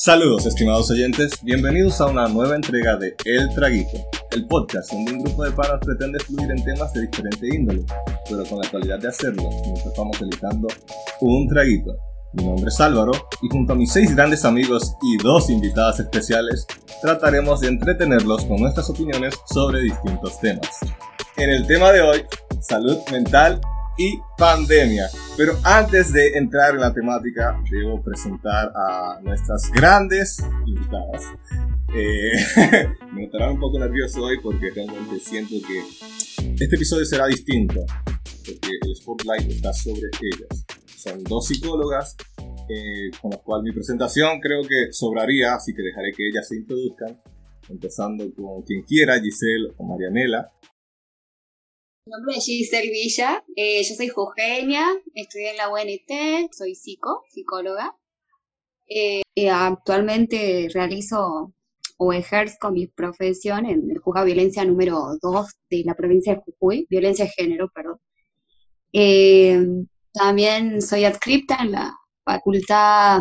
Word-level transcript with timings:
Saludos 0.00 0.46
estimados 0.46 0.88
oyentes, 0.92 1.32
bienvenidos 1.42 2.00
a 2.00 2.06
una 2.06 2.28
nueva 2.28 2.54
entrega 2.54 2.96
de 2.96 3.16
El 3.24 3.52
Traguito, 3.52 3.98
el 4.30 4.46
podcast 4.46 4.92
donde 4.92 5.10
un 5.10 5.24
grupo 5.24 5.42
de 5.42 5.50
panas 5.50 5.80
pretende 5.84 6.20
fluir 6.20 6.48
en 6.52 6.64
temas 6.64 6.92
de 6.92 7.00
diferente 7.00 7.48
índole, 7.52 7.82
pero 8.30 8.44
con 8.44 8.60
la 8.60 8.70
cualidad 8.70 9.00
de 9.00 9.08
hacerlo 9.08 9.42
mientras 9.64 9.92
vamos 9.96 10.22
editando 10.22 10.68
un 11.20 11.48
traguito. 11.48 11.96
Mi 12.32 12.44
nombre 12.44 12.68
es 12.68 12.80
Álvaro 12.80 13.10
y 13.42 13.48
junto 13.48 13.72
a 13.72 13.76
mis 13.76 13.90
seis 13.90 14.14
grandes 14.14 14.44
amigos 14.44 14.94
y 15.02 15.16
dos 15.16 15.50
invitadas 15.50 15.98
especiales 15.98 16.64
trataremos 17.02 17.58
de 17.58 17.66
entretenerlos 17.66 18.44
con 18.44 18.60
nuestras 18.60 18.88
opiniones 18.90 19.34
sobre 19.52 19.80
distintos 19.80 20.38
temas. 20.38 20.78
En 21.36 21.50
el 21.50 21.66
tema 21.66 21.90
de 21.90 22.02
hoy, 22.02 22.22
salud 22.60 22.98
mental 23.10 23.60
y 23.98 24.18
pandemia. 24.38 25.08
Pero 25.36 25.58
antes 25.64 26.12
de 26.12 26.38
entrar 26.38 26.74
en 26.74 26.80
la 26.80 26.94
temática, 26.94 27.60
debo 27.70 28.00
presentar 28.02 28.72
a 28.74 29.20
nuestras 29.22 29.70
grandes 29.72 30.42
invitadas. 30.66 31.24
Eh, 31.94 32.32
me 33.12 33.24
notarán 33.24 33.52
un 33.52 33.60
poco 33.60 33.78
nervioso 33.78 34.22
hoy 34.22 34.38
porque 34.40 34.70
realmente 34.70 35.18
siento 35.20 35.54
que 35.66 35.82
este 36.62 36.76
episodio 36.76 37.04
será 37.04 37.26
distinto, 37.26 37.84
porque 38.44 38.70
el 38.82 38.96
spotlight 38.96 39.50
está 39.50 39.72
sobre 39.72 40.08
ellas. 40.22 40.64
Son 40.96 41.22
dos 41.24 41.46
psicólogas, 41.46 42.16
eh, 42.68 43.10
con 43.20 43.30
las 43.30 43.40
cuales 43.40 43.64
mi 43.64 43.72
presentación 43.72 44.40
creo 44.40 44.62
que 44.62 44.92
sobraría, 44.92 45.54
así 45.54 45.74
que 45.74 45.82
dejaré 45.82 46.12
que 46.12 46.28
ellas 46.28 46.46
se 46.46 46.56
introduzcan, 46.56 47.20
empezando 47.68 48.24
con 48.34 48.62
quien 48.62 48.82
quiera, 48.82 49.20
Giselle 49.20 49.72
o 49.76 49.84
Marianela. 49.84 50.50
Mi 52.08 52.12
nombre 52.12 52.36
es 52.38 52.46
Giselle 52.46 52.90
Villa, 52.90 53.44
eh, 53.54 53.82
yo 53.86 53.94
soy 53.94 54.08
jujeña, 54.08 54.86
estudié 55.12 55.50
en 55.50 55.58
la 55.58 55.68
UNT, 55.68 56.50
soy 56.56 56.74
psico, 56.74 57.22
psicóloga. 57.28 57.94
Eh, 58.88 59.20
actualmente 59.52 60.70
realizo 60.72 61.52
o 61.98 62.12
ejerzo 62.14 62.70
mi 62.70 62.86
profesión 62.86 63.66
en 63.66 63.90
el 63.90 63.98
juzgado 63.98 64.24
violencia 64.24 64.64
número 64.64 65.18
2 65.20 65.46
de 65.68 65.82
la 65.84 65.94
provincia 65.94 66.34
de 66.34 66.40
Jujuy, 66.40 66.86
violencia 66.88 67.26
de 67.26 67.32
género, 67.32 67.68
perdón. 67.74 67.98
Eh, 68.94 69.62
también 70.10 70.80
soy 70.80 71.04
adscripta 71.04 71.58
en 71.60 71.72
la 71.72 71.94
Facultad 72.24 73.20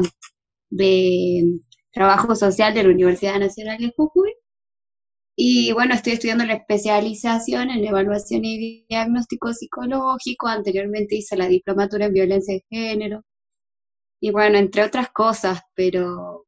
de 0.69 1.59
Trabajo 1.91 2.38
Social 2.38 2.73
de 2.73 2.83
la 2.83 2.89
Universidad 2.91 3.38
Nacional 3.38 3.79
de 3.79 3.91
Jujuy 3.97 4.33
y 5.39 5.71
bueno, 5.71 5.93
estoy 5.93 6.13
estudiando 6.13 6.45
la 6.45 6.55
especialización 6.55 7.69
en 7.69 7.85
evaluación 7.85 8.43
y 8.43 8.85
diagnóstico 8.89 9.53
psicológico. 9.53 10.47
Anteriormente 10.47 11.16
hice 11.16 11.38
la 11.38 11.47
diplomatura 11.47 12.07
en 12.07 12.13
violencia 12.13 12.55
de 12.55 12.66
género. 12.71 13.23
Y 14.19 14.31
bueno, 14.31 14.57
entre 14.57 14.83
otras 14.83 15.11
cosas, 15.11 15.61
pero 15.75 16.47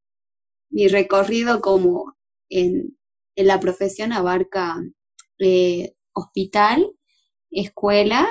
mi 0.71 0.87
recorrido 0.87 1.61
como 1.61 2.15
en, 2.49 2.97
la 3.35 3.59
profesión 3.59 4.11
abarca 4.11 4.81
eh, 5.37 5.93
hospital, 6.13 6.91
escuela, 7.51 8.27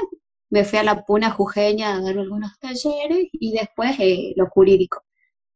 me 0.51 0.65
fui 0.65 0.81
a 0.81 0.83
la 0.83 1.05
Puna 1.05 1.31
Jujeña 1.31 1.95
a 1.95 2.01
dar 2.03 2.19
algunos 2.19 2.59
talleres 2.59 3.29
y 3.33 3.53
después 3.53 3.97
eh, 4.01 4.33
lo 4.37 4.49
jurídico, 4.49 5.05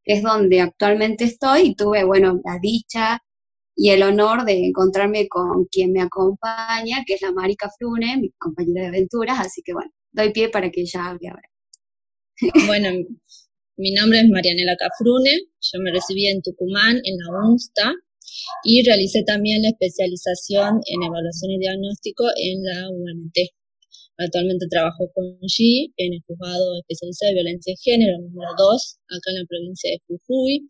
es 0.04 0.22
donde 0.22 0.60
actualmente 0.60 1.24
estoy 1.24 1.62
y 1.62 1.74
tuve, 1.74 2.04
bueno, 2.04 2.40
la 2.44 2.58
dicha 2.60 3.20
y 3.74 3.90
el 3.90 4.02
honor 4.02 4.44
de 4.44 4.66
encontrarme 4.66 5.28
con 5.28 5.64
quien 5.66 5.92
me 5.92 6.02
acompaña, 6.02 7.04
que 7.06 7.14
es 7.14 7.22
la 7.22 7.32
Marica 7.32 7.70
Frune, 7.78 8.18
mi 8.18 8.30
compañera 8.38 8.82
de 8.82 8.88
aventuras, 8.88 9.38
así 9.40 9.62
que 9.64 9.72
bueno, 9.72 9.90
doy 10.12 10.32
pie 10.32 10.48
para 10.48 10.70
que 10.70 10.82
ella 10.82 11.06
hable 11.06 11.28
ahora. 11.28 11.48
Bueno, 12.66 12.90
mi 13.76 13.92
nombre 13.92 14.20
es 14.20 14.28
Marianela 14.28 14.76
Cafrune, 14.76 15.30
yo 15.60 15.80
me 15.80 15.92
recibí 15.92 16.26
en 16.26 16.42
Tucumán, 16.42 16.96
en 17.04 17.16
la 17.18 17.48
UNSTA, 17.48 17.94
y 18.64 18.84
realicé 18.84 19.22
también 19.24 19.62
la 19.62 19.68
especialización 19.68 20.80
en 20.86 21.02
evaluación 21.02 21.52
y 21.52 21.58
diagnóstico 21.58 22.24
en 22.36 22.62
la 22.64 22.90
UNT. 22.90 23.36
Actualmente 24.18 24.66
trabajo 24.68 25.10
con 25.14 25.24
G 25.40 25.92
en 25.96 26.12
el 26.14 26.20
juzgado 26.26 26.78
especializado 26.80 27.30
de 27.30 27.34
violencia 27.34 27.72
de 27.72 27.80
género 27.82 28.18
número 28.20 28.50
2, 28.56 28.98
acá 29.08 29.30
en 29.30 29.38
la 29.40 29.46
provincia 29.48 29.90
de 29.90 30.00
Jujuy. 30.06 30.68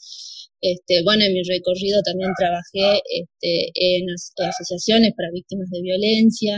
Este, 0.62 1.03
bueno, 1.03 1.25
en 1.25 1.34
mi 1.34 1.42
recorrido 1.42 2.00
también 2.02 2.31
trabajé 2.38 3.02
este, 3.10 3.72
en, 3.75 4.06
asociaciones 4.10 5.12
para 5.16 5.32
víctimas 5.34 5.69
de 5.70 5.82
violencia, 5.82 6.56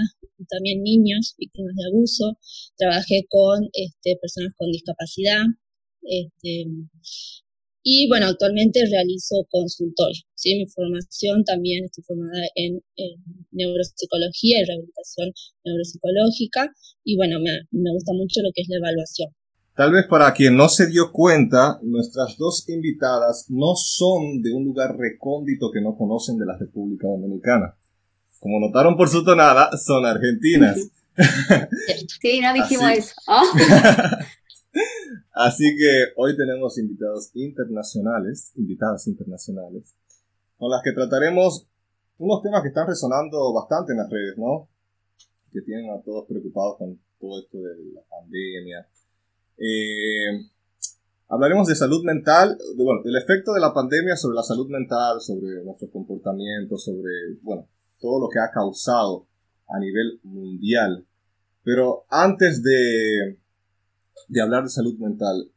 también 0.48 0.82
niños 0.82 1.34
víctimas 1.38 1.74
de 1.74 1.84
abuso. 1.88 2.38
Trabajé 2.76 3.24
con 3.28 3.68
este, 3.72 4.16
personas 4.20 4.52
con 4.56 4.70
discapacidad. 4.70 5.44
Este, 6.02 6.66
y 7.86 8.08
bueno, 8.08 8.26
actualmente 8.26 8.80
realizo 8.90 9.46
consultorio. 9.50 10.22
¿sí? 10.34 10.56
Mi 10.56 10.66
formación 10.66 11.44
también 11.44 11.84
estoy 11.84 12.02
formada 12.04 12.42
en, 12.54 12.80
neuropsicología 13.52 14.62
y 14.62 14.64
rehabilitación 14.64 15.32
neuropsicológica. 15.64 16.72
Y 17.04 17.16
bueno, 17.16 17.36
me, 17.40 17.52
me 17.72 17.92
gusta 17.92 18.12
mucho 18.14 18.40
lo 18.40 18.48
que 18.54 18.62
es 18.62 18.68
la 18.70 18.78
evaluación. 18.78 19.28
Tal 19.76 19.92
vez 19.92 20.06
para 20.06 20.32
quien 20.32 20.56
no 20.56 20.70
se 20.70 20.86
dio 20.86 21.12
cuenta, 21.12 21.78
nuestras 21.82 22.38
dos 22.38 22.66
invitadas 22.70 23.46
no 23.50 23.74
son 23.76 24.40
de 24.40 24.52
un 24.54 24.64
lugar 24.64 24.96
recóndito 24.96 25.70
que 25.70 25.82
no 25.82 25.94
conocen 25.94 26.38
de 26.38 26.46
la 26.46 26.56
República 26.56 27.06
Dominicana. 27.06 27.76
Como 28.40 28.60
notaron 28.60 28.96
por 28.96 29.10
su 29.10 29.22
tonada, 29.22 29.70
son 29.76 30.06
argentinas. 30.06 30.78
Sí, 32.20 32.40
no 32.40 32.52
dijimos 32.52 32.90
eso. 32.90 33.14
Así 35.32 35.64
que 35.76 36.12
hoy 36.16 36.36
tenemos 36.36 36.78
invitados 36.78 37.30
internacionales, 37.34 38.52
invitadas 38.56 39.06
internacionales, 39.06 39.94
con 40.56 40.70
las 40.70 40.82
que 40.82 40.92
trataremos 40.92 41.66
unos 42.18 42.42
temas 42.42 42.62
que 42.62 42.68
están 42.68 42.86
resonando 42.86 43.52
bastante 43.52 43.92
en 43.92 43.98
las 43.98 44.10
redes, 44.10 44.38
¿no? 44.38 44.68
Que 45.52 45.62
tienen 45.62 45.90
a 45.90 46.02
todos 46.02 46.26
preocupados 46.26 46.78
con 46.78 47.00
todo 47.20 47.40
esto 47.40 47.58
de 47.58 47.92
la 47.94 48.02
pandemia. 48.08 48.88
Eh, 49.58 50.48
hablaremos 51.28 51.68
de 51.68 51.74
salud 51.74 52.04
mental, 52.04 52.56
de, 52.76 52.84
bueno, 52.84 53.02
del 53.02 53.16
efecto 53.16 53.52
de 53.52 53.60
la 53.60 53.72
pandemia 53.72 54.16
sobre 54.16 54.36
la 54.36 54.42
salud 54.42 54.68
mental, 54.68 55.20
sobre 55.20 55.64
nuestro 55.64 55.90
comportamiento, 55.90 56.76
sobre, 56.76 57.34
bueno, 57.42 57.68
todo 58.00 58.20
lo 58.20 58.28
que 58.28 58.38
ha 58.38 58.50
causado 58.52 59.26
a 59.68 59.78
nivel 59.78 60.20
mundial. 60.22 61.06
Pero 61.62 62.04
antes 62.10 62.62
de 62.62 63.38
de 64.28 64.40
hablar 64.40 64.64
de 64.64 64.70
salud 64.70 64.98
mental, 64.98 65.50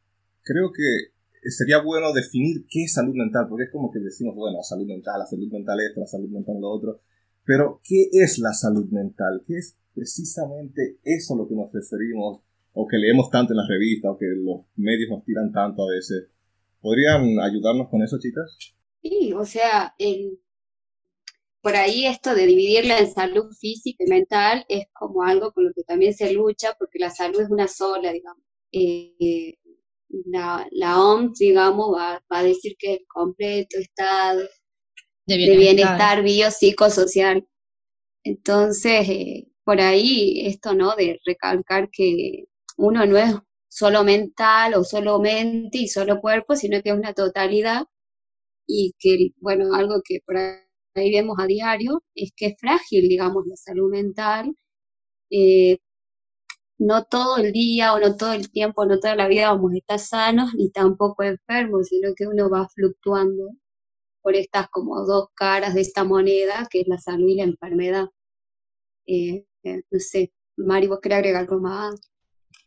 creo 0.44 0.72
que 0.72 1.18
sería 1.50 1.82
bueno 1.82 2.14
definir 2.14 2.66
qué 2.70 2.84
es 2.84 2.94
salud 2.94 3.14
mental, 3.16 3.48
porque 3.50 3.66
es 3.66 3.72
como 3.72 3.92
que 3.92 4.00
decimos, 4.00 4.36
bueno, 4.36 4.62
salud 4.64 4.86
mental, 4.86 5.20
la 5.20 5.26
salud 5.26 5.48
mental 5.52 5.80
esto, 5.82 6.02
la 6.02 6.08
salud 6.08 6.30
mental 6.30 6.56
lo 6.60 6.70
otro, 6.70 7.02
pero 7.46 7.80
¿qué 7.84 8.10
es 8.12 8.40
la 8.40 8.54
salud 8.54 8.90
mental? 8.90 9.44
¿Qué 9.46 9.58
es 9.58 9.78
precisamente 9.94 11.00
eso 11.04 11.34
a 11.34 11.38
lo 11.38 11.48
que 11.48 11.56
nos 11.56 11.72
referimos, 11.72 12.42
o 12.74 12.88
que 12.88 12.98
leemos 12.98 13.30
tanto 13.30 13.54
en 13.54 13.58
las 13.58 13.68
revistas, 13.70 14.12
o 14.12 14.18
que 14.18 14.26
los 14.26 14.66
medios 14.76 15.10
nos 15.10 15.24
tiran 15.24 15.52
tanto 15.52 15.84
a 15.84 15.92
veces? 15.92 16.28
¿Podrían 16.82 17.40
ayudarnos 17.40 17.90
con 17.90 18.04
eso, 18.04 18.20
chicas? 18.20 18.58
Sí, 19.02 19.34
o 19.34 19.46
sea, 19.46 19.96
por 21.62 21.76
ahí 21.76 22.06
esto 22.06 22.36
de 22.36 22.46
dividirla 22.46 23.00
en 23.00 23.12
salud 23.12 23.52
física 23.54 24.04
y 24.06 24.10
mental 24.10 24.66
es 24.70 24.88
como 24.94 25.24
algo 25.24 25.54
con 25.54 25.66
lo 25.66 25.74
que 25.74 25.84
también 25.84 26.14
se 26.14 26.34
lucha, 26.34 26.76
porque 26.78 27.00
la 27.00 27.10
salud 27.10 27.40
es 27.42 27.50
una 27.50 27.68
sola, 27.68 28.12
digamos 28.12 28.47
eh, 28.72 29.56
la, 30.26 30.68
la, 30.72 31.02
OMS, 31.02 31.38
digamos, 31.40 31.96
va, 31.96 32.22
a 32.30 32.44
decir 32.44 32.76
que 32.80 32.94
el 32.96 33.06
completo 33.08 33.78
estado 33.80 34.42
de 35.28 35.58
bienestar, 35.58 36.24
biopsicosocial. 36.24 37.46
Entonces, 38.24 39.10
eh, 39.10 39.48
por 39.64 39.82
ahí 39.82 40.48
esto, 40.48 40.74
¿no? 40.74 40.96
De 40.96 41.20
recalcar 41.26 41.90
que 41.92 42.46
uno 42.78 43.06
no 43.06 43.18
es 43.18 43.36
solo 43.70 44.04
mental 44.04 44.76
o 44.76 44.84
solo 44.84 45.20
mente 45.20 45.80
y 45.80 45.88
solo 45.88 46.22
cuerpo, 46.22 46.56
sino 46.56 46.82
que 46.82 46.90
es 46.92 46.96
una 46.96 47.14
totalidad 47.14 47.86
y 48.68 48.94
que, 49.00 49.32
bueno, 49.38 49.74
algo 49.74 50.02
que 50.04 50.20
por 50.26 50.38
ahí 50.38 51.12
vemos 51.12 51.38
a 51.40 51.48
diario 51.48 52.04
es 52.16 52.32
que 52.36 52.48
es 52.48 52.56
frágil, 52.60 53.08
digamos, 53.10 53.46
la 53.48 53.56
salud 53.58 53.92
mental, 53.92 54.56
eh, 55.32 55.80
no 56.80 57.04
todo 57.06 57.38
el 57.38 57.52
día 57.52 57.94
o 57.94 58.00
no 58.00 58.16
todo 58.16 58.34
el 58.34 58.52
tiempo, 58.52 58.86
no 58.86 59.00
toda 59.00 59.16
la 59.16 59.28
vida 59.28 59.52
vamos 59.52 59.74
a 59.74 59.78
estar 59.78 60.00
sanos 60.00 60.54
ni 60.54 60.70
tampoco 60.70 61.24
enfermos, 61.24 61.88
sino 61.88 62.14
que 62.16 62.28
uno 62.28 62.50
va 62.50 62.68
fluctuando 62.70 63.52
por 64.22 64.36
estas 64.36 64.68
como 64.70 65.06
dos 65.06 65.30
caras 65.36 65.74
de 65.74 65.82
esta 65.82 66.04
moneda, 66.04 66.68
que 66.70 66.82
es 66.82 66.88
la 66.88 66.98
salud 66.98 67.28
y 67.28 67.36
la 67.36 67.44
enfermedad. 67.44 68.06
Eh, 69.08 69.46
eh, 69.64 69.82
no 69.90 70.00
sé, 70.00 70.34
Mari, 70.58 70.88
¿vos 70.88 71.00
querés 71.02 71.20
agregar 71.20 71.42
algo 71.44 71.60
más? 71.60 71.96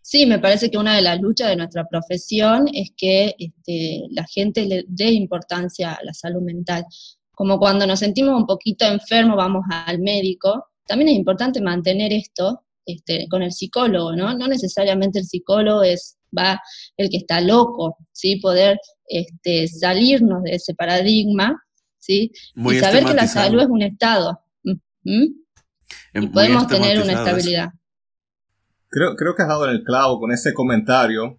Sí, 0.02 0.26
me 0.26 0.38
parece 0.38 0.70
que 0.70 0.78
una 0.78 0.96
de 0.96 1.02
las 1.02 1.20
luchas 1.20 1.48
de 1.48 1.56
nuestra 1.56 1.86
profesión 1.86 2.66
es 2.72 2.90
que 2.96 3.34
este, 3.38 4.06
la 4.10 4.24
gente 4.26 4.64
le 4.64 4.84
dé 4.88 5.10
importancia 5.10 5.92
a 5.92 6.02
la 6.02 6.14
salud 6.14 6.42
mental. 6.42 6.84
Como 7.32 7.58
cuando 7.58 7.86
nos 7.86 8.00
sentimos 8.00 8.34
un 8.34 8.46
poquito 8.46 8.86
enfermos, 8.86 9.36
vamos 9.36 9.62
al 9.68 10.00
médico. 10.00 10.66
También 10.86 11.10
es 11.10 11.16
importante 11.16 11.60
mantener 11.60 12.12
esto 12.12 12.64
este, 12.86 13.26
con 13.30 13.42
el 13.42 13.52
psicólogo, 13.52 14.14
¿no? 14.16 14.36
No 14.36 14.48
necesariamente 14.48 15.18
el 15.18 15.24
psicólogo 15.24 15.82
es 15.82 16.16
va 16.36 16.60
el 16.96 17.10
que 17.10 17.18
está 17.18 17.40
loco, 17.40 17.96
¿sí? 18.12 18.36
Poder 18.36 18.78
este, 19.06 19.68
salirnos 19.68 20.42
de 20.44 20.54
ese 20.54 20.74
paradigma, 20.74 21.62
¿sí? 21.98 22.32
y 22.54 22.74
saber 22.78 23.04
que 23.04 23.14
la 23.14 23.26
salud 23.26 23.60
es 23.60 23.68
un 23.68 23.82
estado. 23.82 24.40
Y 25.02 26.26
podemos 26.32 26.66
tener 26.66 27.02
una 27.02 27.12
estabilidad. 27.12 27.68
Creo, 28.88 29.14
creo 29.14 29.34
que 29.34 29.42
has 29.42 29.48
dado 29.48 29.68
en 29.68 29.76
el 29.76 29.84
clavo 29.84 30.18
con 30.18 30.32
ese 30.32 30.52
comentario, 30.52 31.38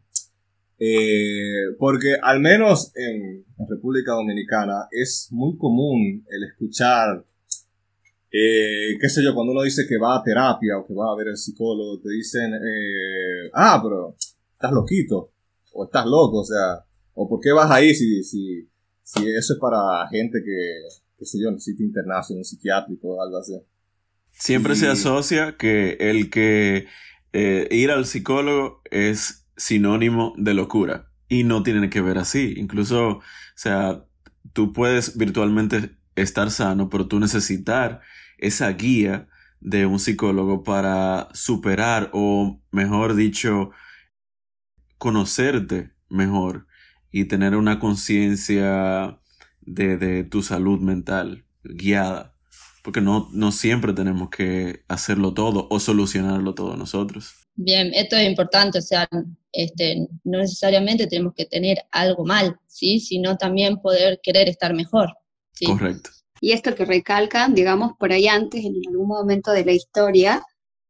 eh, 0.79 1.75
porque 1.77 2.15
al 2.21 2.39
menos 2.39 2.91
en, 2.95 3.45
República 3.69 4.13
Dominicana 4.13 4.87
es 4.89 5.27
muy 5.29 5.55
común 5.55 6.25
el 6.29 6.43
escuchar, 6.45 7.23
eh, 8.31 8.97
qué 8.99 9.09
sé 9.09 9.21
yo, 9.23 9.33
cuando 9.33 9.51
uno 9.51 9.61
dice 9.61 9.85
que 9.87 9.97
va 9.97 10.15
a 10.15 10.23
terapia 10.23 10.77
o 10.77 10.87
que 10.87 10.93
va 10.93 11.11
a 11.11 11.17
ver 11.17 11.27
el 11.27 11.37
psicólogo, 11.37 11.99
te 11.99 12.09
dicen, 12.09 12.53
eh, 12.53 13.49
ah, 13.53 13.79
pero 13.83 14.15
estás 14.53 14.71
loquito, 14.71 15.33
o 15.73 15.83
estás 15.83 16.05
loco, 16.05 16.39
o 16.39 16.45
sea, 16.45 16.85
o 17.13 17.27
por 17.27 17.41
qué 17.41 17.51
vas 17.51 17.69
ahí 17.69 17.93
si, 17.93 18.23
si, 18.23 18.69
si 19.03 19.27
eso 19.29 19.53
es 19.53 19.59
para 19.59 20.07
gente 20.09 20.39
que, 20.45 20.81
qué 21.17 21.25
sé 21.25 21.39
yo, 21.43 21.51
necesita 21.51 21.83
internarse 21.83 22.33
en 22.33 22.39
un 22.39 22.45
psiquiátrico 22.45 23.15
o 23.15 23.21
algo 23.21 23.37
así. 23.37 23.53
Siempre 24.31 24.75
se 24.75 24.87
asocia 24.87 25.57
que 25.57 25.97
el 25.99 26.29
que 26.29 26.87
eh, 27.33 27.67
ir 27.69 27.91
al 27.91 28.05
psicólogo 28.05 28.81
es 28.89 29.45
sinónimo 29.57 30.33
de 30.37 30.53
locura 30.53 31.11
y 31.27 31.43
no 31.43 31.63
tiene 31.63 31.89
que 31.89 32.01
ver 32.01 32.17
así. 32.17 32.53
Incluso, 32.57 33.07
o 33.09 33.21
sea, 33.55 34.05
tú 34.53 34.73
puedes 34.73 35.17
virtualmente 35.17 35.97
estar 36.15 36.49
sano, 36.49 36.89
pero 36.89 37.07
tú 37.07 37.19
necesitar 37.19 38.01
esa 38.41 38.69
guía 38.73 39.27
de 39.61 39.85
un 39.85 39.99
psicólogo 39.99 40.63
para 40.63 41.29
superar 41.33 42.09
o, 42.13 42.59
mejor 42.71 43.15
dicho, 43.15 43.71
conocerte 44.97 45.91
mejor 46.09 46.67
y 47.11 47.25
tener 47.25 47.55
una 47.55 47.79
conciencia 47.79 49.19
de, 49.61 49.97
de, 49.97 50.23
tu 50.23 50.41
salud 50.41 50.79
mental 50.79 51.45
guiada. 51.63 52.35
Porque 52.83 53.01
no, 53.01 53.29
no 53.31 53.51
siempre 53.51 53.93
tenemos 53.93 54.29
que 54.29 54.83
hacerlo 54.87 55.33
todo 55.33 55.67
o 55.69 55.79
solucionarlo 55.79 56.55
todo 56.55 56.75
nosotros. 56.75 57.35
Bien, 57.55 57.91
esto 57.93 58.15
es 58.15 58.27
importante, 58.27 58.79
o 58.79 58.81
sea, 58.81 59.07
este, 59.51 60.07
no 60.23 60.39
necesariamente 60.39 61.05
tenemos 61.05 61.33
que 61.35 61.45
tener 61.45 61.77
algo 61.91 62.25
mal, 62.25 62.57
¿sí? 62.67 62.99
Sino 62.99 63.37
también 63.37 63.77
poder 63.77 64.19
querer 64.23 64.49
estar 64.49 64.73
mejor. 64.73 65.13
Correcto. 65.63 66.09
Y 66.41 66.53
esto 66.53 66.75
que 66.75 66.85
recalcan, 66.85 67.53
digamos, 67.53 67.93
por 67.99 68.11
ahí 68.11 68.27
antes, 68.27 68.65
en 68.65 68.73
algún 68.87 69.07
momento 69.07 69.51
de 69.51 69.63
la 69.63 69.73
historia, 69.73 70.43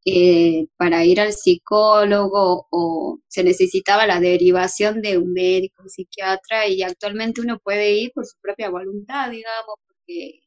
eh, 0.05 0.67
para 0.77 1.03
ir 1.05 1.19
al 1.19 1.33
psicólogo 1.33 2.67
o 2.71 3.19
se 3.27 3.43
necesitaba 3.43 4.07
la 4.07 4.21
derivación 4.21 5.01
de 5.01 5.17
un 5.17 5.33
médico, 5.33 5.83
un 5.83 5.89
psiquiatra, 5.89 6.67
y 6.67 6.81
actualmente 6.83 7.41
uno 7.41 7.59
puede 7.59 7.91
ir 7.91 8.11
por 8.13 8.25
su 8.25 8.39
propia 8.41 8.69
voluntad, 8.69 9.29
digamos, 9.29 9.75
porque 9.85 10.39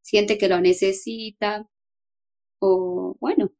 siente 0.00 0.38
que 0.38 0.48
lo 0.48 0.60
necesita, 0.60 1.68
o 2.58 3.14
bueno, 3.20 3.52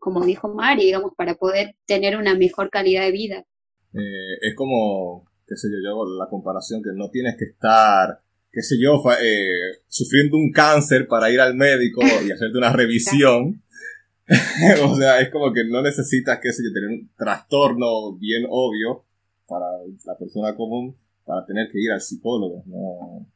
como 0.00 0.24
dijo 0.24 0.48
Mari, 0.48 0.86
digamos, 0.86 1.12
para 1.14 1.34
poder 1.34 1.76
tener 1.86 2.16
una 2.16 2.34
mejor 2.34 2.70
calidad 2.70 3.02
de 3.02 3.12
vida. 3.12 3.44
Eh, 3.92 4.38
es 4.40 4.56
como, 4.56 5.26
qué 5.46 5.56
sé 5.56 5.68
yo, 5.70 5.76
yo 5.84 5.90
hago 5.90 6.06
la 6.06 6.28
comparación 6.30 6.82
que 6.82 6.90
no 6.94 7.10
tienes 7.10 7.36
que 7.38 7.44
estar, 7.44 8.23
qué 8.54 8.62
sé 8.62 8.76
yo, 8.80 9.02
eh, 9.20 9.80
sufriendo 9.88 10.36
un 10.36 10.52
cáncer 10.52 11.08
para 11.08 11.30
ir 11.30 11.40
al 11.40 11.54
médico 11.54 12.02
y 12.02 12.30
hacerte 12.30 12.56
una 12.56 12.72
revisión. 12.72 13.62
o 14.84 14.96
sea, 14.96 15.20
es 15.20 15.30
como 15.30 15.52
que 15.52 15.64
no 15.68 15.82
necesitas, 15.82 16.38
qué 16.40 16.52
sé 16.52 16.62
yo, 16.64 16.72
tener 16.72 16.88
un 16.88 17.10
trastorno 17.16 18.16
bien 18.16 18.46
obvio 18.48 19.04
para 19.46 19.66
la 20.06 20.16
persona 20.16 20.54
común 20.54 20.96
para 21.24 21.44
tener 21.44 21.68
que 21.70 21.80
ir 21.80 21.90
al 21.90 22.00
psicólogo. 22.00 22.62
No, 22.66 23.26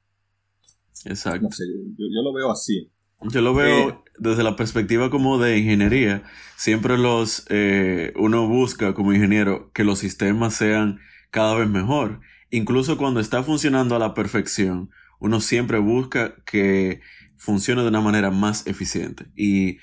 Exacto. 1.05 1.43
No 1.43 1.51
sé, 1.51 1.65
yo 1.97 2.23
lo 2.23 2.33
veo 2.33 2.51
así. 2.51 2.91
Yo 3.31 3.41
lo 3.41 3.55
veo 3.55 3.89
eh, 3.89 3.99
desde 4.19 4.45
la 4.45 4.57
perspectiva 4.57 5.11
como 5.11 5.39
de 5.39 5.59
ingeniería. 5.59 6.23
Siempre 6.57 6.97
los 6.99 7.47
eh, 7.49 8.13
uno 8.17 8.47
busca 8.47 8.95
como 8.95 9.13
ingeniero 9.13 9.73
que 9.73 9.85
los 9.85 9.99
sistemas 9.99 10.55
sean 10.55 11.01
cada 11.31 11.55
vez 11.57 11.69
mejor. 11.69 12.21
Incluso 12.51 12.97
cuando 12.97 13.21
está 13.21 13.43
funcionando 13.43 13.97
a 13.97 13.99
la 13.99 14.15
perfección, 14.15 14.91
uno 15.19 15.41
siempre 15.41 15.79
busca 15.79 16.37
que 16.45 17.01
funcione 17.37 17.83
de 17.83 17.89
una 17.89 18.01
manera 18.01 18.31
más 18.31 18.67
eficiente. 18.67 19.27
Y 19.37 19.79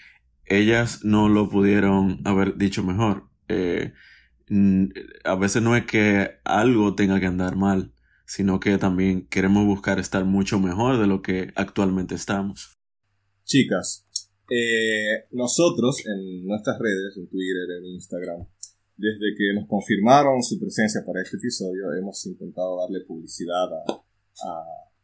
ellas 0.45 1.03
no 1.03 1.29
lo 1.29 1.49
pudieron 1.49 2.21
haber 2.25 2.57
dicho 2.57 2.83
mejor. 2.83 3.29
Eh, 3.47 3.93
a 5.23 5.35
veces 5.35 5.61
no 5.61 5.75
es 5.75 5.85
que 5.85 6.39
algo 6.43 6.95
tenga 6.95 7.19
que 7.19 7.25
andar 7.25 7.55
mal, 7.55 7.93
sino 8.25 8.59
que 8.59 8.77
también 8.77 9.27
queremos 9.27 9.65
buscar 9.65 9.99
estar 9.99 10.25
mucho 10.25 10.59
mejor 10.59 10.99
de 10.99 11.07
lo 11.07 11.21
que 11.21 11.51
actualmente 11.55 12.15
estamos. 12.15 12.75
Chicas, 13.43 14.05
eh, 14.49 15.25
nosotros 15.31 16.03
en 16.05 16.45
nuestras 16.45 16.77
redes, 16.79 17.17
en 17.17 17.27
Twitter, 17.27 17.77
en 17.79 17.85
Instagram, 17.85 18.47
desde 18.97 19.35
que 19.37 19.53
nos 19.53 19.67
confirmaron 19.67 20.41
su 20.41 20.59
presencia 20.59 21.01
para 21.05 21.21
este 21.21 21.37
episodio, 21.37 21.91
hemos 21.99 22.25
intentado 22.25 22.79
darle 22.81 23.05
publicidad 23.05 23.67
a, 23.73 24.01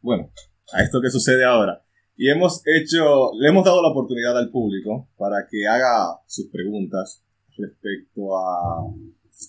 bueno, 0.02 0.30
a 0.72 0.82
esto 0.82 1.00
que 1.00 1.10
sucede 1.10 1.44
ahora. 1.44 1.82
Y 2.16 2.28
hemos 2.28 2.62
hecho, 2.66 3.32
le 3.38 3.48
hemos 3.48 3.64
dado 3.64 3.82
la 3.82 3.88
oportunidad 3.88 4.36
al 4.36 4.50
público 4.50 5.08
para 5.16 5.46
que 5.50 5.66
haga 5.66 6.20
sus 6.26 6.50
preguntas 6.50 7.22
respecto 7.56 8.36
a, 8.36 8.84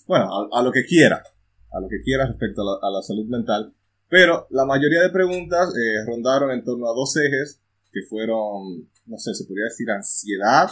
bueno, 0.06 0.48
a, 0.52 0.62
lo 0.62 0.72
que 0.72 0.84
quiera, 0.84 1.22
a 1.72 1.80
lo 1.80 1.88
que 1.88 2.00
quiera 2.02 2.26
respecto 2.26 2.62
a 2.62 2.90
la, 2.90 3.02
salud 3.02 3.26
mental. 3.26 3.74
Pero 4.08 4.46
la 4.50 4.64
mayoría 4.64 5.02
de 5.02 5.10
preguntas 5.10 5.74
eh, 5.76 6.04
rondaron 6.06 6.50
en 6.50 6.64
torno 6.64 6.86
a 6.86 6.94
dos 6.94 7.16
ejes 7.16 7.60
que 7.92 8.00
fueron, 8.08 8.88
no 9.06 9.18
sé, 9.18 9.34
se 9.34 9.44
podría 9.44 9.64
decir 9.64 9.90
ansiedad 9.90 10.70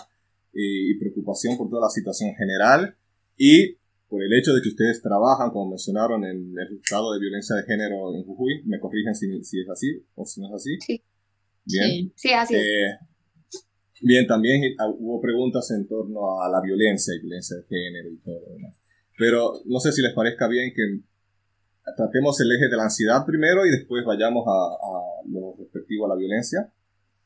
eh, 0.53 0.91
y 0.91 0.99
preocupación 0.99 1.57
por 1.57 1.69
toda 1.69 1.83
la 1.83 1.91
situación 1.91 2.35
general 2.35 2.97
y 3.37 3.77
por 4.13 4.23
el 4.23 4.31
hecho 4.39 4.53
de 4.53 4.61
que 4.61 4.69
ustedes 4.69 5.01
trabajan, 5.01 5.51
como 5.51 5.71
mencionaron, 5.71 6.23
en 6.27 6.53
el 6.53 6.77
estado 6.77 7.15
de 7.15 7.19
violencia 7.19 7.57
de 7.57 7.63
género 7.63 8.15
en 8.15 8.23
Jujuy. 8.25 8.63
¿Me 8.67 8.79
corrigen 8.79 9.15
si, 9.15 9.27
es 9.39 9.71
así 9.71 10.05
o 10.15 10.27
si 10.27 10.43
no 10.43 10.49
es 10.49 10.53
así? 10.53 10.77
Sí. 10.85 11.03
Bien. 11.65 12.13
Sí, 12.15 12.31
así 12.31 12.55
eh, 12.57 12.99
Bien, 14.03 14.27
también 14.27 14.61
hubo 14.99 15.19
preguntas 15.19 15.71
en 15.71 15.89
torno 15.89 16.43
a 16.43 16.51
la 16.51 16.61
violencia 16.61 17.15
y 17.15 17.21
violencia 17.21 17.57
de 17.57 17.63
género 17.63 18.11
y 18.11 18.19
todo 18.19 18.39
lo 18.39 18.53
demás. 18.53 18.77
Pero 19.17 19.63
no 19.65 19.81
sé 19.81 19.93
si 19.93 20.03
les 20.03 20.13
parezca 20.13 20.47
bien 20.47 20.75
que 20.77 21.01
tratemos 21.97 22.39
el 22.43 22.53
eje 22.53 22.69
de 22.69 22.77
la 22.77 22.85
ansiedad 22.85 23.25
primero 23.25 23.65
y 23.65 23.71
después 23.71 24.05
vayamos 24.05 24.45
a, 24.47 24.51
a 24.51 25.27
lo 25.27 25.57
respectivo 25.59 26.05
a 26.05 26.11
la 26.11 26.17
violencia. 26.17 26.71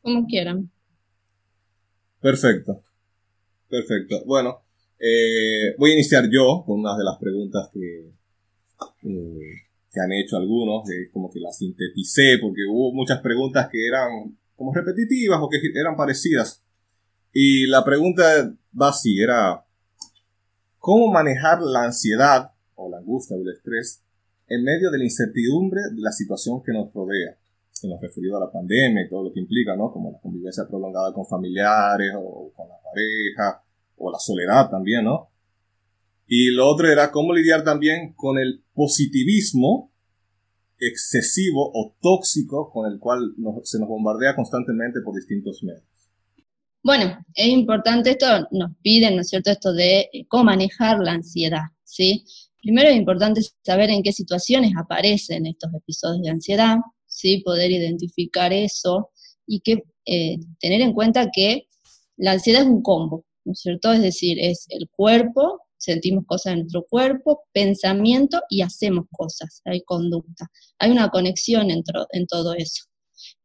Como 0.03 0.25
quieran. 0.25 0.71
Perfecto. 2.21 2.81
Perfecto. 3.69 4.23
Bueno, 4.25 4.61
eh, 4.99 5.75
voy 5.79 5.91
a 5.91 5.95
iniciar 5.95 6.29
yo 6.31 6.65
con 6.65 6.81
una 6.81 6.97
de 6.97 7.05
las 7.05 7.19
preguntas 7.19 7.69
que, 7.73 8.13
eh, 9.03 9.53
que 9.93 10.01
han 10.01 10.13
hecho 10.13 10.37
algunos, 10.37 10.89
como 11.13 11.31
que 11.31 11.41
las 11.41 11.59
sinteticé, 11.59 12.39
porque 12.41 12.63
hubo 12.69 12.93
muchas 12.93 13.21
preguntas 13.21 13.69
que 13.71 13.87
eran 13.87 14.37
como 14.57 14.73
repetitivas 14.73 15.39
o 15.43 15.49
que 15.49 15.59
eran 15.75 15.97
parecidas. 15.97 16.63
Y 17.33 17.67
la 17.67 17.85
pregunta 17.85 18.55
va 18.81 18.89
así, 18.89 19.21
era, 19.21 19.65
¿cómo 20.79 21.13
manejar 21.13 21.61
la 21.61 21.85
ansiedad 21.85 22.53
o 22.75 22.91
la 22.91 22.99
angustia 22.99 23.37
o 23.37 23.43
el 23.43 23.51
estrés 23.51 24.03
en 24.49 24.65
medio 24.65 24.91
de 24.91 24.99
la 24.99 25.05
incertidumbre 25.05 25.81
de 25.93 26.01
la 26.01 26.13
situación 26.13 26.63
que 26.63 26.73
nos 26.73 26.93
rodea? 26.93 27.37
en 27.83 27.91
lo 27.91 27.99
referido 28.01 28.39
a 28.39 28.41
la 28.41 28.51
pandemia 28.51 29.05
y 29.05 29.09
todo 29.11 29.25
lo 29.25 29.33
que 29.35 29.39
implica, 29.39 29.77
¿no? 29.77 29.93
Como 29.93 30.11
la 30.11 30.19
convivencia 30.19 30.67
prolongada 30.67 31.13
con 31.13 31.27
familiares 31.27 32.11
o 32.17 32.51
con 32.57 32.67
la 32.71 32.77
pareja 32.83 33.63
o 33.97 34.11
la 34.11 34.19
soledad 34.19 34.71
también, 34.71 35.05
¿no? 35.05 35.31
Y 36.27 36.51
lo 36.51 36.69
otro 36.69 36.91
era 36.91 37.11
cómo 37.11 37.33
lidiar 37.33 37.65
también 37.65 38.15
con 38.15 38.39
el 38.39 38.65
positivismo 38.75 39.93
excesivo 40.79 41.71
o 41.73 41.97
tóxico 42.01 42.71
con 42.71 42.91
el 42.91 42.99
cual 42.99 43.35
se 43.65 43.79
nos 43.79 43.89
bombardea 43.89 44.35
constantemente 44.35 45.01
por 45.05 45.15
distintos 45.15 45.63
medios. 45.63 45.85
Bueno, 46.83 47.19
es 47.35 47.49
importante 47.49 48.11
esto, 48.11 48.27
nos 48.53 48.71
piden, 48.83 49.17
¿no 49.17 49.23
es 49.23 49.29
cierto?, 49.29 49.51
esto 49.51 49.73
de 49.73 50.09
cómo 50.29 50.45
manejar 50.45 50.99
la 51.01 51.13
ansiedad, 51.13 51.65
¿sí? 51.85 52.25
Primero 52.67 52.89
es 52.89 52.97
importante 52.97 53.41
saber 53.63 53.91
en 53.91 54.03
qué 54.03 54.13
situaciones 54.13 54.73
aparecen 54.77 55.47
estos 55.47 55.73
episodios 55.75 56.23
de 56.23 56.31
ansiedad, 56.31 56.77
¿sí? 57.07 57.43
poder 57.45 57.71
identificar 57.71 58.53
eso 58.53 59.11
y 59.47 59.61
que 59.61 59.85
eh, 60.05 60.39
tener 60.59 60.81
en 60.81 60.93
cuenta 60.93 61.31
que 61.33 61.69
la 62.17 62.33
ansiedad 62.33 62.63
es 62.63 62.69
un 62.69 62.83
combo, 62.83 63.25
¿no 63.47 63.53
es 63.53 63.61
cierto? 63.61 63.93
Es 63.93 64.03
decir, 64.03 64.39
es 64.39 64.67
el 64.69 64.89
cuerpo, 64.91 65.63
sentimos 65.79 66.25
cosas 66.27 66.55
en 66.55 66.59
nuestro 66.61 66.85
cuerpo, 66.91 67.45
pensamiento 67.53 68.43
y 68.51 68.63
hacemos 68.63 69.07
cosas, 69.11 69.63
hay 69.65 69.83
conducta. 69.83 70.49
Hay 70.79 70.91
una 70.91 71.09
conexión 71.09 71.71
en, 71.71 71.83
en 72.11 72.27
todo 72.27 72.55
eso. 72.55 72.85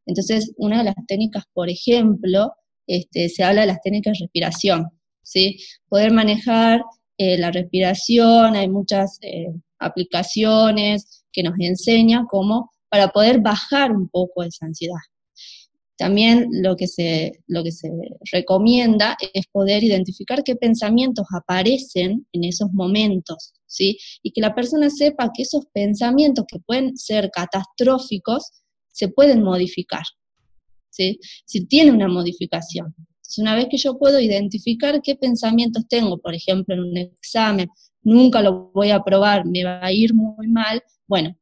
Entonces, 0.04 0.52
una 0.56 0.78
de 0.78 0.84
las 0.84 0.94
técnicas, 1.06 1.44
por 1.54 1.70
ejemplo, 1.70 2.52
este, 2.86 3.28
se 3.28 3.44
habla 3.44 3.62
de 3.62 3.68
las 3.68 3.80
técnicas 3.80 4.18
de 4.18 4.24
respiración, 4.24 4.88
¿sí? 5.22 5.58
Poder 5.88 6.12
manejar 6.12 6.82
eh, 7.16 7.38
la 7.38 7.52
respiración, 7.52 8.56
hay 8.56 8.68
muchas 8.68 9.18
eh, 9.22 9.46
aplicaciones 9.78 11.24
que 11.32 11.42
nos 11.42 11.54
enseñan 11.58 12.26
cómo 12.26 12.72
para 12.88 13.08
poder 13.08 13.40
bajar 13.40 13.92
un 13.92 14.08
poco 14.08 14.42
esa 14.42 14.66
ansiedad. 14.66 14.98
También 15.96 16.48
lo 16.50 16.74
que, 16.76 16.88
se, 16.88 17.32
lo 17.46 17.62
que 17.62 17.70
se 17.70 17.90
recomienda 18.32 19.16
es 19.34 19.46
poder 19.52 19.84
identificar 19.84 20.42
qué 20.42 20.56
pensamientos 20.56 21.26
aparecen 21.36 22.26
en 22.32 22.44
esos 22.44 22.72
momentos, 22.72 23.52
¿sí? 23.66 23.98
Y 24.22 24.32
que 24.32 24.40
la 24.40 24.54
persona 24.54 24.90
sepa 24.90 25.30
que 25.34 25.42
esos 25.42 25.66
pensamientos 25.72 26.44
que 26.48 26.58
pueden 26.60 26.96
ser 26.96 27.30
catastróficos 27.30 28.50
se 28.88 29.08
pueden 29.08 29.42
modificar, 29.42 30.04
¿sí? 30.90 31.18
Si 31.44 31.66
tiene 31.66 31.92
una 31.92 32.08
modificación. 32.08 32.94
Entonces, 32.96 33.38
una 33.38 33.54
vez 33.54 33.66
que 33.70 33.76
yo 33.76 33.98
puedo 33.98 34.18
identificar 34.18 35.00
qué 35.02 35.14
pensamientos 35.14 35.84
tengo, 35.88 36.18
por 36.18 36.34
ejemplo, 36.34 36.74
en 36.74 36.80
un 36.80 36.96
examen, 36.96 37.68
nunca 38.02 38.42
lo 38.42 38.70
voy 38.72 38.90
a 38.90 39.02
probar, 39.02 39.44
me 39.46 39.64
va 39.64 39.84
a 39.84 39.92
ir 39.92 40.14
muy 40.14 40.48
mal, 40.48 40.82
bueno, 41.06 41.36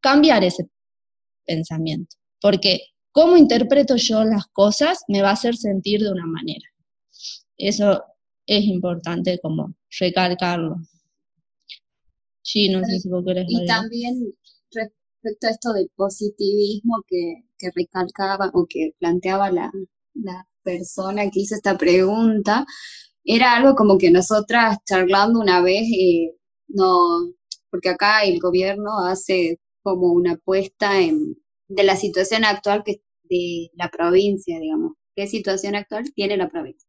cambiar 0.00 0.44
ese 0.44 0.68
pensamiento, 1.46 2.16
porque 2.40 2.80
cómo 3.16 3.38
interpreto 3.38 3.96
yo 3.96 4.24
las 4.24 4.46
cosas 4.48 4.98
me 5.08 5.22
va 5.22 5.30
a 5.30 5.32
hacer 5.32 5.56
sentir 5.56 6.02
de 6.02 6.12
una 6.12 6.26
manera. 6.26 6.66
Eso 7.56 8.04
es 8.44 8.62
importante 8.64 9.38
como 9.40 9.74
recalcarlo. 9.98 10.76
Sí, 12.42 12.68
no 12.68 12.84
sé 12.84 13.00
si 13.00 13.08
vos 13.08 13.24
querés 13.24 13.46
Y 13.48 13.64
también 13.64 14.34
respecto 14.70 15.46
a 15.46 15.50
esto 15.50 15.72
del 15.72 15.90
positivismo 15.96 17.02
que, 17.08 17.70
recalcaba 17.74 18.50
o 18.52 18.66
que 18.68 18.90
planteaba 18.98 19.50
la, 19.50 19.72
persona 20.62 21.30
que 21.30 21.40
hizo 21.40 21.54
esta 21.54 21.78
pregunta, 21.78 22.66
era 23.24 23.56
algo 23.56 23.74
como 23.76 23.96
que 23.96 24.10
nosotras 24.10 24.78
charlando 24.84 25.40
una 25.40 25.62
vez, 25.62 25.84
eh, 25.88 26.34
no, 26.68 27.32
porque 27.70 27.90
acá 27.90 28.24
el 28.24 28.40
gobierno 28.40 28.98
hace 29.06 29.60
como 29.82 30.12
una 30.12 30.32
apuesta 30.32 31.00
en, 31.00 31.36
de 31.68 31.84
la 31.84 31.96
situación 31.96 32.44
actual 32.44 32.82
que 32.84 33.05
de 33.28 33.70
la 33.74 33.88
provincia, 33.90 34.58
digamos, 34.60 34.92
qué 35.14 35.26
situación 35.26 35.76
actual 35.76 36.04
tiene 36.14 36.36
la 36.36 36.48
provincia. 36.48 36.88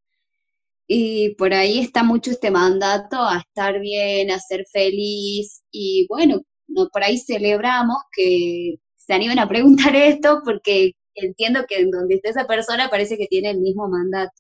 Y 0.88 1.36
por 1.36 1.53
ahí 1.53 1.79
está 1.79 2.03
mucho 2.03 2.32
este 2.32 2.51
mandato 2.51 3.17
a 3.17 3.39
estar 3.39 3.79
bien, 3.79 4.32
a 4.32 4.39
ser 4.39 4.65
feliz, 4.72 5.63
y 5.72 6.08
bueno, 6.10 6.41
no, 6.67 6.89
por 6.89 7.03
ahí 7.03 7.17
celebramos 7.17 7.98
que 8.15 8.75
se 8.96 9.13
animen 9.13 9.39
a 9.39 9.48
preguntar 9.50 9.96
esto 9.96 10.41
porque 10.46 10.94
entiendo 11.15 11.65
que 11.67 11.79
en 11.79 11.91
donde 11.91 12.15
esté 12.15 12.29
esa 12.29 12.48
persona 12.48 12.89
parece 12.89 13.17
que 13.17 13.27
tiene 13.27 13.51
el 13.51 13.60
mismo 13.60 13.88
mandato. 13.89 14.34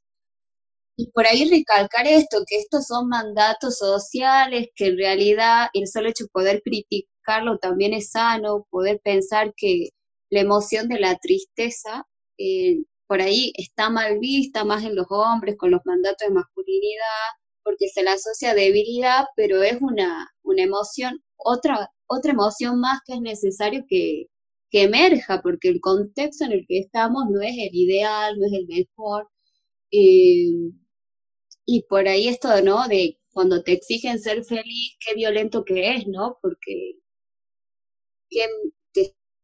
Y 0.97 1.11
por 1.11 1.27
ahí 1.27 1.47
recalcar 1.49 2.07
esto, 2.07 2.43
que 2.47 2.57
estos 2.57 2.87
son 2.87 3.07
mandatos 3.07 3.77
sociales, 3.77 4.69
que 4.75 4.87
en 4.87 4.97
realidad 4.97 5.67
el 5.73 5.87
solo 5.87 6.09
hecho 6.09 6.23
de 6.25 6.29
poder 6.31 6.61
criticarlo 6.63 7.59
también 7.59 7.93
es 7.93 8.09
sano, 8.11 8.65
poder 8.71 8.99
pensar 9.03 9.53
que 9.55 9.89
la 10.29 10.41
emoción 10.41 10.87
de 10.89 10.99
la 10.99 11.17
tristeza 11.17 12.05
eh, 12.37 12.83
por 13.07 13.21
ahí 13.21 13.53
está 13.55 13.89
mal 13.89 14.19
vista 14.19 14.65
más 14.65 14.83
en 14.83 14.95
los 14.95 15.07
hombres 15.09 15.55
con 15.57 15.71
los 15.71 15.81
mandatos 15.85 16.27
de 16.27 16.33
masculinidad, 16.33 17.27
porque 17.63 17.87
se 17.89 18.03
la 18.03 18.13
asocia 18.13 18.51
a 18.51 18.55
debilidad, 18.55 19.25
pero 19.35 19.63
es 19.63 19.77
una, 19.81 20.29
una 20.43 20.63
emoción, 20.63 21.21
otra, 21.37 21.91
otra 22.07 22.31
emoción 22.33 22.79
más 22.79 22.99
que 23.05 23.13
es 23.13 23.21
necesario 23.21 23.85
que, 23.87 24.27
que 24.69 24.83
emerja, 24.83 25.41
porque 25.41 25.69
el 25.69 25.79
contexto 25.81 26.45
en 26.45 26.51
el 26.53 26.65
que 26.67 26.79
estamos 26.79 27.25
no 27.29 27.41
es 27.41 27.53
el 27.57 27.73
ideal, 27.75 28.37
no 28.39 28.45
es 28.47 28.53
el 28.53 28.67
mejor. 28.67 29.27
Eh, 29.91 30.71
y 31.67 31.83
por 31.83 32.07
ahí 32.07 32.27
esto, 32.29 32.49
¿no? 32.63 32.87
De 32.87 33.19
cuando 33.31 33.61
te 33.63 33.73
exigen 33.73 34.19
ser 34.19 34.43
feliz, 34.43 34.97
qué 34.99 35.13
violento 35.15 35.63
que 35.63 35.95
es, 35.95 36.07
¿no? 36.07 36.37
Porque 36.41 36.95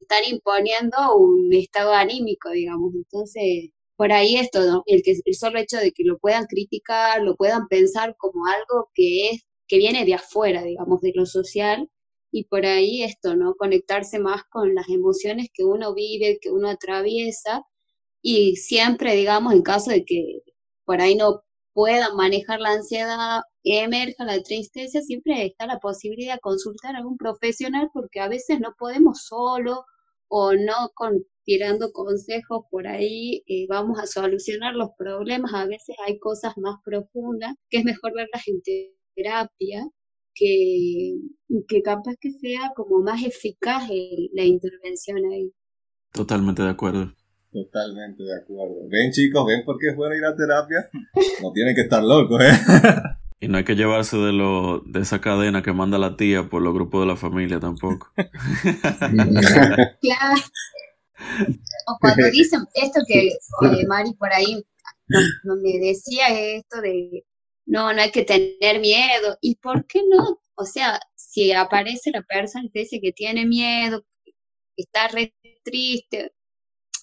están 0.04 0.24
imponiendo 0.30 0.98
un 1.18 1.54
estado 1.54 1.94
anímico, 1.94 2.50
digamos. 2.52 2.94
Entonces, 2.96 3.72
por 3.96 4.12
ahí 4.12 4.36
esto. 4.38 4.84
El, 4.86 5.02
que, 5.04 5.16
el 5.26 5.36
solo 5.36 5.60
hecho 5.60 5.78
de 5.78 5.92
que 5.92 6.04
lo 6.04 6.18
puedan 6.20 6.46
criticar, 6.46 7.22
lo 7.22 7.36
puedan 7.36 7.68
pensar 7.68 8.16
como 8.18 8.46
algo 8.48 8.90
que 8.94 9.30
es, 9.30 9.44
que 9.68 9.78
viene 9.78 10.06
de 10.06 10.16
afuera, 10.16 10.64
digamos, 10.64 11.02
de 11.02 11.14
lo 11.16 11.26
social, 11.26 11.90
y 12.32 12.46
por 12.46 12.66
ahí 12.66 13.04
esto, 13.04 13.36
¿no? 13.36 13.56
Conectarse 13.56 14.20
más 14.20 14.44
con 14.52 14.76
las 14.76 14.90
emociones 14.90 15.50
que 15.54 15.64
uno 15.64 15.94
vive, 15.94 16.40
que 16.42 16.52
uno 16.52 16.70
atraviesa, 16.70 17.64
y 18.22 18.58
siempre, 18.58 19.16
digamos, 19.16 19.54
en 19.54 19.62
caso 19.64 19.92
de 19.92 20.06
que 20.06 20.42
por 20.86 21.02
ahí 21.02 21.16
no 21.16 21.44
puedan 21.74 22.16
manejar 22.16 22.60
la 22.60 22.72
ansiedad, 22.74 23.42
emerja 23.64 24.26
la 24.26 24.42
tristeza, 24.42 25.02
siempre 25.02 25.46
está 25.46 25.66
la 25.68 25.80
posibilidad 25.80 26.36
de 26.36 26.40
consultar 26.40 26.96
a 26.96 27.00
algún 27.00 27.18
profesional 27.18 27.90
porque 27.94 28.20
a 28.20 28.28
veces 28.28 28.60
no 28.60 28.76
podemos 28.78 29.26
solo 29.26 29.86
o 30.28 30.54
no 30.54 30.92
con, 30.96 31.24
tirando 31.44 31.92
consejos 31.92 32.66
por 32.72 32.88
ahí 32.88 33.44
eh, 33.48 33.66
vamos 33.68 34.00
a 34.00 34.08
solucionar 34.08 34.76
los 34.76 34.90
problemas. 34.98 35.54
A 35.54 35.66
veces 35.66 35.96
hay 36.06 36.20
cosas 36.20 36.54
más 36.58 36.78
profundas 36.84 37.56
que 37.70 37.80
es 37.80 37.86
mejor 37.86 38.14
verlas 38.16 38.48
en 38.48 38.62
terapia, 39.16 39.88
que, 40.36 41.16
que 41.68 41.82
capaz 41.82 42.16
que 42.20 42.32
sea 42.32 42.72
como 42.76 43.02
más 43.02 43.24
eficaz 43.24 43.90
la 44.34 44.44
intervención 44.44 45.20
ahí. 45.32 45.52
Totalmente 46.12 46.64
de 46.64 46.70
acuerdo. 46.70 47.14
Totalmente 47.54 48.24
de 48.24 48.36
acuerdo. 48.36 48.90
Ven 48.90 49.12
chicos, 49.12 49.46
ven 49.46 49.62
porque 49.64 49.90
es 49.90 49.96
bueno 49.96 50.16
ir 50.16 50.26
a 50.26 50.36
terapia. 50.36 50.90
No 51.42 51.52
tienen 51.54 51.76
que 51.76 51.82
estar 51.82 52.04
locos, 52.04 52.42
¿eh? 52.44 52.52
Y 53.40 53.50
no 53.50 53.58
hay 53.58 53.66
que 53.66 53.76
llevarse 53.76 54.16
de 54.16 54.32
lo 54.32 54.80
de 54.86 55.02
esa 55.02 55.20
cadena 55.20 55.62
que 55.62 55.74
manda 55.74 55.98
la 55.98 56.16
tía 56.16 56.50
por 56.50 56.62
los 56.62 56.74
grupos 56.74 57.02
de 57.02 57.08
la 57.08 57.18
familia 57.18 57.60
tampoco. 57.60 58.10
claro. 60.02 60.42
O 61.88 61.98
cuando 62.00 62.30
dicen 62.32 62.62
esto 62.74 63.02
que 63.06 63.28
eh, 63.28 63.86
Mari 63.88 64.14
por 64.14 64.32
ahí 64.32 64.64
no, 65.44 65.56
me 65.58 65.78
decía 65.80 66.28
esto 66.30 66.80
de 66.82 67.26
no, 67.66 67.94
no 67.94 68.02
hay 68.02 68.12
que 68.12 68.24
tener 68.24 68.80
miedo. 68.80 69.38
¿Y 69.42 69.56
por 69.56 69.86
qué 69.86 70.02
no? 70.10 70.42
O 70.56 70.66
sea, 70.66 71.00
si 71.16 71.52
aparece 71.52 72.12
la 72.12 72.22
persona 72.22 72.70
que 72.74 72.82
dice 72.82 73.02
que 73.02 73.12
tiene 73.12 73.46
miedo, 73.46 74.06
está 74.78 75.10
re 75.10 75.34
triste, 75.64 76.32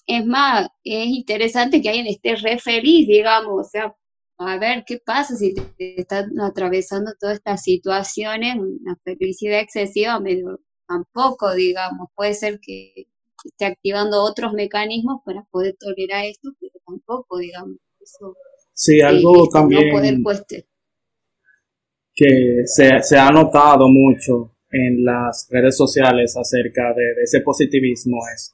es 0.05 0.25
más, 0.25 0.67
es 0.83 1.07
interesante 1.07 1.81
que 1.81 1.89
alguien 1.89 2.07
esté 2.07 2.35
re 2.35 2.59
feliz, 2.59 3.07
digamos, 3.07 3.67
o 3.67 3.69
sea, 3.69 3.95
a 4.37 4.57
ver 4.57 4.83
qué 4.85 4.99
pasa 5.03 5.35
si 5.35 5.53
te, 5.53 6.01
están 6.01 6.39
atravesando 6.39 7.11
todas 7.19 7.37
estas 7.37 7.63
situaciones, 7.63 8.55
una 8.55 8.97
felicidad 9.03 9.59
excesiva, 9.59 10.19
medio, 10.19 10.59
tampoco, 10.87 11.53
digamos, 11.53 12.09
puede 12.15 12.33
ser 12.33 12.59
que 12.59 13.07
esté 13.45 13.65
activando 13.65 14.23
otros 14.23 14.53
mecanismos 14.53 15.21
para 15.25 15.43
poder 15.51 15.75
tolerar 15.79 16.25
esto, 16.25 16.49
pero 16.59 16.73
tampoco, 16.85 17.37
digamos, 17.37 17.77
eso. 17.99 18.35
Sí, 18.73 19.01
algo 19.01 19.47
también 19.49 19.91
que 22.13 22.63
se, 22.65 23.01
se, 23.01 23.17
ha 23.17 23.29
notado 23.29 23.87
mucho 23.87 24.57
en 24.69 25.03
las 25.05 25.47
redes 25.49 25.77
sociales 25.77 26.35
acerca 26.35 26.93
de, 26.93 27.03
de 27.15 27.23
ese 27.23 27.41
positivismo 27.41 28.17
es 28.33 28.53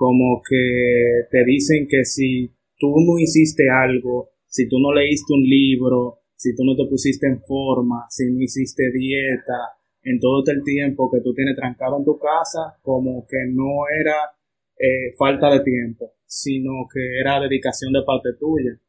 como 0.00 0.40
que 0.40 1.28
te 1.30 1.44
dicen 1.44 1.86
que 1.86 2.06
si 2.06 2.50
tú 2.78 2.88
no 3.06 3.18
hiciste 3.18 3.64
algo, 3.68 4.30
si 4.46 4.66
tú 4.66 4.78
no 4.78 4.94
leíste 4.94 5.34
un 5.34 5.42
libro, 5.42 6.20
si 6.34 6.56
tú 6.56 6.64
no 6.64 6.74
te 6.74 6.88
pusiste 6.88 7.26
en 7.26 7.38
forma, 7.42 8.06
si 8.08 8.24
no 8.32 8.40
hiciste 8.40 8.90
dieta, 8.94 9.76
en 10.02 10.18
todo 10.18 10.42
el 10.46 10.64
tiempo 10.64 11.10
que 11.12 11.20
tú 11.20 11.34
tienes 11.34 11.54
trancado 11.54 11.98
en 11.98 12.06
tu 12.06 12.18
casa, 12.18 12.78
como 12.80 13.26
que 13.26 13.44
no 13.52 13.84
era 13.94 14.16
eh, 14.78 15.12
falta 15.18 15.50
de 15.50 15.60
tiempo, 15.60 16.14
sino 16.24 16.88
que 16.90 17.20
era 17.20 17.38
dedicación 17.38 17.92
de 17.92 18.00
parte 18.02 18.30
tuya. 18.40 18.80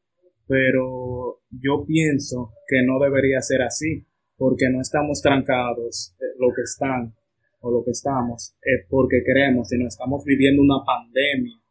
Pero 0.48 1.41
yo 1.50 1.84
pienso 1.86 2.53
que 2.70 2.84
no 2.84 3.00
debería 3.03 3.41
ser 3.41 3.63
así, 3.63 4.06
porque 4.38 4.70
no 4.70 4.80
estamos 4.80 5.22
trancados 5.22 6.15
eh, 6.22 6.38
lo 6.39 6.53
que 6.56 6.62
están 6.62 7.13
o 7.62 7.72
lo 7.72 7.84
que 7.84 7.91
estamos, 7.91 8.56
es 8.62 8.86
porque 8.89 9.24
queremos, 9.25 9.70
sino 9.70 9.88
estamos 9.88 10.24
viviendo 10.25 10.62
una 10.62 10.84
pandemia 10.86 11.62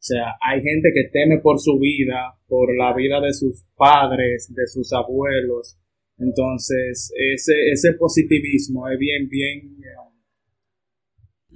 o 0.00 0.02
sea, 0.02 0.34
hay 0.40 0.62
gente 0.62 0.92
que 0.94 1.10
teme 1.12 1.40
por 1.42 1.60
su 1.60 1.78
vida, 1.78 2.34
por 2.48 2.74
la 2.74 2.94
vida 2.94 3.20
de 3.20 3.34
sus 3.34 3.66
padres, 3.76 4.50
de 4.54 4.66
sus 4.66 4.90
abuelos. 4.94 5.76
Entonces, 6.16 7.12
ese, 7.34 7.70
ese 7.70 7.92
positivismo 7.92 8.88
es 8.88 8.98
bien, 8.98 9.28
bien... 9.28 9.76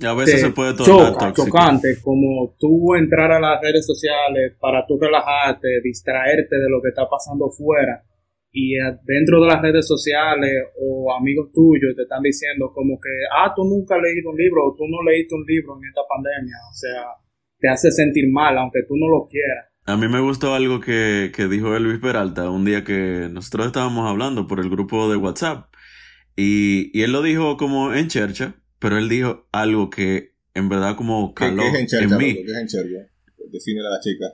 a 0.03 0.13
veces 0.13 0.43
se 0.43 0.51
puede 0.51 0.75
tornar 0.75 1.33
chocante, 1.33 1.97
como 2.03 2.55
tú 2.59 2.95
entrar 2.95 3.33
a 3.33 3.41
las 3.41 3.63
redes 3.63 3.87
sociales 3.87 4.53
para 4.61 4.85
tú 4.87 4.99
relajarte, 4.99 5.81
distraerte 5.83 6.57
de 6.57 6.69
lo 6.69 6.83
que 6.83 6.91
está 6.91 7.09
pasando 7.09 7.49
fuera 7.49 8.05
y 8.57 8.77
dentro 9.03 9.41
de 9.41 9.49
las 9.49 9.61
redes 9.61 9.85
sociales 9.85 10.53
o 10.81 11.13
amigos 11.13 11.51
tuyos 11.53 11.93
te 11.97 12.03
están 12.03 12.23
diciendo 12.23 12.71
como 12.73 13.01
que, 13.01 13.11
ah, 13.37 13.53
tú 13.55 13.65
nunca 13.65 13.97
has 13.97 14.03
leído 14.03 14.31
un 14.31 14.37
libro 14.37 14.63
o 14.65 14.77
tú 14.77 14.85
no 14.87 15.03
leíste 15.03 15.35
un 15.35 15.45
libro 15.45 15.77
en 15.77 15.89
esta 15.89 16.03
pandemia, 16.09 16.55
o 16.71 16.73
sea, 16.73 17.03
te 17.59 17.69
hace 17.69 17.91
sentir 17.91 18.31
mal, 18.31 18.57
aunque 18.57 18.79
tú 18.87 18.95
no 18.97 19.09
lo 19.09 19.27
quieras. 19.27 19.67
A 19.87 19.97
mí 19.97 20.07
me 20.07 20.21
gustó 20.21 20.55
algo 20.55 20.81
que, 20.81 21.33
que 21.35 21.49
dijo 21.49 21.75
Elvis 21.75 21.99
Peralta 21.99 22.49
un 22.49 22.65
día 22.65 22.85
que 22.85 23.29
nosotros 23.29 23.67
estábamos 23.67 24.09
hablando 24.09 24.47
por 24.47 24.61
el 24.61 24.71
grupo 24.71 25.11
de 25.11 25.17
WhatsApp. 25.17 25.75
Y, 26.37 26.97
y 26.97 27.03
él 27.03 27.11
lo 27.11 27.23
dijo 27.23 27.57
como 27.57 27.93
en 27.93 28.07
chercha, 28.07 28.55
pero 28.79 28.99
él 28.99 29.09
dijo 29.09 29.49
algo 29.51 29.91
que 29.91 30.37
en 30.55 30.69
verdad 30.69 30.95
como 30.95 31.35
caló 31.35 31.63
¿Qué, 31.65 31.71
qué 31.71 31.75
es 31.75 31.81
en 31.81 31.87
chercha? 31.89 32.15
en 32.15 32.19
mí. 32.21 32.31
loco? 32.35 32.43
¿Qué 32.47 32.53
es 32.53 32.59
en 32.59 32.67
chercha? 32.69 33.11
Define 33.51 33.81
a 33.81 33.91
la 33.91 34.01
chica. 34.01 34.27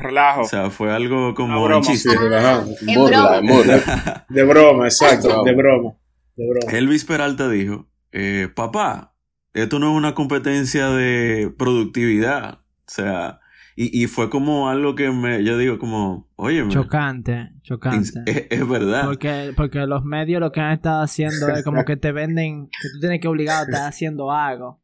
Relajo. 0.00 0.42
O 0.42 0.44
sea, 0.44 0.70
fue 0.70 0.92
algo 0.92 1.34
como 1.34 1.62
un 1.62 1.82
chiste. 1.82 2.10
Sí, 2.10 2.16
relajado. 2.16 2.66
en 2.86 2.94
Burla, 2.94 3.20
broma. 3.22 3.38
en 3.38 3.46
burla. 3.46 4.26
De 4.28 4.44
broma, 4.44 4.84
exacto. 4.86 5.28
Broma. 5.28 5.50
De 5.50 5.56
broma. 5.56 5.94
De 6.36 6.48
broma. 6.48 6.78
Elvis 6.78 7.04
Peralta 7.04 7.48
dijo, 7.48 7.88
eh, 8.10 8.48
papá, 8.54 9.14
esto 9.52 9.78
no 9.78 9.92
es 9.92 9.96
una 9.96 10.14
competencia 10.14 10.88
de 10.88 11.52
productividad. 11.56 12.60
O 12.60 12.88
sea, 12.94 13.40
y, 13.76 14.02
y 14.02 14.06
fue 14.06 14.28
como 14.28 14.68
algo 14.68 14.94
que 14.94 15.10
me, 15.10 15.44
yo 15.44 15.56
digo 15.56 15.78
como, 15.78 16.30
oye, 16.36 16.66
Chocante, 16.68 17.52
chocante. 17.62 18.22
es, 18.26 18.46
es 18.50 18.68
verdad. 18.68 19.04
Porque, 19.04 19.52
porque 19.56 19.86
los 19.86 20.04
medios 20.04 20.40
lo 20.40 20.52
que 20.52 20.60
han 20.60 20.72
estado 20.72 21.02
haciendo 21.02 21.48
es 21.48 21.64
como 21.64 21.84
que 21.84 21.96
te 21.96 22.12
venden 22.12 22.66
que 22.66 22.88
tú 22.92 23.00
tienes 23.00 23.20
que 23.20 23.28
obligado 23.28 23.60
a 23.60 23.64
estar 23.64 23.88
haciendo 23.88 24.30
algo 24.30 24.82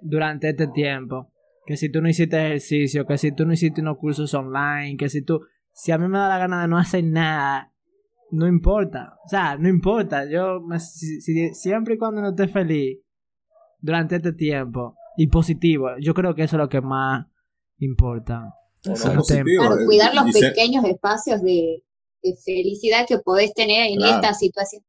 durante 0.00 0.50
este 0.50 0.66
tiempo. 0.68 1.30
Que 1.66 1.76
si 1.76 1.90
tú 1.90 2.00
no 2.02 2.08
hiciste 2.08 2.36
ejercicio, 2.36 3.06
que 3.06 3.16
si 3.18 3.32
tú 3.32 3.46
no 3.46 3.52
hiciste 3.52 3.80
unos 3.80 3.96
cursos 3.98 4.32
online, 4.34 4.96
que 4.98 5.08
si 5.08 5.22
tú... 5.22 5.40
Si 5.72 5.90
a 5.92 5.98
mí 5.98 6.06
me 6.08 6.18
da 6.18 6.28
la 6.28 6.38
gana 6.38 6.62
de 6.62 6.68
no 6.68 6.78
hacer 6.78 7.02
nada, 7.04 7.72
no 8.30 8.46
importa. 8.46 9.14
O 9.24 9.28
sea, 9.28 9.56
no 9.56 9.68
importa. 9.68 10.24
Yo 10.30 10.60
me- 10.60 10.78
si- 10.78 11.20
si- 11.20 11.54
siempre 11.54 11.94
y 11.94 11.98
cuando 11.98 12.20
no 12.20 12.28
esté 12.30 12.46
feliz 12.48 12.98
durante 13.80 14.16
este 14.16 14.32
tiempo 14.32 14.94
y 15.16 15.26
positivo, 15.28 15.88
yo 16.00 16.14
creo 16.14 16.34
que 16.34 16.44
eso 16.44 16.56
es 16.56 16.60
lo 16.60 16.68
que 16.68 16.80
más 16.80 17.26
importa. 17.78 18.52
O 18.86 18.92
positivo, 19.16 19.44
Claro, 19.58 19.80
eh, 19.80 19.84
cuidar 19.86 20.14
los 20.14 20.32
pequeños 20.32 20.84
espacios 20.84 21.42
de, 21.42 21.82
de 22.22 22.34
felicidad 22.44 23.06
que 23.08 23.18
podés 23.18 23.52
tener 23.54 23.90
en 23.90 23.96
Claro. 23.96 24.16
esta 24.16 24.34
situación. 24.34 24.82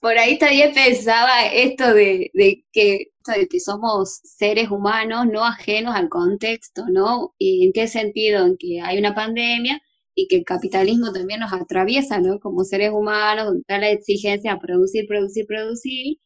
Por 0.00 0.16
ahí 0.18 0.38
también 0.38 0.72
pensaba 0.74 1.46
esto 1.46 1.92
de, 1.94 2.30
de 2.34 2.64
que, 2.72 3.12
de 3.36 3.48
que 3.48 3.60
somos 3.60 4.20
seres 4.24 4.70
humanos 4.70 5.26
no 5.26 5.44
ajenos 5.44 5.94
al 5.94 6.08
contexto, 6.08 6.84
¿no? 6.90 7.34
¿Y 7.38 7.66
en 7.66 7.72
qué 7.72 7.86
sentido? 7.88 8.46
En 8.46 8.56
que 8.56 8.80
hay 8.80 8.98
una 8.98 9.14
pandemia 9.14 9.80
y 10.14 10.26
que 10.28 10.36
el 10.36 10.44
capitalismo 10.44 11.12
también 11.12 11.40
nos 11.40 11.52
atraviesa, 11.52 12.18
¿no? 12.20 12.40
Como 12.40 12.64
seres 12.64 12.90
humanos, 12.92 13.46
donde 13.46 13.60
está 13.60 13.78
la 13.78 13.90
exigencia 13.90 14.52
a 14.52 14.58
producir, 14.60 15.06
producir, 15.06 15.46
producir, 15.46 16.18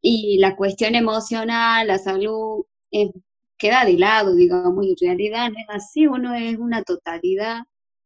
y 0.00 0.38
la 0.38 0.56
cuestión 0.56 0.94
emocional, 0.94 1.86
la 1.86 1.98
salud, 1.98 2.64
eh, 2.92 3.10
queda 3.58 3.84
de 3.84 3.94
lado, 3.98 4.34
digamos, 4.34 4.84
y 4.86 4.90
en 4.90 4.96
realidad 5.00 5.50
no 5.50 5.58
es 5.58 5.66
así, 5.70 6.06
uno 6.06 6.34
es 6.34 6.58
una 6.58 6.82
totalidad. 6.84 7.60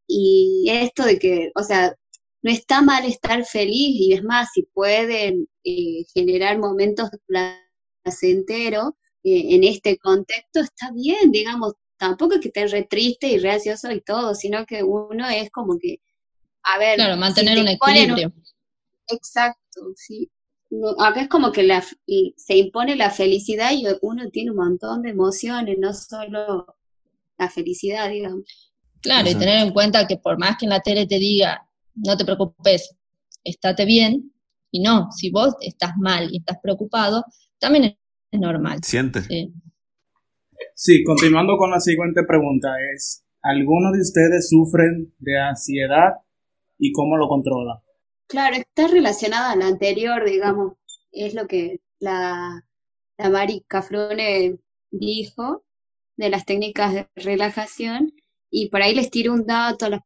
Y 0.07 0.67
esto 0.71 1.05
de 1.05 1.19
que, 1.19 1.51
o 1.55 1.63
sea, 1.63 1.97
no 2.47 2.53
está 2.53 2.81
mal 2.81 3.05
estar 3.05 3.45
feliz, 3.45 3.97
y 3.99 4.13
es 4.13 4.23
más, 4.23 4.51
si 4.55 4.63
pueden 4.63 5.49
eh, 5.65 6.05
generar 6.15 6.61
momentos 6.61 7.11
placenteros 8.05 8.91
eh, 9.25 9.47
en 9.57 9.65
este 9.65 9.99
contexto, 9.99 10.61
está 10.61 10.93
bien, 10.93 11.33
digamos, 11.33 11.73
tampoco 11.97 12.35
es 12.35 12.41
que 12.41 12.49
esté 12.49 12.69
re 12.69 12.85
triste 12.85 13.27
y 13.27 13.39
re 13.39 13.51
ansioso 13.51 13.91
y 13.91 14.01
todo, 14.01 14.33
sino 14.37 14.65
que 14.65 14.85
uno 14.85 15.29
es 15.29 15.51
como 15.51 15.77
que, 15.77 15.99
a 16.63 16.79
ver, 16.79 16.95
Claro, 16.95 17.17
mantener 17.17 17.57
te 17.57 17.63
un 17.63 17.69
equilibrio. 17.69 18.33
Exacto, 19.09 19.81
sí. 19.97 20.31
No, 20.71 20.91
acá 21.01 21.23
es 21.23 21.29
como 21.29 21.51
que 21.51 21.65
la, 21.65 21.83
se 21.83 22.57
impone 22.57 22.95
la 22.95 23.11
felicidad 23.11 23.73
y 23.73 23.87
uno 24.03 24.31
tiene 24.31 24.53
un 24.53 24.59
montón 24.59 25.03
de 25.03 25.11
emociones, 25.11 25.79
no 25.81 25.93
solo 25.93 26.77
la 27.39 27.51
felicidad, 27.51 28.09
digamos. 28.09 28.45
Claro, 29.03 29.29
y 29.29 29.35
tener 29.35 29.67
en 29.67 29.73
cuenta 29.73 30.07
que 30.07 30.17
por 30.17 30.39
más 30.39 30.57
que 30.59 30.67
en 30.67 30.71
la 30.71 30.81
tele 30.81 31.09
te 31.09 31.19
diga, 31.19 31.66
no 31.97 32.17
te 32.17 32.25
preocupes, 32.25 32.95
estate 33.45 33.85
bien, 33.85 34.33
y 34.71 34.81
no, 34.81 35.11
si 35.13 35.31
vos 35.31 35.55
estás 35.61 35.93
mal 35.99 36.29
y 36.31 36.39
estás 36.39 36.59
preocupado, 36.63 37.25
también 37.59 37.97
es 38.31 38.41
normal. 38.41 38.81
Siente. 38.83 39.23
Sí. 39.23 39.53
Sí, 40.75 41.05
continuando 41.05 41.57
con 41.57 41.71
la 41.71 41.81
siguiente 41.81 42.23
pregunta 42.25 42.69
es, 42.95 43.25
¿algunos 43.43 43.93
de 43.95 44.01
ustedes 44.01 44.49
sufren 44.49 45.13
de 45.19 45.39
ansiedad 45.39 46.15
y 46.79 46.93
cómo 46.93 47.17
lo 47.17 47.29
controlan? 47.29 47.79
Claro, 48.27 48.57
está 48.57 48.89
relacionada 48.89 49.53
a 49.53 49.57
la 49.57 49.69
anterior, 49.69 50.29
digamos, 50.29 50.75
es 51.13 51.35
lo 51.35 51.47
que 51.47 51.81
la, 51.99 52.65
la 53.17 53.31
Mari 53.31 53.65
Cafrune 53.67 54.59
dijo 54.91 55.65
de 56.17 56.31
las 56.31 56.45
técnicas 56.45 56.93
de 56.93 57.09
relajación, 57.15 58.13
y 58.51 58.69
por 58.69 58.83
ahí 58.83 58.95
les 58.95 59.11
tiro 59.11 59.33
un 59.33 59.47
dato 59.47 59.87
a 59.87 59.91
las 59.91 60.01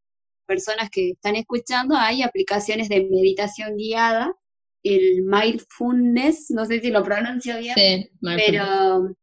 personas 0.51 0.91
que 0.91 1.11
están 1.11 1.37
escuchando, 1.37 1.95
hay 1.97 2.23
aplicaciones 2.23 2.89
de 2.89 3.07
meditación 3.09 3.77
guiada, 3.77 4.35
el 4.83 5.23
mindfulness, 5.23 6.47
no 6.51 6.65
sé 6.65 6.81
si 6.81 6.91
lo 6.91 7.05
pronuncio 7.05 7.57
bien, 7.59 7.75
Sí, 7.77 8.11
pero 8.21 9.15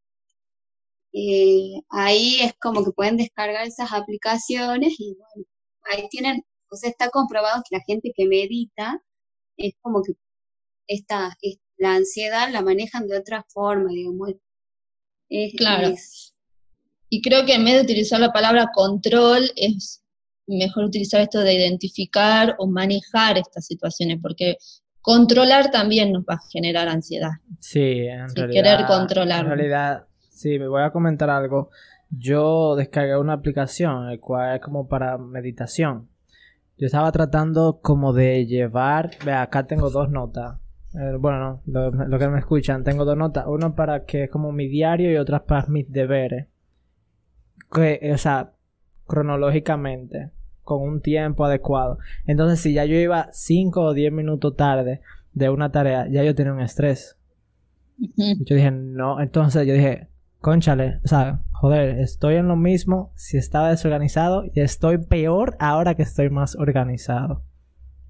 eh, 1.13 1.81
ahí 1.89 2.37
es 2.41 2.53
como 2.61 2.85
que 2.85 2.91
pueden 2.91 3.17
descargar 3.17 3.67
esas 3.67 3.91
aplicaciones 3.91 4.95
y 4.99 5.15
bueno, 5.15 5.47
ahí 5.91 6.07
tienen, 6.09 6.43
o 6.71 6.75
sea, 6.77 6.89
está 6.89 7.09
comprobado 7.09 7.61
que 7.69 7.75
la 7.75 7.83
gente 7.85 8.13
que 8.15 8.25
medita 8.25 9.03
es 9.57 9.73
como 9.81 10.01
que 10.03 10.13
esta, 10.87 11.35
es- 11.41 11.59
la 11.77 11.95
ansiedad 11.95 12.49
la 12.51 12.61
manejan 12.61 13.05
de 13.07 13.17
otra 13.17 13.45
forma, 13.49 13.89
digamos. 13.89 14.31
Es, 15.29 15.53
Claro. 15.57 15.89
es- 15.89 16.33
Y 17.09 17.21
creo 17.21 17.45
que 17.45 17.53
en 17.55 17.65
vez 17.65 17.75
de 17.75 17.81
utilizar 17.81 18.19
la 18.19 18.31
palabra 18.33 18.69
control, 18.73 19.51
es 19.55 20.03
mejor 20.47 20.85
utilizar 20.85 21.21
esto 21.21 21.41
de 21.41 21.53
identificar 21.53 22.55
o 22.57 22.67
manejar 22.67 23.37
estas 23.37 23.65
situaciones, 23.65 24.19
porque 24.21 24.57
controlar 25.01 25.71
también 25.71 26.11
nos 26.11 26.23
va 26.23 26.35
a 26.35 26.49
generar 26.51 26.87
ansiedad. 26.87 27.31
Sí, 27.59 28.07
en 28.07 28.33
realidad. 28.35 28.63
querer 28.63 28.85
controlarlo. 28.87 29.51
En 29.51 29.57
realidad, 29.57 30.07
sí, 30.29 30.57
me 30.59 30.67
voy 30.67 30.83
a 30.83 30.91
comentar 30.91 31.29
algo. 31.29 31.69
Yo 32.09 32.75
descargué 32.75 33.17
una 33.17 33.33
aplicación, 33.33 34.09
el 34.09 34.19
cual 34.19 34.55
es 34.55 34.61
como 34.61 34.87
para 34.87 35.17
meditación. 35.17 36.09
Yo 36.77 36.85
estaba 36.85 37.11
tratando 37.11 37.79
como 37.81 38.13
de 38.13 38.45
llevar. 38.45 39.11
Vea, 39.25 39.41
acá 39.41 39.65
tengo 39.65 39.89
dos 39.89 40.09
notas. 40.09 40.59
Eh, 40.93 41.17
bueno, 41.19 41.61
no, 41.65 41.91
lo, 41.91 42.05
lo 42.05 42.19
que 42.19 42.27
me 42.27 42.39
escuchan, 42.39 42.83
tengo 42.83 43.03
dos 43.03 43.17
notas. 43.17 43.45
Uno 43.47 43.75
para 43.75 44.05
que 44.05 44.25
es 44.25 44.29
como 44.29 44.51
mi 44.51 44.67
diario 44.67 45.11
y 45.11 45.17
otra 45.17 45.45
para 45.45 45.67
mis 45.67 45.91
deberes. 45.91 46.47
Que, 47.71 48.11
o 48.13 48.17
sea, 48.17 48.53
cronológicamente, 49.07 50.31
con 50.67 50.81
un 50.81 51.01
tiempo 51.01 51.45
adecuado. 51.45 51.97
Entonces, 52.25 52.59
si 52.59 52.73
ya 52.73 52.83
yo 52.83 52.95
iba 52.97 53.29
5 53.31 53.81
o 53.81 53.93
10 53.93 54.11
minutos 54.11 54.55
tarde 54.57 55.01
de 55.31 55.49
una 55.49 55.71
tarea, 55.71 56.07
ya 56.11 56.23
yo 56.23 56.35
tenía 56.35 56.51
un 56.51 56.59
estrés. 56.59 57.17
Yo 57.97 58.55
dije, 58.55 58.69
no, 58.69 59.21
entonces 59.21 59.65
yo 59.65 59.73
dije, 59.73 60.09
conchale, 60.41 60.99
o 61.05 61.07
sea, 61.07 61.41
joder, 61.53 61.99
estoy 61.99 62.35
en 62.35 62.49
lo 62.49 62.57
mismo 62.57 63.13
si 63.15 63.37
estaba 63.37 63.69
desorganizado 63.69 64.43
y 64.53 64.59
estoy 64.59 64.97
peor 64.97 65.55
ahora 65.59 65.95
que 65.95 66.03
estoy 66.03 66.29
más 66.29 66.55
organizado. 66.57 67.43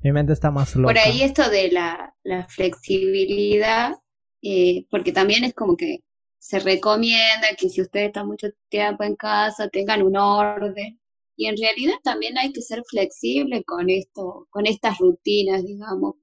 Mi 0.02 0.12
mente 0.12 0.34
está 0.34 0.50
más 0.50 0.76
loca. 0.76 0.94
por 0.94 0.98
ahí 0.98 1.22
esto 1.22 1.50
de 1.50 1.72
la, 1.72 2.16
la 2.24 2.48
flexibilidad, 2.48 3.94
eh, 4.42 4.88
porque 4.90 5.12
también 5.12 5.44
es 5.44 5.54
como 5.54 5.78
que 5.78 6.00
se 6.40 6.60
recomienda 6.60 7.48
que 7.58 7.70
si 7.70 7.82
ustedes 7.82 8.08
están 8.08 8.28
mucho 8.28 8.48
tiempo 8.70 9.04
en 9.04 9.16
casa, 9.16 9.70
tengan 9.70 10.02
un 10.02 10.18
orden. 10.18 11.00
Y 11.38 11.46
en 11.46 11.56
realidad 11.56 11.94
también 12.04 12.36
hay 12.40 12.52
que 12.52 12.64
ser 12.64 12.84
flexible 12.90 13.64
con 13.64 13.92
esto, 13.92 14.48
con 14.50 14.66
estas 14.66 14.98
rutinas, 14.98 15.64
digamos. 15.64 16.16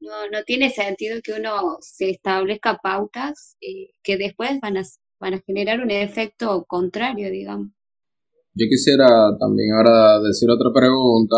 No, 0.00 0.28
no 0.32 0.42
tiene 0.44 0.70
sentido 0.70 1.18
que 1.22 1.34
uno 1.34 1.76
se 1.80 2.08
establezca 2.10 2.78
pautas 2.82 3.56
eh, 3.60 3.90
que 4.02 4.16
después 4.16 4.58
van 4.62 4.78
a, 4.78 4.82
van 5.20 5.34
a 5.34 5.42
generar 5.46 5.80
un 5.80 5.90
efecto 5.90 6.64
contrario, 6.66 7.30
digamos. 7.30 7.68
Yo 8.54 8.66
quisiera 8.70 9.06
también 9.38 9.74
ahora 9.74 10.20
decir 10.20 10.48
otra 10.50 10.70
pregunta 10.72 11.36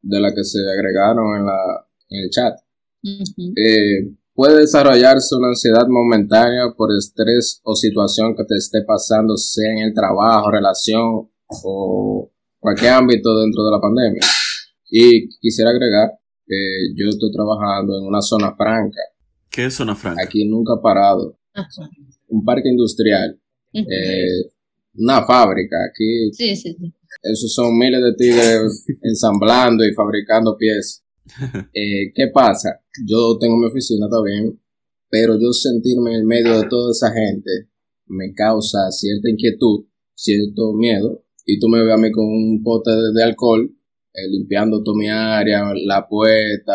de 0.00 0.20
la 0.20 0.32
que 0.32 0.44
se 0.44 0.60
agregaron 0.60 1.36
en, 1.36 1.46
la, 1.46 1.88
en 2.10 2.22
el 2.22 2.30
chat. 2.30 2.54
Eh, 3.02 4.14
¿Puede 4.32 4.60
desarrollarse 4.60 5.34
una 5.34 5.48
ansiedad 5.48 5.88
momentánea 5.88 6.72
por 6.76 6.90
estrés 6.96 7.60
o 7.64 7.74
situación 7.74 8.36
que 8.36 8.44
te 8.44 8.54
esté 8.56 8.82
pasando, 8.86 9.36
sea 9.36 9.72
en 9.72 9.78
el 9.78 9.94
trabajo, 9.94 10.52
relación 10.52 11.28
o 11.48 12.30
cualquier 12.64 12.92
ámbito 12.92 13.38
dentro 13.40 13.62
de 13.62 13.70
la 13.70 13.78
pandemia? 13.80 14.22
Y 14.90 15.28
quisiera 15.38 15.70
agregar 15.70 16.12
que 16.46 16.56
yo 16.96 17.08
estoy 17.10 17.30
trabajando 17.30 17.98
en 17.98 18.04
una 18.06 18.22
zona 18.22 18.54
franca, 18.54 19.00
¿Qué 19.50 19.66
es 19.66 19.74
zona 19.74 19.94
franca? 19.94 20.22
aquí 20.24 20.46
nunca 20.46 20.72
ha 20.74 20.82
parado, 20.82 21.38
Ajá. 21.52 21.88
un 22.28 22.42
parque 22.44 22.68
industrial, 22.70 23.38
eh, 23.74 24.50
una 24.96 25.22
fábrica, 25.24 25.76
aquí 25.90 26.32
Sí, 26.32 26.56
sí, 26.56 26.74
sí. 26.78 26.92
esos 27.22 27.52
son 27.52 27.76
miles 27.78 28.00
de 28.02 28.14
tigres 28.14 28.84
ensamblando 29.02 29.84
y 29.84 29.92
fabricando 29.92 30.56
piezas. 30.56 31.02
Eh, 31.74 32.12
¿Qué 32.14 32.28
pasa? 32.32 32.80
Yo 33.06 33.36
tengo 33.38 33.56
mi 33.56 33.66
oficina 33.66 34.06
también, 34.08 34.58
pero 35.10 35.34
yo 35.40 35.52
sentirme 35.52 36.10
en 36.12 36.16
el 36.20 36.24
medio 36.24 36.60
de 36.60 36.68
toda 36.68 36.90
esa 36.92 37.10
gente 37.12 37.50
me 38.06 38.32
causa 38.34 38.90
cierta 38.90 39.28
inquietud 39.30 39.86
cierto 40.14 40.72
miedo 40.74 41.24
y 41.44 41.58
tú 41.58 41.68
me 41.68 41.82
ves 41.84 41.94
a 41.94 41.98
mí 41.98 42.10
con 42.10 42.24
un 42.24 42.62
pote 42.62 42.90
de, 42.90 43.22
alcohol, 43.22 43.70
eh, 44.14 44.28
limpiando 44.30 44.82
toda 44.82 44.96
mi 44.96 45.08
área, 45.08 45.62
la 45.84 46.06
puerta, 46.08 46.74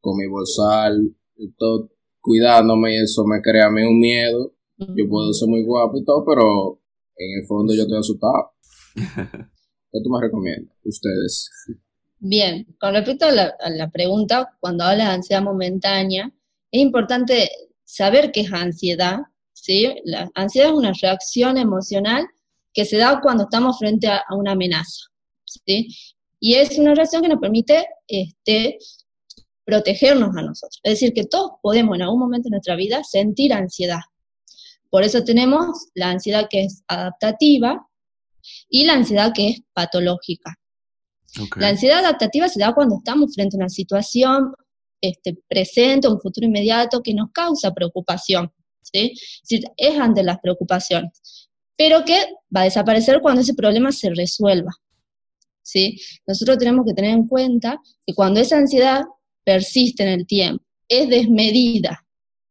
con 0.00 0.16
mi 0.16 0.26
bolsal, 0.26 1.14
todo 1.56 1.90
cuidándome 2.20 2.94
y 2.94 3.02
eso 3.02 3.24
me 3.24 3.40
crea 3.40 3.66
a 3.66 3.70
mí 3.70 3.82
un 3.82 3.98
miedo. 3.98 4.54
Yo 4.78 5.08
puedo 5.08 5.32
ser 5.32 5.48
muy 5.48 5.64
guapo 5.64 5.98
y 5.98 6.04
todo, 6.04 6.24
pero 6.24 6.80
en 7.16 7.40
el 7.40 7.46
fondo 7.46 7.74
yo 7.74 7.82
estoy 7.82 7.98
asustado. 7.98 8.52
¿Qué 8.94 9.98
tú 10.02 10.10
me 10.10 10.20
recomiendas? 10.20 10.74
Ustedes. 10.84 11.50
Bien, 12.20 12.66
con 12.80 12.94
respecto 12.94 13.26
a 13.26 13.32
la, 13.32 13.54
a 13.60 13.70
la 13.70 13.90
pregunta, 13.90 14.56
cuando 14.60 14.84
hablas 14.84 15.08
de 15.08 15.14
ansiedad 15.14 15.42
momentánea, 15.42 16.32
es 16.70 16.80
importante 16.80 17.48
saber 17.84 18.30
qué 18.32 18.42
es 18.42 18.52
ansiedad, 18.52 19.20
¿sí? 19.52 19.88
La 20.04 20.30
ansiedad 20.34 20.70
es 20.70 20.74
una 20.74 20.92
reacción 20.92 21.56
emocional 21.58 22.28
que 22.78 22.84
se 22.84 22.96
da 22.96 23.20
cuando 23.20 23.42
estamos 23.42 23.76
frente 23.76 24.06
a, 24.06 24.22
una 24.30 24.52
amenaza, 24.52 25.06
¿sí? 25.44 25.88
Y 26.38 26.54
es 26.54 26.78
una 26.78 26.94
reacción 26.94 27.22
que 27.22 27.28
nos 27.28 27.40
permite 27.40 27.84
este, 28.06 28.78
protegernos 29.64 30.36
a 30.36 30.42
nosotros. 30.42 30.78
Es 30.84 30.92
decir, 30.92 31.12
que 31.12 31.24
todos 31.24 31.54
podemos 31.60 31.96
en 31.96 32.02
algún 32.02 32.20
momento 32.20 32.44
de 32.44 32.50
nuestra 32.52 32.76
vida 32.76 33.02
sentir 33.02 33.52
ansiedad. 33.52 33.98
Por 34.90 35.02
eso 35.02 35.24
tenemos 35.24 35.88
la 35.94 36.10
ansiedad 36.10 36.46
que 36.48 36.66
es 36.66 36.84
adaptativa 36.86 37.84
y 38.70 38.84
la 38.84 38.92
ansiedad 38.92 39.32
que 39.34 39.48
es 39.48 39.62
patológica. 39.72 40.54
La 41.56 41.70
ansiedad 41.70 41.98
adaptativa 41.98 42.48
se 42.48 42.60
da 42.60 42.72
cuando 42.74 42.98
estamos 42.98 43.34
frente 43.34 43.56
a 43.56 43.58
una 43.58 43.68
situación 43.70 44.52
este, 45.00 45.36
presente, 45.48 46.06
un 46.06 46.20
futuro 46.20 46.46
inmediato 46.46 47.02
que 47.02 47.12
nos 47.12 47.32
causa 47.32 47.74
preocupación. 47.74 48.52
¿sí? 48.82 49.14
Es 49.76 49.98
ante 49.98 50.22
las 50.22 50.38
preocupaciones, 50.38 51.37
pero 51.78 52.04
que 52.04 52.18
va 52.54 52.62
a 52.62 52.64
desaparecer 52.64 53.20
cuando 53.22 53.40
ese 53.40 53.54
problema 53.54 53.92
se 53.92 54.10
resuelva. 54.10 54.72
¿sí? 55.62 55.98
Nosotros 56.26 56.58
tenemos 56.58 56.84
que 56.84 56.92
tener 56.92 57.12
en 57.12 57.28
cuenta 57.28 57.80
que 58.04 58.14
cuando 58.14 58.40
esa 58.40 58.58
ansiedad 58.58 59.04
persiste 59.44 60.02
en 60.02 60.08
el 60.08 60.26
tiempo, 60.26 60.64
es 60.88 61.08
desmedida 61.08 62.04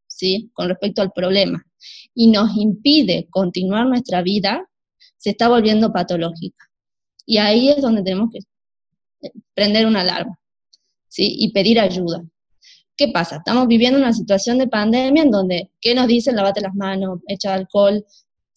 ¿sí? 0.07 0.49
con 0.53 0.69
respecto 0.69 1.01
al 1.01 1.11
problema 1.11 1.61
y 2.15 2.27
nos 2.27 2.55
impide 2.55 3.27
continuar 3.29 3.87
nuestra 3.87 4.21
vida, 4.21 4.65
se 5.17 5.31
está 5.31 5.49
volviendo 5.49 5.91
patológica. 5.91 6.65
Y 7.25 7.37
ahí 7.37 7.69
es 7.69 7.81
donde 7.81 8.03
tenemos 8.03 8.29
que 8.31 8.39
eh, 9.27 9.31
prender 9.53 9.87
una 9.87 10.01
alarma 10.01 10.39
¿sí? 11.09 11.35
y 11.37 11.51
pedir 11.51 11.81
ayuda. 11.81 12.23
¿Qué 12.95 13.09
pasa? 13.09 13.37
Estamos 13.37 13.67
viviendo 13.67 13.99
una 13.99 14.13
situación 14.13 14.57
de 14.57 14.67
pandemia 14.67 15.23
en 15.23 15.31
donde, 15.31 15.71
¿qué 15.81 15.93
nos 15.93 16.07
dicen? 16.07 16.35
Lavate 16.35 16.61
las 16.61 16.73
manos, 16.73 17.19
echa 17.27 17.53
alcohol, 17.53 18.03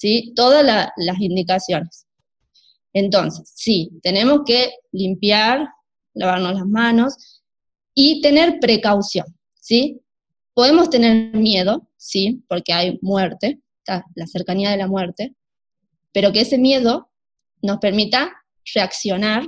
¿sí? 0.00 0.32
Todas 0.34 0.64
las 0.64 1.20
indicaciones. 1.20 2.06
Entonces, 2.94 3.52
sí, 3.54 3.90
tenemos 4.02 4.40
que 4.46 4.72
limpiar, 4.92 5.68
lavarnos 6.14 6.54
las 6.54 6.66
manos 6.66 7.42
y 7.94 8.22
tener 8.22 8.58
precaución, 8.60 9.26
¿sí? 9.54 10.00
Podemos 10.54 10.88
tener 10.88 11.34
miedo, 11.34 11.86
sí, 11.96 12.42
porque 12.48 12.72
hay 12.72 12.98
muerte, 13.02 13.60
la 13.86 14.26
cercanía 14.26 14.70
de 14.70 14.76
la 14.78 14.86
muerte, 14.86 15.34
pero 16.12 16.32
que 16.32 16.40
ese 16.40 16.58
miedo 16.58 17.10
nos 17.62 17.78
permita 17.78 18.32
reaccionar 18.74 19.46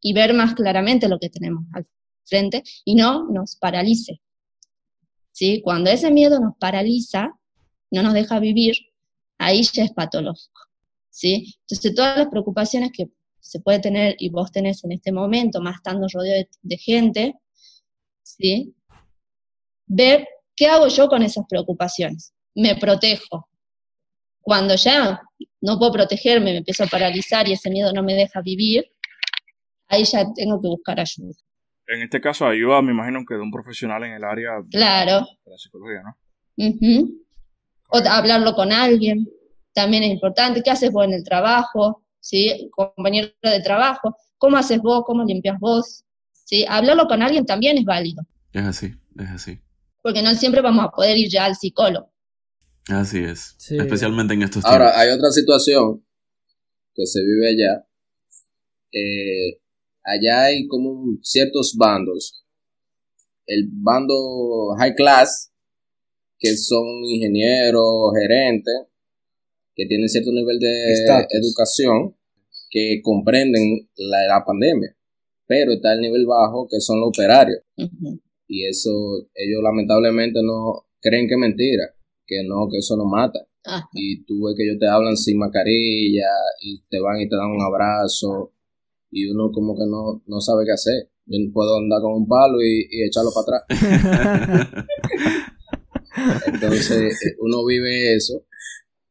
y 0.00 0.12
ver 0.12 0.34
más 0.34 0.54
claramente 0.54 1.08
lo 1.08 1.18
que 1.18 1.30
tenemos 1.30 1.64
al 1.72 1.86
frente 2.24 2.62
y 2.84 2.94
no 2.94 3.28
nos 3.28 3.56
paralice. 3.56 4.20
¿Sí? 5.32 5.60
Cuando 5.62 5.90
ese 5.90 6.10
miedo 6.10 6.38
nos 6.38 6.56
paraliza, 6.58 7.32
no 7.90 8.02
nos 8.02 8.14
deja 8.14 8.38
vivir, 8.38 8.76
ahí 9.40 9.62
ya 9.62 9.84
es 9.84 9.92
patológico. 9.92 10.60
¿sí? 11.10 11.56
Entonces, 11.62 11.94
todas 11.94 12.18
las 12.18 12.28
preocupaciones 12.28 12.92
que 12.92 13.08
se 13.40 13.60
puede 13.60 13.80
tener 13.80 14.16
y 14.18 14.30
vos 14.30 14.52
tenés 14.52 14.84
en 14.84 14.92
este 14.92 15.12
momento, 15.12 15.60
más 15.60 15.76
estando 15.76 16.06
rodeado 16.12 16.44
de, 16.62 16.78
gente, 16.78 17.34
¿sí? 18.22 18.74
ver 19.86 20.28
qué 20.54 20.66
hago 20.68 20.88
yo 20.88 21.08
con 21.08 21.22
esas 21.22 21.44
preocupaciones. 21.48 22.32
Me 22.54 22.76
protejo. 22.76 23.48
Cuando 24.40 24.74
ya 24.76 25.20
no 25.60 25.78
puedo 25.78 25.92
protegerme, 25.92 26.52
me 26.52 26.58
empiezo 26.58 26.84
a 26.84 26.86
paralizar 26.86 27.48
y 27.48 27.52
ese 27.52 27.70
miedo 27.70 27.92
no 27.92 28.02
me 28.02 28.14
deja 28.14 28.40
vivir, 28.40 28.84
ahí 29.88 30.04
ya 30.04 30.24
tengo 30.34 30.60
que 30.60 30.68
buscar 30.68 31.00
ayuda 31.00 31.34
en 31.90 32.02
este 32.02 32.20
caso 32.20 32.46
ayuda, 32.46 32.80
me 32.82 32.92
imagino 32.92 33.24
que 33.26 33.34
de 33.34 33.40
un 33.40 33.50
profesional 33.50 34.04
en 34.04 34.12
el 34.12 34.22
área 34.22 34.62
claro. 34.70 35.26
de 35.44 35.50
la 35.50 35.58
psicología, 35.58 36.02
¿no? 36.04 36.16
O 37.90 37.98
hablarlo 38.08 38.54
con 38.54 38.72
alguien, 38.72 39.28
también 39.72 40.02
es 40.02 40.10
importante. 40.10 40.62
¿Qué 40.62 40.70
haces 40.70 40.92
vos 40.92 41.04
en 41.04 41.12
el 41.12 41.24
trabajo? 41.24 42.02
¿Sí? 42.20 42.70
Compañero 42.70 43.28
de 43.42 43.60
trabajo. 43.62 44.16
¿Cómo 44.38 44.56
haces 44.56 44.80
vos? 44.80 45.02
¿Cómo 45.06 45.24
limpias 45.24 45.58
vos? 45.58 46.04
¿Sí? 46.32 46.64
Hablarlo 46.68 47.06
con 47.06 47.22
alguien 47.22 47.46
también 47.46 47.78
es 47.78 47.84
válido. 47.84 48.22
Es 48.52 48.64
así, 48.64 48.94
es 49.18 49.30
así. 49.30 49.60
Porque 50.02 50.22
no 50.22 50.34
siempre 50.34 50.60
vamos 50.60 50.86
a 50.86 50.90
poder 50.90 51.16
ir 51.16 51.28
ya 51.28 51.44
al 51.44 51.56
psicólogo. 51.56 52.10
Así 52.88 53.18
es. 53.18 53.56
Especialmente 53.70 54.34
en 54.34 54.42
estos 54.42 54.64
tiempos. 54.64 54.72
Ahora, 54.72 54.98
hay 54.98 55.10
otra 55.10 55.30
situación 55.30 56.04
que 56.94 57.06
se 57.06 57.20
vive 57.22 57.48
allá. 57.48 57.86
Eh, 58.92 59.60
allá 60.04 60.44
hay 60.44 60.66
como 60.66 61.18
ciertos 61.22 61.74
bandos. 61.76 62.44
El 63.46 63.68
bando 63.70 64.74
high 64.78 64.94
class, 64.94 65.49
que 66.40 66.56
son 66.56 66.86
ingenieros, 67.04 68.12
gerentes, 68.18 68.74
que 69.74 69.86
tienen 69.86 70.08
cierto 70.08 70.32
nivel 70.32 70.58
de 70.58 71.04
educación, 71.30 72.16
que 72.70 73.00
comprenden 73.02 73.88
la, 73.96 74.42
pandemia. 74.44 74.96
Pero 75.46 75.72
está 75.72 75.92
el 75.92 76.00
nivel 76.00 76.24
bajo, 76.26 76.66
que 76.68 76.80
son 76.80 77.00
los 77.00 77.10
operarios. 77.10 77.60
Y 78.48 78.66
eso, 78.66 78.90
ellos 79.34 79.62
lamentablemente 79.62 80.40
no 80.42 80.86
creen 81.00 81.28
que 81.28 81.34
es 81.34 81.40
mentira, 81.40 81.94
que 82.26 82.42
no, 82.44 82.68
que 82.70 82.78
eso 82.78 82.96
no 82.96 83.04
mata. 83.04 83.40
Y 83.92 84.24
tú 84.24 84.46
ves 84.46 84.54
que 84.56 84.64
ellos 84.64 84.78
te 84.80 84.88
hablan 84.88 85.16
sin 85.16 85.38
mascarilla 85.38 86.28
y 86.62 86.80
te 86.88 86.98
van 87.00 87.20
y 87.20 87.28
te 87.28 87.36
dan 87.36 87.50
un 87.50 87.60
abrazo 87.60 88.54
y 89.10 89.26
uno 89.26 89.50
como 89.52 89.76
que 89.76 89.84
no, 89.86 90.22
no 90.26 90.40
sabe 90.40 90.64
qué 90.64 90.72
hacer. 90.72 91.10
Yo 91.26 91.38
no 91.38 91.52
puedo 91.52 91.76
andar 91.76 92.00
con 92.00 92.14
un 92.14 92.26
palo 92.26 92.58
y, 92.62 92.88
echarlo 93.04 93.30
para 93.34 93.58
atrás. 93.58 94.84
entonces 96.46 97.18
uno 97.38 97.64
vive 97.66 98.14
eso. 98.14 98.46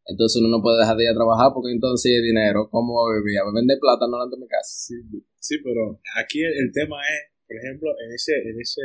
Entonces 0.05 0.41
uno 0.41 0.49
no 0.49 0.63
puede 0.63 0.79
dejar 0.79 0.97
de 0.97 1.03
ir 1.05 1.11
a 1.11 1.13
trabajar 1.13 1.53
porque 1.53 1.71
entonces 1.71 2.11
hay 2.11 2.21
dinero. 2.21 2.67
¿Cómo 2.71 2.97
va 2.97 3.13
a 3.13 3.21
vivir? 3.21 3.37
¿A 3.37 3.45
vender 3.53 3.77
plata 3.77 4.09
no 4.09 4.17
de 4.25 4.37
mi 4.37 4.47
casa? 4.47 4.95
Sí, 5.39 5.57
pero 5.63 6.01
aquí 6.17 6.41
el, 6.41 6.71
tema 6.73 6.97
es, 7.05 7.29
por 7.45 7.55
ejemplo, 7.57 7.89
en 8.03 8.11
ese, 8.13 8.33
en 8.41 8.59
ese, 8.59 8.81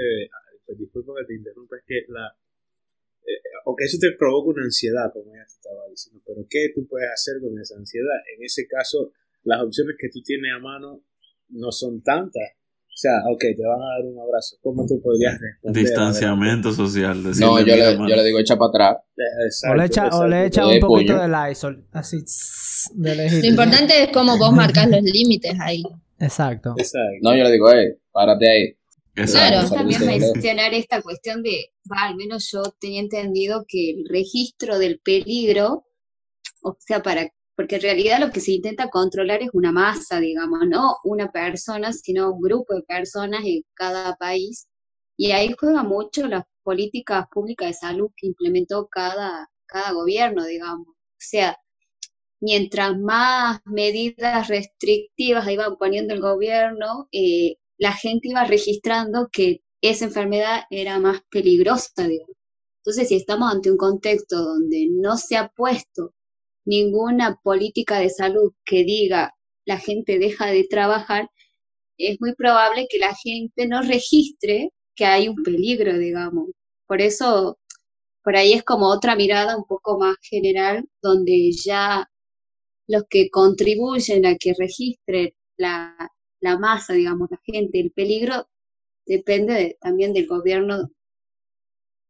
pues, 0.67 0.79
disculpa 0.79 1.13
que 1.21 1.27
te 1.33 1.35
interrumpa, 1.35 1.77
es 1.77 1.85
que 1.87 2.05
la, 2.09 2.29
eh, 3.25 3.41
aunque 3.65 3.85
eso 3.85 3.97
te 3.99 4.13
provoca 4.13 4.51
una 4.51 4.65
ansiedad, 4.65 5.11
como 5.13 5.33
ya 5.35 5.45
te 5.49 5.57
estaba 5.57 5.89
diciendo, 5.89 6.21
pero 6.27 6.47
¿qué 6.49 6.73
tú 6.75 6.87
puedes 6.87 7.09
hacer 7.09 7.41
con 7.41 7.59
esa 7.59 7.77
ansiedad? 7.77 8.21
En 8.37 8.45
ese 8.45 8.67
caso, 8.69 9.13
las 9.45 9.63
opciones 9.63 9.97
que 9.99 10.11
tú 10.11 10.23
tienes 10.23 10.53
a 10.53 10.59
mano 10.59 11.03
no 11.49 11.73
son 11.73 12.03
tantas. 12.03 12.53
O 12.95 12.97
sea, 12.97 13.11
ok, 13.29 13.41
te 13.41 13.67
van 13.67 13.83
a 13.83 13.87
dar 13.97 14.03
un 14.05 14.17
abrazo. 14.21 14.57
¿Cómo 14.63 14.87
tú 14.87 15.01
podrías 15.03 15.37
responder? 15.41 15.83
Distanciamiento 15.83 16.73
social. 16.73 17.25
No, 17.41 17.59
yo 17.59 17.75
le, 17.75 17.97
yo 17.97 18.05
le, 18.05 18.25
digo 18.25 18.39
echa 18.39 18.57
para 18.57 18.69
atrás. 18.69 18.97
o 19.69 19.75
le 19.75 19.85
echa, 19.87 20.09
o 20.17 20.27
le 20.29 20.47
echa 20.47 20.65
un 20.65 20.79
poquito 20.79 21.19
de 21.19 21.27
Lysol. 21.27 21.89
Así. 21.91 22.19
De 22.95 23.17
Lo 23.17 23.47
importante 23.49 24.01
es 24.01 24.11
cómo 24.13 24.39
vos 24.39 24.53
marcas 24.53 24.89
los 24.89 25.03
límites 25.03 25.57
ahí. 25.61 25.83
Exacto. 26.21 26.75
Exacto. 26.79 27.19
No, 27.23 27.35
yo 27.35 27.43
le 27.43 27.51
digo, 27.51 27.69
hey, 27.73 27.99
párate 28.13 28.49
ahí. 28.49 28.77
Claro, 29.27 29.69
también 29.69 30.07
mencionar 30.07 30.73
esta 30.73 31.03
cuestión 31.03 31.43
de, 31.43 31.73
al 31.91 32.15
menos 32.15 32.49
yo 32.53 32.63
tenía 32.81 33.01
entendido 33.01 33.65
que 33.67 33.91
el 33.91 34.05
registro 34.09 34.79
del 34.79 35.01
peligro, 35.01 35.85
o 36.63 36.77
sea, 36.79 37.03
para 37.03 37.29
porque 37.57 37.77
en 37.77 37.83
realidad 37.83 38.21
lo 38.21 38.31
que 38.31 38.41
se 38.41 38.53
intenta 38.53 38.91
controlar 38.91 39.43
es 39.43 39.51
una 39.53 39.73
masa, 39.73 40.21
digamos, 40.21 40.61
no 40.67 40.97
una 41.05 41.31
persona, 41.31 41.93
sino 41.93 42.33
un 42.33 42.41
grupo 42.41 42.75
de 42.75 42.83
personas 42.83 43.43
en 43.45 43.63
cada 43.75 44.17
país. 44.17 44.69
Y 45.17 45.33
ahí 45.33 45.55
juega 45.59 45.83
mucho 45.85 46.27
las 46.27 46.45
políticas 46.63 47.27
públicas 47.31 47.69
de 47.69 47.75
salud 47.75 48.11
que 48.17 48.27
implementó 48.27 48.89
cada, 48.89 49.49
cada 49.67 49.93
gobierno, 49.93 50.45
digamos. 50.45 50.89
O 50.89 50.95
sea, 51.19 51.57
mientras 52.41 52.99
más 52.99 53.61
medidas 53.65 54.49
restrictivas 54.49 55.49
iba 55.49 55.77
poniendo 55.77 56.15
el 56.15 56.21
gobierno, 56.21 57.09
eh, 57.13 57.57
la 57.79 57.93
gente 57.93 58.29
iba 58.29 58.45
registrando 58.45 59.29
que 59.33 59.63
esa 59.81 60.07
enfermedad 60.07 60.63
era 60.71 60.99
más 60.99 61.21
peligrosa, 61.31 62.09
digamos. 62.09 62.37
Entonces, 62.79 63.09
si 63.09 63.17
estamos 63.17 63.53
ante 63.53 63.71
un 63.71 63.77
contexto 63.79 64.37
donde 64.43 64.89
no 64.91 65.17
se 65.17 65.37
ha 65.37 65.49
puesto 65.49 66.14
ninguna 66.65 67.37
política 67.43 67.99
de 67.99 68.11
salud 68.11 68.53
que 68.65 68.85
diga 68.85 69.35
la 69.67 69.79
gente 69.79 70.19
deja 70.19 70.47
de 70.47 70.65
trabajar, 70.69 71.29
es 71.99 72.21
muy 72.21 72.35
probable 72.35 72.87
que 72.91 72.99
la 72.99 73.15
gente 73.15 73.67
no 73.67 73.83
registre 73.83 74.71
que 74.97 75.07
hay 75.07 75.29
un 75.29 75.43
peligro, 75.43 75.99
digamos. 75.99 76.51
Por 76.87 77.01
eso, 77.01 77.59
por 78.23 78.37
ahí 78.37 78.53
es 78.55 78.65
como 78.65 78.89
otra 78.89 79.17
mirada 79.17 79.57
un 79.57 79.65
poco 79.65 79.99
más 79.99 80.17
general, 80.23 80.87
donde 81.03 81.53
ya 81.53 82.09
los 82.89 83.05
que 83.09 83.31
contribuyen 83.31 84.27
a 84.27 84.37
que 84.37 84.55
registre 84.59 85.35
la, 85.57 85.97
la 86.41 86.59
masa, 86.59 86.95
digamos, 86.95 87.31
la 87.31 87.41
gente, 87.45 87.81
el 87.81 87.93
peligro 87.93 88.49
depende 89.07 89.79
también 89.81 90.13
del 90.13 90.27
gobierno 90.27 90.91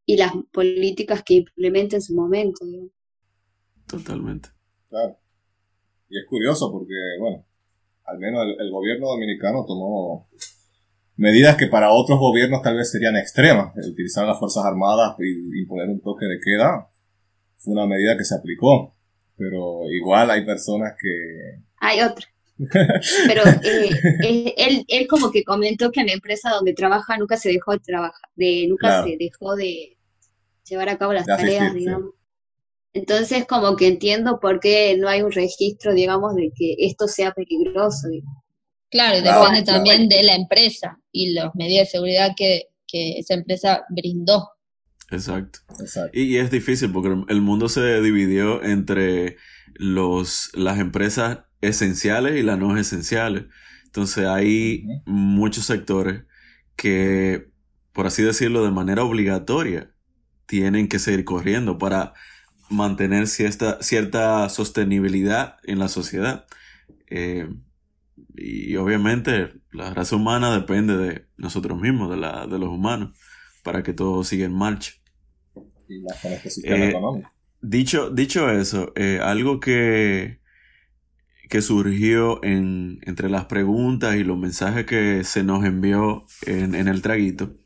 y 0.06 0.16
las 0.16 0.32
políticas 0.52 1.22
que 1.24 1.34
implemente 1.34 1.96
en 1.96 2.02
su 2.02 2.14
momento. 2.14 2.64
Totalmente. 3.86 4.48
Claro. 4.88 5.18
Y 6.08 6.18
es 6.18 6.26
curioso 6.26 6.70
porque, 6.70 6.94
bueno, 7.18 7.44
al 8.04 8.18
menos 8.18 8.44
el, 8.58 8.70
gobierno 8.70 9.08
dominicano 9.08 9.64
tomó 9.66 10.28
medidas 11.16 11.56
que 11.56 11.66
para 11.66 11.92
otros 11.92 12.18
gobiernos 12.18 12.62
tal 12.62 12.76
vez 12.76 12.90
serían 12.90 13.16
extremas. 13.16 13.74
utilizar 13.76 14.26
las 14.26 14.38
Fuerzas 14.38 14.64
Armadas 14.64 15.16
y 15.18 15.60
imponer 15.60 15.88
un 15.88 16.00
toque 16.00 16.26
de 16.26 16.38
queda 16.38 16.90
fue 17.58 17.72
una 17.72 17.86
medida 17.86 18.16
que 18.16 18.24
se 18.24 18.34
aplicó. 18.34 18.94
Pero 19.36 19.90
igual 19.90 20.30
hay 20.30 20.44
personas 20.44 20.94
que... 21.00 21.62
Hay 21.78 22.00
otra. 22.00 22.26
Pero 22.56 23.42
eh, 23.64 23.90
eh, 24.22 24.54
él, 24.56 24.84
él 24.86 25.06
como 25.08 25.32
que 25.32 25.42
comentó 25.42 25.90
que 25.90 26.00
en 26.00 26.06
la 26.06 26.12
empresa 26.12 26.50
donde 26.50 26.72
trabaja 26.72 27.16
nunca 27.18 27.36
se 27.36 27.48
dejó 27.48 27.72
de 27.72 27.80
trabajar, 27.80 28.30
de, 28.36 28.66
nunca 28.68 29.02
se 29.02 29.16
dejó 29.18 29.56
de 29.56 29.98
llevar 30.68 30.88
a 30.88 30.96
cabo 30.96 31.12
las 31.12 31.26
tareas, 31.26 31.74
digamos. 31.74 32.12
Entonces 32.94 33.44
como 33.46 33.76
que 33.76 33.88
entiendo 33.88 34.38
por 34.40 34.60
qué 34.60 34.96
no 34.96 35.08
hay 35.08 35.22
un 35.22 35.32
registro, 35.32 35.92
digamos, 35.92 36.36
de 36.36 36.52
que 36.56 36.76
esto 36.78 37.08
sea 37.08 37.32
peligroso. 37.32 38.08
Claro, 38.88 39.18
y 39.18 39.22
depende 39.22 39.62
también 39.64 40.08
de 40.08 40.22
la 40.22 40.36
empresa 40.36 41.00
y 41.10 41.32
las 41.32 41.52
medidas 41.56 41.88
de 41.88 41.90
seguridad 41.90 42.30
que, 42.36 42.68
que 42.86 43.18
esa 43.18 43.34
empresa 43.34 43.82
brindó. 43.90 44.48
Exacto. 45.10 45.58
Exacto. 45.80 46.16
Y, 46.16 46.36
es 46.36 46.52
difícil 46.52 46.92
porque 46.92 47.16
el 47.28 47.40
mundo 47.40 47.68
se 47.68 48.00
dividió 48.00 48.62
entre 48.62 49.38
los, 49.74 50.50
las 50.54 50.78
empresas 50.78 51.40
esenciales 51.60 52.38
y 52.38 52.44
las 52.44 52.58
no 52.58 52.76
esenciales. 52.78 53.46
Entonces 53.86 54.26
hay 54.26 54.84
muchos 55.04 55.66
sectores 55.66 56.22
que, 56.76 57.48
por 57.92 58.06
así 58.06 58.22
decirlo, 58.22 58.64
de 58.64 58.70
manera 58.70 59.02
obligatoria, 59.02 59.90
tienen 60.46 60.86
que 60.88 61.00
seguir 61.00 61.24
corriendo 61.24 61.76
para 61.78 62.14
mantener 62.74 63.26
cierta, 63.26 63.82
cierta 63.82 64.48
sostenibilidad 64.48 65.56
en 65.64 65.78
la 65.78 65.88
sociedad. 65.88 66.46
Eh, 67.08 67.48
y 68.36 68.76
obviamente 68.76 69.52
la 69.70 69.94
raza 69.94 70.16
humana 70.16 70.52
depende 70.54 70.96
de 70.96 71.26
nosotros 71.36 71.80
mismos, 71.80 72.10
de, 72.10 72.16
la, 72.16 72.46
de 72.46 72.58
los 72.58 72.68
humanos, 72.68 73.16
para 73.62 73.82
que 73.82 73.92
todo 73.92 74.24
siga 74.24 74.44
en 74.46 74.54
marcha. 74.54 74.92
Y 75.88 76.02
este 76.24 76.50
sistema 76.50 76.84
eh. 76.84 77.22
Dicho, 77.60 78.10
dicho 78.10 78.50
eso, 78.50 78.92
eh, 78.94 79.20
algo 79.22 79.58
que, 79.58 80.40
que 81.48 81.62
surgió 81.62 82.44
en, 82.44 82.98
entre 83.02 83.30
las 83.30 83.46
preguntas 83.46 84.16
y 84.16 84.24
los 84.24 84.36
mensajes 84.38 84.84
que 84.84 85.24
se 85.24 85.44
nos 85.44 85.64
envió 85.64 86.26
en, 86.46 86.74
el 86.74 87.00
traguito, 87.00 87.56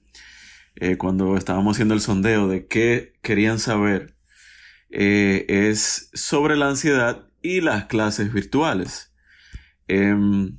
eh, 0.77 0.97
cuando 0.97 1.37
estábamos 1.37 1.77
haciendo 1.77 1.95
el 1.95 2.01
sondeo 2.01 2.47
de 2.47 2.69
qué 2.69 3.15
querían 3.23 3.59
saber, 3.59 4.15
eh, 4.91 5.45
es 5.49 6.11
sobre 6.15 6.57
la 6.57 6.69
ansiedad 6.69 7.29
y 7.43 7.61
las 7.61 7.87
clases 7.87 8.33
virtuales. 8.33 9.13
Em, 9.87 10.59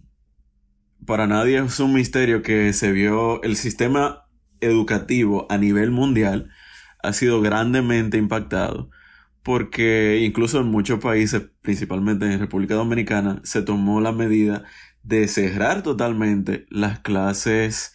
para 1.05 1.27
nadie 1.27 1.59
es 1.59 1.79
un 1.79 1.93
misterio 1.93 2.41
que 2.41 2.73
se 2.73 2.91
vio 2.91 3.41
el 3.43 3.55
sistema 3.55 4.25
educativo 4.61 5.47
a 5.49 5.57
nivel 5.57 5.91
mundial 5.91 6.49
ha 7.01 7.13
sido 7.13 7.41
grandemente 7.41 8.17
impactado 8.17 8.89
porque 9.43 10.19
incluso 10.21 10.59
en 10.59 10.67
muchos 10.67 10.99
países, 10.99 11.49
principalmente 11.61 12.31
en 12.31 12.39
República 12.39 12.75
Dominicana, 12.75 13.41
se 13.43 13.61
tomó 13.61 14.01
la 14.01 14.11
medida 14.11 14.63
de 15.01 15.27
cerrar 15.27 15.81
totalmente 15.81 16.65
las 16.69 16.99
clases 16.99 17.93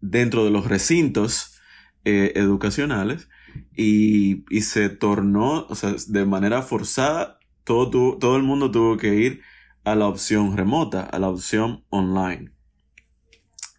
dentro 0.00 0.44
de 0.44 0.50
los 0.50 0.66
recintos 0.66 1.60
eh, 2.04 2.32
educacionales 2.34 3.28
y, 3.76 4.44
se 4.60 4.88
tornó, 4.88 5.66
o 5.68 5.74
sea, 5.74 5.94
de 6.08 6.24
manera 6.24 6.62
forzada, 6.62 7.38
todo, 7.64 8.18
todo 8.18 8.36
el 8.36 8.42
mundo 8.42 8.70
tuvo 8.70 8.96
que 8.96 9.14
ir 9.14 9.42
a 9.84 9.94
la 9.94 10.06
opción 10.06 10.56
remota, 10.56 11.02
a 11.02 11.18
la 11.18 11.28
opción 11.28 11.84
online. 11.90 12.52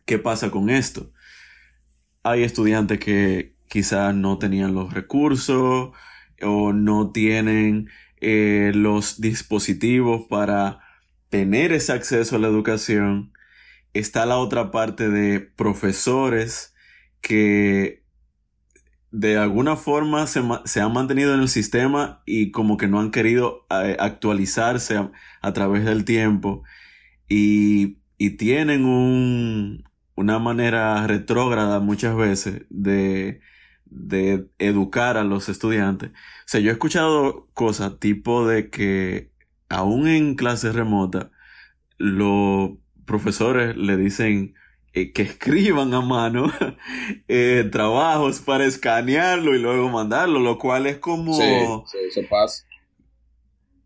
¿Qué 0.05 0.19
pasa 0.19 0.51
con 0.51 0.69
esto? 0.69 1.11
Hay 2.23 2.43
estudiantes 2.43 2.99
que 2.99 3.55
quizás 3.67 4.13
no 4.15 4.37
tenían 4.37 4.73
los 4.73 4.93
recursos, 4.93 5.91
o 6.43 6.73
no 6.73 7.11
tienen 7.11 7.89
eh, 8.21 8.71
los 8.73 9.21
dispositivos 9.21 10.25
para 10.27 10.79
tener 11.29 11.71
ese 11.71 11.93
acceso 11.93 12.35
a 12.35 12.39
la 12.39 12.47
educación. 12.47 13.33
Está 13.93 14.25
la 14.25 14.37
otra 14.37 14.71
parte 14.71 15.09
de 15.09 15.39
profesores 15.39 16.75
que 17.21 18.02
de 19.13 19.37
alguna 19.37 19.77
forma 19.77 20.27
se, 20.27 20.81
han 20.81 20.93
mantenido 20.93 21.33
en 21.33 21.39
el 21.39 21.47
sistema 21.47 22.21
y 22.25 22.51
como 22.51 22.77
que 22.77 22.87
no 22.87 22.99
han 22.99 23.11
querido 23.11 23.65
eh, 23.69 23.95
actualizarse 23.99 24.99
a, 25.41 25.53
través 25.53 25.85
del 25.85 26.03
tiempo 26.03 26.63
y, 27.29 27.99
y 28.17 28.31
tienen 28.31 28.85
un, 28.85 29.83
una 30.15 30.39
manera 30.39 31.07
retrógrada 31.07 31.79
muchas 31.79 32.15
veces 32.15 32.63
de 32.69 33.39
de 33.95 34.47
educar 34.59 35.17
a 35.17 35.23
los 35.23 35.49
estudiantes. 35.49 36.09
O 36.11 36.47
sea, 36.47 36.59
yo 36.59 36.69
he 36.69 36.73
escuchado 36.73 37.47
cosas 37.53 37.99
tipo 37.99 38.47
de 38.47 38.69
que 38.69 39.31
aún 39.69 40.07
en 40.07 40.35
clases 40.35 40.75
remotas, 40.75 41.27
los 41.97 42.71
profesores 43.05 43.77
le 43.77 43.97
dicen 43.97 44.55
eh, 44.93 45.11
que 45.11 45.23
escriban 45.23 45.93
a 45.93 46.01
mano 46.01 46.51
eh, 47.27 47.67
trabajos 47.71 48.39
para 48.39 48.65
escanearlo 48.65 49.55
y 49.55 49.59
luego 49.59 49.89
mandarlo, 49.89 50.39
lo 50.39 50.59
cual 50.59 50.85
es 50.85 50.99
como... 50.99 51.35
Sí, 51.35 51.97
eso 52.07 52.21
pasa. 52.29 52.65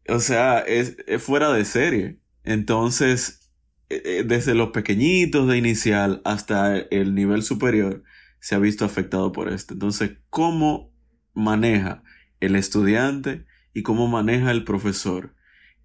O 0.10 0.20
sea, 0.20 0.60
es, 0.60 0.98
fuera 1.20 1.52
de 1.54 1.64
serie. 1.64 2.20
Entonces, 2.44 3.52
eh, 3.90 4.24
desde 4.26 4.54
los 4.54 4.72
pequeñitos 4.72 5.48
de 5.48 5.58
inicial 5.58 6.22
hasta 6.26 6.78
el 6.78 7.16
nivel 7.16 7.42
superior, 7.42 8.04
se 8.40 8.56
ha 8.56 8.60
visto 8.60 8.84
afectado 8.84 9.32
por 9.32 9.52
esto. 9.52 9.74
Entonces, 9.74 10.18
¿cómo 10.30 10.94
maneja 11.34 12.04
el 12.40 12.56
estudiante 12.56 13.46
y 13.74 13.84
cómo 13.84 14.08
maneja 14.08 14.52
el 14.52 14.64
profesor 14.64 15.36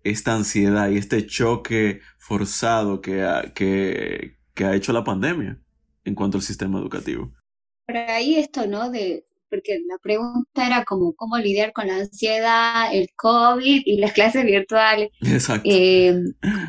esta 0.05 0.35
ansiedad 0.35 0.91
y 0.91 0.97
este 0.97 1.27
choque 1.27 2.01
forzado 2.19 3.01
que 3.01 3.23
ha, 3.23 3.53
que, 4.55 4.65
ha 4.65 4.75
hecho 4.75 4.93
la 4.93 5.05
pandemia 5.05 5.59
en 6.05 6.15
cuanto 6.15 6.38
al 6.38 6.43
sistema 6.43 6.79
educativo? 6.79 7.33
Por 7.87 7.97
ahí 7.97 8.37
esto, 8.37 8.67
¿no? 8.67 8.91
De, 8.91 9.25
porque 9.51 9.81
la 9.87 9.99
pregunta 9.99 10.67
era 10.67 10.85
como 10.85 11.12
cómo 11.15 11.37
lidiar 11.38 11.73
con 11.73 11.87
la 11.87 11.97
ansiedad, 11.97 12.95
el 12.95 13.09
COVID 13.17 13.83
y 13.85 13.99
las 13.99 14.12
clases 14.12 14.45
virtuales. 14.45 15.11
Exacto. 15.21 15.69
Eh, 15.71 16.15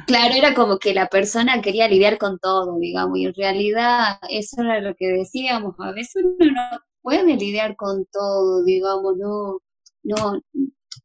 claro, 0.05 0.35
era 0.35 0.53
como 0.53 0.79
que 0.79 0.93
la 0.93 1.07
persona 1.07 1.61
quería 1.61 1.87
lidiar 1.87 2.17
con 2.17 2.39
todo, 2.39 2.77
digamos, 2.79 3.17
y 3.17 3.25
en 3.25 3.33
realidad 3.33 4.17
eso 4.29 4.61
era 4.61 4.81
lo 4.81 4.95
que 4.95 5.07
decíamos, 5.07 5.75
a 5.79 5.91
veces 5.91 6.23
uno 6.23 6.51
no 6.51 6.79
puede 7.01 7.35
lidiar 7.37 7.75
con 7.75 8.05
todo, 8.11 8.63
digamos, 8.63 9.17
no, 9.17 9.59
no, 10.03 10.41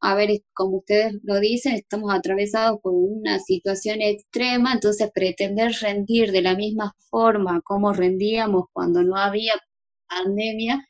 a 0.01 0.15
ver, 0.15 0.31
como 0.55 0.79
ustedes 0.79 1.15
lo 1.23 1.41
dicen, 1.41 1.75
estamos 1.75 2.13
atravesados 2.15 2.81
por 2.83 2.93
una 2.95 3.39
situación 3.41 4.01
extrema, 4.03 4.73
entonces 4.75 5.11
pretender 5.13 5.73
rendir 5.81 6.33
de 6.33 6.43
la 6.43 6.55
misma 6.57 6.95
forma 7.11 7.61
como 7.63 7.93
rendíamos 7.93 8.67
cuando 8.73 9.03
no 9.03 9.17
había 9.17 9.55
pandemia, 10.09 10.87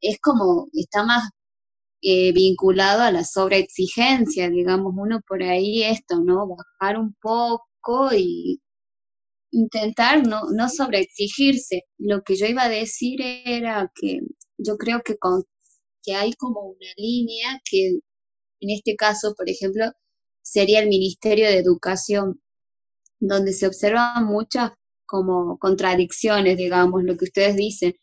es 0.00 0.18
como, 0.20 0.68
está 0.72 1.04
más 1.04 1.30
eh, 2.02 2.32
vinculado 2.32 3.02
a 3.02 3.12
la 3.12 3.24
sobreexigencia, 3.24 4.50
digamos, 4.50 4.92
uno 4.96 5.20
por 5.26 5.42
ahí 5.42 5.84
esto, 5.84 6.20
¿no? 6.24 6.48
Bajar 6.48 6.98
un 6.98 7.14
poco 7.20 8.12
y 8.14 8.60
intentar 9.52 10.26
no, 10.26 10.42
no 10.54 10.68
sobreexigirse. 10.68 11.84
Lo 11.98 12.22
que 12.22 12.36
yo 12.36 12.46
iba 12.46 12.64
a 12.64 12.68
decir 12.68 13.20
era 13.22 13.90
que 13.94 14.20
yo 14.58 14.76
creo 14.78 15.02
que, 15.04 15.16
con, 15.18 15.44
que 16.02 16.14
hay 16.14 16.32
como 16.34 16.60
una 16.62 16.88
línea 16.96 17.60
que 17.64 17.98
en 18.60 18.70
este 18.70 18.96
caso, 18.96 19.34
por 19.36 19.48
ejemplo, 19.50 19.86
sería 20.42 20.80
el 20.80 20.88
Ministerio 20.88 21.46
de 21.46 21.58
Educación, 21.58 22.40
donde 23.20 23.52
se 23.52 23.66
observan 23.68 24.26
muchas 24.26 24.72
como 25.06 25.58
contradicciones, 25.58 26.56
digamos, 26.58 27.04
lo 27.04 27.16
que 27.16 27.26
ustedes 27.26 27.56
dicen. 27.56 27.94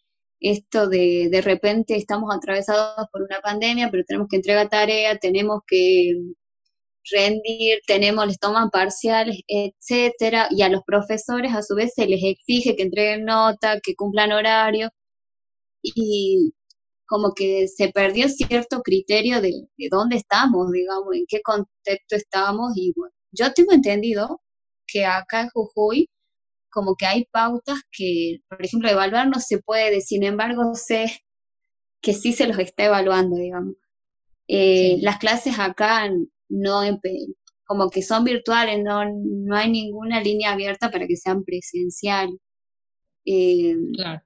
Esto 0.41 0.87
de 0.89 1.29
de 1.31 1.41
repente 1.41 1.95
estamos 1.97 2.33
atravesados 2.35 3.07
por 3.11 3.23
una 3.23 3.41
pandemia, 3.41 3.89
pero 3.91 4.03
tenemos 4.07 4.27
que 4.29 4.37
entregar 4.37 4.69
tareas, 4.69 5.19
tenemos 5.21 5.61
que 5.67 6.13
rendir, 7.11 7.79
tenemos, 7.87 8.27
les 8.27 8.39
toman 8.39 8.69
parciales, 8.69 9.37
etcétera, 9.47 10.47
y 10.51 10.61
a 10.63 10.69
los 10.69 10.81
profesores 10.85 11.53
a 11.53 11.61
su 11.63 11.75
vez 11.75 11.93
se 11.95 12.07
les 12.07 12.21
exige 12.23 12.75
que 12.75 12.83
entreguen 12.83 13.25
nota, 13.25 13.79
que 13.81 13.95
cumplan 13.95 14.31
horario, 14.31 14.89
y 15.83 16.53
como 17.09 17.33
que 17.33 17.67
se 17.67 17.89
perdió 17.89 18.29
cierto 18.29 18.81
criterio 18.81 19.41
de, 19.41 19.49
de 19.77 19.87
dónde 19.89 20.17
estamos, 20.17 20.71
digamos, 20.71 21.15
en 21.15 21.25
qué 21.27 21.41
contexto 21.41 22.15
estamos. 22.15 22.73
Y 22.75 22.93
bueno, 22.95 23.13
yo 23.31 23.51
tengo 23.53 23.73
entendido 23.73 24.41
que 24.85 25.05
acá 25.05 25.41
en 25.41 25.49
Jujuy, 25.49 26.07
como 26.69 26.95
que 26.95 27.07
hay 27.07 27.25
pautas 27.31 27.79
que, 27.91 28.37
por 28.47 28.63
ejemplo, 28.63 28.89
evaluar 28.89 29.27
no 29.27 29.39
se 29.39 29.57
puede, 29.57 30.01
sin 30.01 30.23
embargo, 30.23 30.75
sé 30.75 31.07
que 31.99 32.13
sí 32.13 32.31
se 32.31 32.47
los 32.47 32.59
está 32.59 32.85
evaluando, 32.85 33.37
digamos. 33.37 33.75
Eh, 34.47 34.97
Las 35.01 35.17
clases 35.17 35.57
acá 35.57 36.07
no, 36.47 36.81
como 37.65 37.89
que 37.89 38.03
son 38.03 38.23
virtuales, 38.23 38.83
no, 38.83 39.03
no 39.05 39.55
hay 39.55 39.71
ninguna 39.71 40.21
línea 40.21 40.51
abierta 40.51 40.91
para 40.91 41.07
que 41.07 41.17
sean 41.17 41.43
presenciales. 41.43 42.35
Eh, 43.25 43.75
Claro. 43.95 44.21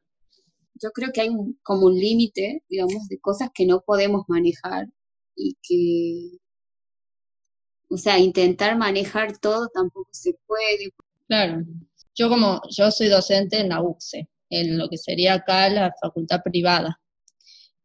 Yo 0.84 0.92
creo 0.92 1.12
que 1.14 1.22
hay 1.22 1.30
un, 1.30 1.58
como 1.64 1.88
un 1.88 1.98
límite, 1.98 2.64
digamos, 2.70 3.08
de 3.08 3.20
cosas 3.20 3.50
que 3.54 3.66
no 3.66 3.82
podemos 3.82 4.24
manejar 4.28 4.88
y 5.36 5.58
que, 5.62 6.40
o 7.90 7.98
sea, 7.98 8.20
intentar 8.20 8.78
manejar 8.78 9.38
todo 9.38 9.70
tampoco 9.74 10.10
se 10.12 10.34
puede. 10.46 10.94
Claro. 11.28 11.64
Yo 12.16 12.30
como, 12.30 12.62
yo 12.70 12.92
soy 12.92 13.08
docente 13.08 13.60
en 13.60 13.70
la 13.70 13.82
UCSE, 13.82 14.28
en 14.50 14.78
lo 14.78 14.90
que 14.90 14.98
sería 14.98 15.36
acá 15.36 15.70
la 15.70 15.94
facultad 16.02 16.42
privada. 16.44 17.00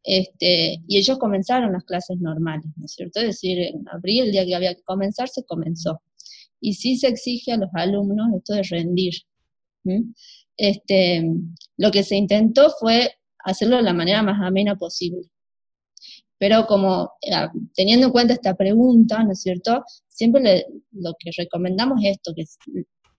Este, 0.03 0.81
y 0.87 0.97
ellos 0.97 1.17
comenzaron 1.17 1.73
las 1.73 1.83
clases 1.83 2.19
normales, 2.19 2.65
¿no 2.75 2.85
es 2.85 2.93
cierto? 2.93 3.19
Es 3.19 3.27
decir, 3.27 3.59
en 3.59 3.87
abril, 3.89 4.25
el 4.25 4.31
día 4.31 4.45
que 4.45 4.55
había 4.55 4.75
que 4.75 4.83
comenzar, 4.83 5.29
se 5.29 5.43
comenzó. 5.45 6.01
Y 6.59 6.73
sí 6.73 6.97
se 6.97 7.07
exige 7.07 7.53
a 7.53 7.57
los 7.57 7.69
alumnos 7.73 8.27
esto 8.35 8.53
de 8.53 8.63
rendir. 8.63 9.13
¿m? 9.85 10.13
Este, 10.59 11.23
lo 11.77 11.89
que 11.89 12.03
se 12.03 12.17
intentó 12.17 12.69
fue 12.77 13.13
hacerlo 13.45 13.77
de 13.77 13.83
la 13.83 13.93
manera 13.93 14.21
más 14.21 14.41
amena 14.41 14.75
posible. 14.75 15.21
Pero 16.37 16.67
como 16.67 17.13
eh, 17.21 17.47
teniendo 17.73 18.07
en 18.07 18.11
cuenta 18.11 18.33
esta 18.33 18.55
pregunta, 18.55 19.23
¿no 19.23 19.31
es 19.31 19.41
cierto? 19.41 19.85
Siempre 20.09 20.65
lo 20.91 21.13
que 21.17 21.31
recomendamos 21.37 22.03
es 22.03 22.17
esto, 22.17 22.33
que 22.35 22.43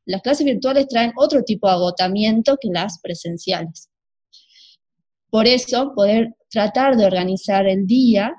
las 0.05 0.21
clases 0.21 0.45
virtuales 0.45 0.87
traen 0.89 1.13
otro 1.17 1.43
tipo 1.43 1.67
de 1.67 1.73
agotamiento 1.73 2.59
que 2.61 2.69
las 2.69 3.01
presenciales. 3.01 3.89
Por 5.31 5.47
eso, 5.47 5.95
poder 5.95 6.37
tratar 6.51 6.97
de 6.97 7.07
organizar 7.07 7.67
el 7.67 7.87
día, 7.87 8.35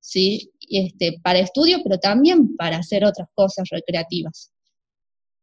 ¿sí? 0.00 0.50
Este, 0.70 1.18
para 1.22 1.40
estudio, 1.40 1.78
pero 1.82 1.98
también 1.98 2.56
para 2.56 2.78
hacer 2.78 3.04
otras 3.04 3.28
cosas 3.34 3.68
recreativas. 3.70 4.50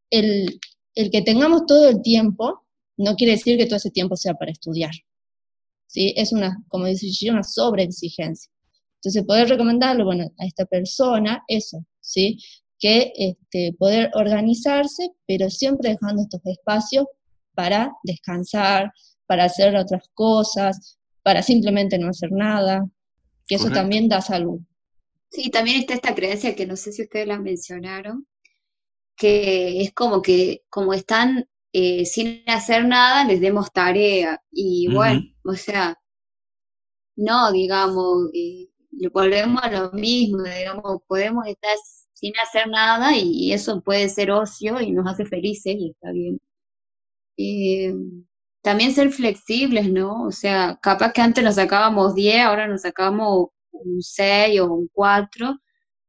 El 0.10 0.60
que 0.96 1.22
tengamos 1.22 1.68
todo 1.68 1.90
el 1.90 2.02
tiempo 2.02 2.63
no 2.98 3.16
quiere 3.16 3.34
decir 3.34 3.58
que 3.58 3.66
todo 3.66 3.78
ese 3.78 3.92
tiempo 3.92 4.16
sea 4.16 4.34
para 4.34 4.52
estudiar. 4.52 4.92
¿sí? 5.88 6.14
Es 6.18 6.32
una, 6.34 6.58
como 6.68 6.86
dice 6.86 7.08
Gigi, 7.08 7.30
una 7.30 7.44
sobreexigencia. 7.44 8.52
Entonces, 8.96 9.24
poder 9.26 9.50
recomendarle, 9.50 10.04
bueno, 10.04 10.26
a 10.40 10.46
esta 10.46 10.66
persona 10.66 11.44
eso, 11.48 11.86
¿sí? 12.00 12.38
Que 12.80 13.12
este, 13.16 13.74
poder 13.78 14.10
organizarse, 14.14 15.10
pero 15.28 15.50
siempre 15.50 15.90
dejando 15.90 16.24
estos 16.24 16.42
espacios 16.46 17.06
para 17.54 17.92
descansar, 18.04 18.92
para 19.28 19.46
hacer 19.46 19.76
otras 19.76 20.10
cosas, 20.14 20.98
para 21.22 21.44
simplemente 21.44 21.98
no 21.98 22.10
hacer 22.10 22.32
nada, 22.32 22.86
que 23.46 23.56
eso 23.56 23.66
Correcto. 23.66 23.82
también 23.82 24.08
da 24.08 24.22
salud. 24.22 24.60
Sí, 25.30 25.50
también 25.50 25.80
está 25.80 25.96
esta 25.96 26.16
creencia 26.16 26.56
que 26.56 26.66
no 26.66 26.76
sé 26.76 26.92
si 26.92 27.04
ustedes 27.04 27.28
la 27.28 27.40
mencionaron, 27.40 28.28
que 29.16 29.82
es 29.82 29.94
como 29.94 30.22
que 30.22 30.64
como 30.70 30.94
están 30.94 31.48
eh, 31.74 32.06
sin 32.06 32.44
hacer 32.48 32.86
nada, 32.88 33.26
les 33.26 33.42
demos 33.42 33.72
tarea. 33.74 34.42
Y 34.52 34.90
bueno, 34.90 35.22
o 35.46 35.56
sea, 35.56 35.98
no, 37.16 37.52
digamos, 37.52 38.30
eh, 38.34 38.70
volvemos 39.14 39.62
a 39.64 39.72
lo 39.72 39.92
mismo, 39.92 40.44
digamos, 40.44 41.02
podemos 41.08 41.46
estar 41.48 41.76
sin 42.14 42.34
hacer 42.40 42.68
nada 42.70 43.16
y, 43.18 43.52
eso 43.54 43.82
puede 43.82 44.10
ser 44.10 44.32
ocio 44.32 44.80
y 44.82 44.92
nos 44.92 45.08
hace 45.08 45.26
felices 45.26 45.76
y 45.78 45.92
está 45.92 46.12
bien. 46.12 46.40
Eh, 47.38 47.94
también 48.62 48.94
ser 48.94 49.12
flexibles, 49.12 49.92
¿no? 49.92 50.26
O 50.26 50.32
sea, 50.32 50.80
capaz 50.82 51.14
que 51.14 51.22
antes 51.22 51.44
nos 51.44 51.56
sacábamos 51.56 52.16
10, 52.16 52.42
ahora 52.42 52.68
nos 52.68 52.82
sacamos 52.84 53.50
un 53.72 54.02
6 54.02 54.60
o 54.62 54.74
un 54.74 54.90
4 54.94 55.56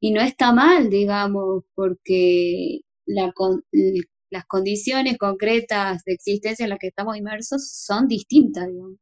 y 0.01 0.13
no 0.13 0.21
está 0.21 0.53
mal, 0.53 0.91
digamos, 0.91 1.65
porque 1.75 2.81
la 3.07 3.33
con- 3.33 3.65
l- 3.73 4.05
las 4.35 4.45
condiciones 4.47 5.17
concretas 5.19 6.03
de 6.05 6.13
existencia 6.13 6.65
en 6.65 6.71
las 6.71 6.79
que 6.79 6.89
estamos 6.89 7.17
inmersos 7.17 7.71
son 7.73 8.07
distintas, 8.07 8.67
digamos. 8.69 8.99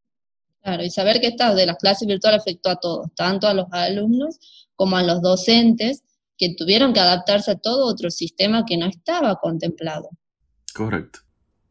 Claro, 0.62 0.84
y 0.84 0.90
saber 0.90 1.20
que 1.20 1.26
esta 1.26 1.52
de 1.54 1.66
las 1.66 1.76
clases 1.76 2.06
virtuales 2.06 2.40
afectó 2.40 2.70
a 2.70 2.76
todos, 2.76 3.08
tanto 3.16 3.48
a 3.48 3.54
los 3.54 3.66
alumnos 3.72 4.38
como 4.76 4.96
a 4.96 5.02
los 5.02 5.20
docentes, 5.20 6.04
que 6.38 6.54
tuvieron 6.56 6.92
que 6.92 7.00
adaptarse 7.00 7.50
a 7.50 7.56
todo 7.58 7.86
otro 7.86 8.10
sistema 8.10 8.64
que 8.64 8.76
no 8.76 8.86
estaba 8.86 9.36
contemplado. 9.40 10.08
Correcto. 10.74 11.20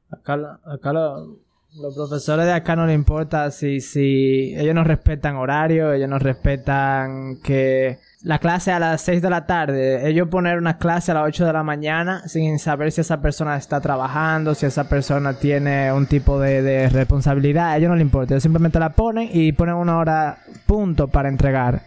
Acá, 0.10 0.60
acá 0.66 0.92
lo- 0.94 1.40
los 1.74 1.96
profesores 1.96 2.46
de 2.46 2.52
acá 2.52 2.76
no 2.76 2.86
le 2.86 2.94
importa 2.94 3.50
si, 3.50 3.80
si 3.80 4.54
ellos 4.58 4.76
no 4.76 4.84
respetan 4.84 5.38
horario, 5.38 5.94
ellos 5.94 6.10
no 6.10 6.20
respetan 6.20 7.42
que 7.42 7.98
la 8.24 8.40
clase 8.40 8.72
a 8.72 8.80
las 8.80 9.02
6 9.02 9.22
de 9.22 9.30
la 9.30 9.46
tarde, 9.46 10.08
ellos 10.08 10.28
poner 10.30 10.58
una 10.58 10.78
clase 10.78 11.12
a 11.12 11.16
las 11.16 11.28
8 11.28 11.46
de 11.46 11.54
la 11.54 11.64
mañana 11.64 12.28
sin 12.28 12.60
saber 12.60 12.92
si 12.92 13.02
esa 13.02 13.22
persona 13.22 13.58
está 13.58 13.82
trabajando, 13.82 14.54
si 14.54 14.66
esa 14.68 14.88
persona 14.88 15.40
tiene 15.40 15.92
un 15.92 16.06
tipo 16.06 16.40
de, 16.40 16.88
responsabilidad, 16.90 17.72
a 17.72 17.78
ellos 17.78 17.90
no 17.90 17.96
le 17.96 18.04
importa, 18.04 18.34
ellos 18.36 18.44
simplemente 18.44 18.80
la 18.80 18.90
ponen 18.94 19.30
y 19.32 19.52
ponen 19.54 19.76
una 19.76 19.98
hora 19.98 20.38
punto 20.68 21.08
para 21.08 21.30
entregar. 21.30 21.82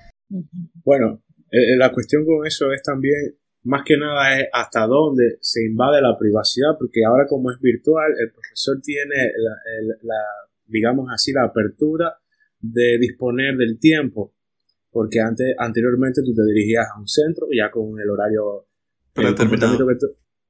Bueno, 0.85 1.23
eh, 1.51 1.75
eh, 1.75 1.77
la 1.77 1.93
cuestión 1.93 2.25
con 2.27 2.47
eso 2.47 2.73
es 2.73 2.83
también, 2.83 3.15
más 3.63 3.83
que 3.85 3.97
nada, 3.97 4.39
es 4.41 4.49
hasta 4.53 4.87
dónde 4.87 5.39
se 5.41 5.65
invade 5.65 6.03
la 6.03 6.19
privacidad, 6.19 6.77
porque 6.79 7.05
ahora 7.07 7.27
como 7.29 7.51
es 7.53 7.61
virtual, 7.61 8.11
el 8.21 8.33
profesor 8.33 8.77
tiene 8.83 9.15
la, 9.15 9.53
el- 9.79 9.99
la, 10.03 10.21
digamos 10.67 11.07
así, 11.15 11.33
la 11.33 11.45
apertura 11.45 12.17
de 12.59 12.99
disponer 12.99 13.57
del 13.57 13.79
tiempo, 13.79 14.34
porque 14.95 15.19
antes, 15.19 15.55
anteriormente 15.59 16.23
tú 16.25 16.33
te 16.33 16.45
dirigías 16.55 16.87
a 16.95 17.01
un 17.01 17.09
centro 17.09 17.49
ya 17.51 17.71
con 17.71 17.99
el 17.99 18.09
horario 18.09 18.69
Predeterminado. 19.13 19.77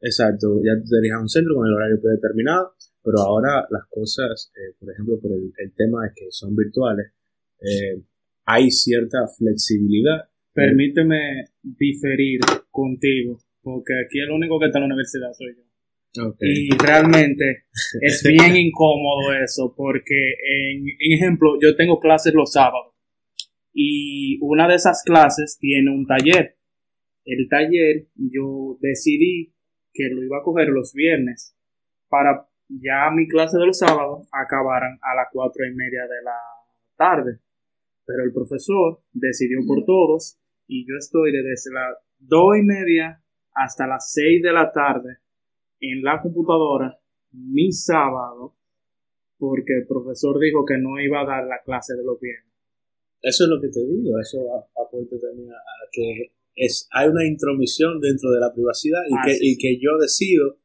exacto, 0.00 0.61
ya 0.62 0.76
tú 0.76 0.85
te 0.85 0.96
dirigías 1.00 1.18
a 1.18 1.22
un 1.22 1.28
centro 1.28 1.54
con 1.57 1.66
el 1.66 1.72
horario 1.72 2.00
predeterminado, 2.00 2.74
pero 3.02 3.18
ahora 3.20 3.66
las 3.70 3.88
cosas, 3.88 4.52
eh, 4.54 4.76
por 4.78 4.92
ejemplo, 4.92 5.18
por 5.20 5.33
el, 5.33 5.52
el 5.57 5.74
tema 5.74 6.04
de 6.04 6.11
que 6.14 6.26
son 6.30 6.54
virtuales, 6.54 7.12
eh, 7.61 8.04
hay 8.44 8.70
cierta 8.70 9.26
flexibilidad 9.26 10.28
Permíteme 10.54 11.46
diferir 11.62 12.38
contigo, 12.70 13.40
porque 13.61 13.92
aquí 14.04 14.20
el 14.20 14.30
único 14.30 14.61
que 14.61 14.66
está 14.66 14.78
en 14.78 14.83
la 14.83 14.94
universidad 14.94 15.33
soy 15.33 15.57
yo. 15.57 16.37
Y 16.38 16.70
realmente 16.78 17.64
es 18.00 18.22
bien 18.22 18.57
incómodo 18.68 19.35
eso, 19.35 19.74
porque 19.76 20.14
en, 20.14 20.87
en 20.87 21.12
ejemplo, 21.12 21.59
yo 21.61 21.74
tengo 21.74 21.98
clases 21.98 22.35
los 22.35 22.52
sábados 22.52 22.93
y 23.74 24.38
una 24.40 24.68
de 24.68 24.76
esas 24.76 25.02
clases 25.04 25.58
tiene 25.60 25.90
un 25.90 26.06
taller. 26.06 26.56
El 27.24 27.48
taller 27.48 28.06
yo 28.14 28.78
decidí 28.80 29.52
que 29.92 30.08
lo 30.08 30.22
iba 30.22 30.38
a 30.38 30.42
coger 30.42 30.68
los 30.68 30.94
viernes 30.94 31.56
para 32.08 32.48
ya 32.68 33.10
mi 33.12 33.28
clase 33.28 33.58
de 33.58 33.66
los 33.66 33.78
sábados 33.78 34.28
acabaran 34.32 34.98
a 35.02 35.16
las 35.16 35.26
cuatro 35.32 35.66
y 35.66 35.74
media 35.74 36.02
de 36.02 36.22
la 36.22 36.38
tarde. 36.96 37.40
Pero 38.06 38.22
el 38.22 38.32
profesor 38.32 39.00
decidió 39.12 39.58
por 39.66 39.84
todos 39.84 40.38
y 40.66 40.87
yo 40.87 40.96
estoy 40.96 41.32
desde 41.32 41.72
las 41.72 41.98
dos 42.18 42.56
y 42.56 42.62
media 42.62 43.22
hasta 43.54 43.87
las 43.87 44.12
seis 44.12 44.42
de 44.42 44.52
la 44.52 44.70
tarde 44.72 45.18
en 45.80 46.02
la 46.02 46.20
computadora 46.22 46.98
mi 47.32 47.72
sábado 47.72 48.54
porque 49.38 49.74
el 49.80 49.87
profesor 49.87 50.38
dijo 50.38 50.64
que 50.64 50.78
no 50.78 50.98
iba 51.00 51.20
a 51.20 51.26
dar 51.26 51.44
la 51.44 51.60
clase 51.64 51.94
de 51.94 52.04
los 52.04 52.20
viernes. 52.20 52.54
Eso 53.26 53.44
es 53.44 53.48
lo 53.50 53.58
que 53.60 53.68
te 53.68 53.80
digo, 53.80 54.20
eso 54.20 54.38
aporta 54.76 55.16
también 55.18 55.50
a, 55.50 55.56
a 55.56 55.88
que 55.90 56.32
es, 56.56 56.87
hay 56.92 57.08
una 57.08 57.24
intromisión 57.26 57.98
dentro 58.00 58.30
de 58.30 58.38
la 58.40 58.52
privacidad 58.52 59.00
y, 59.08 59.14
Ah, 59.16 59.22
que, 59.24 59.34
sí, 59.34 59.52
y 59.52 59.56
que 59.58 59.79
yo 59.81 59.96
decido, 59.98 60.58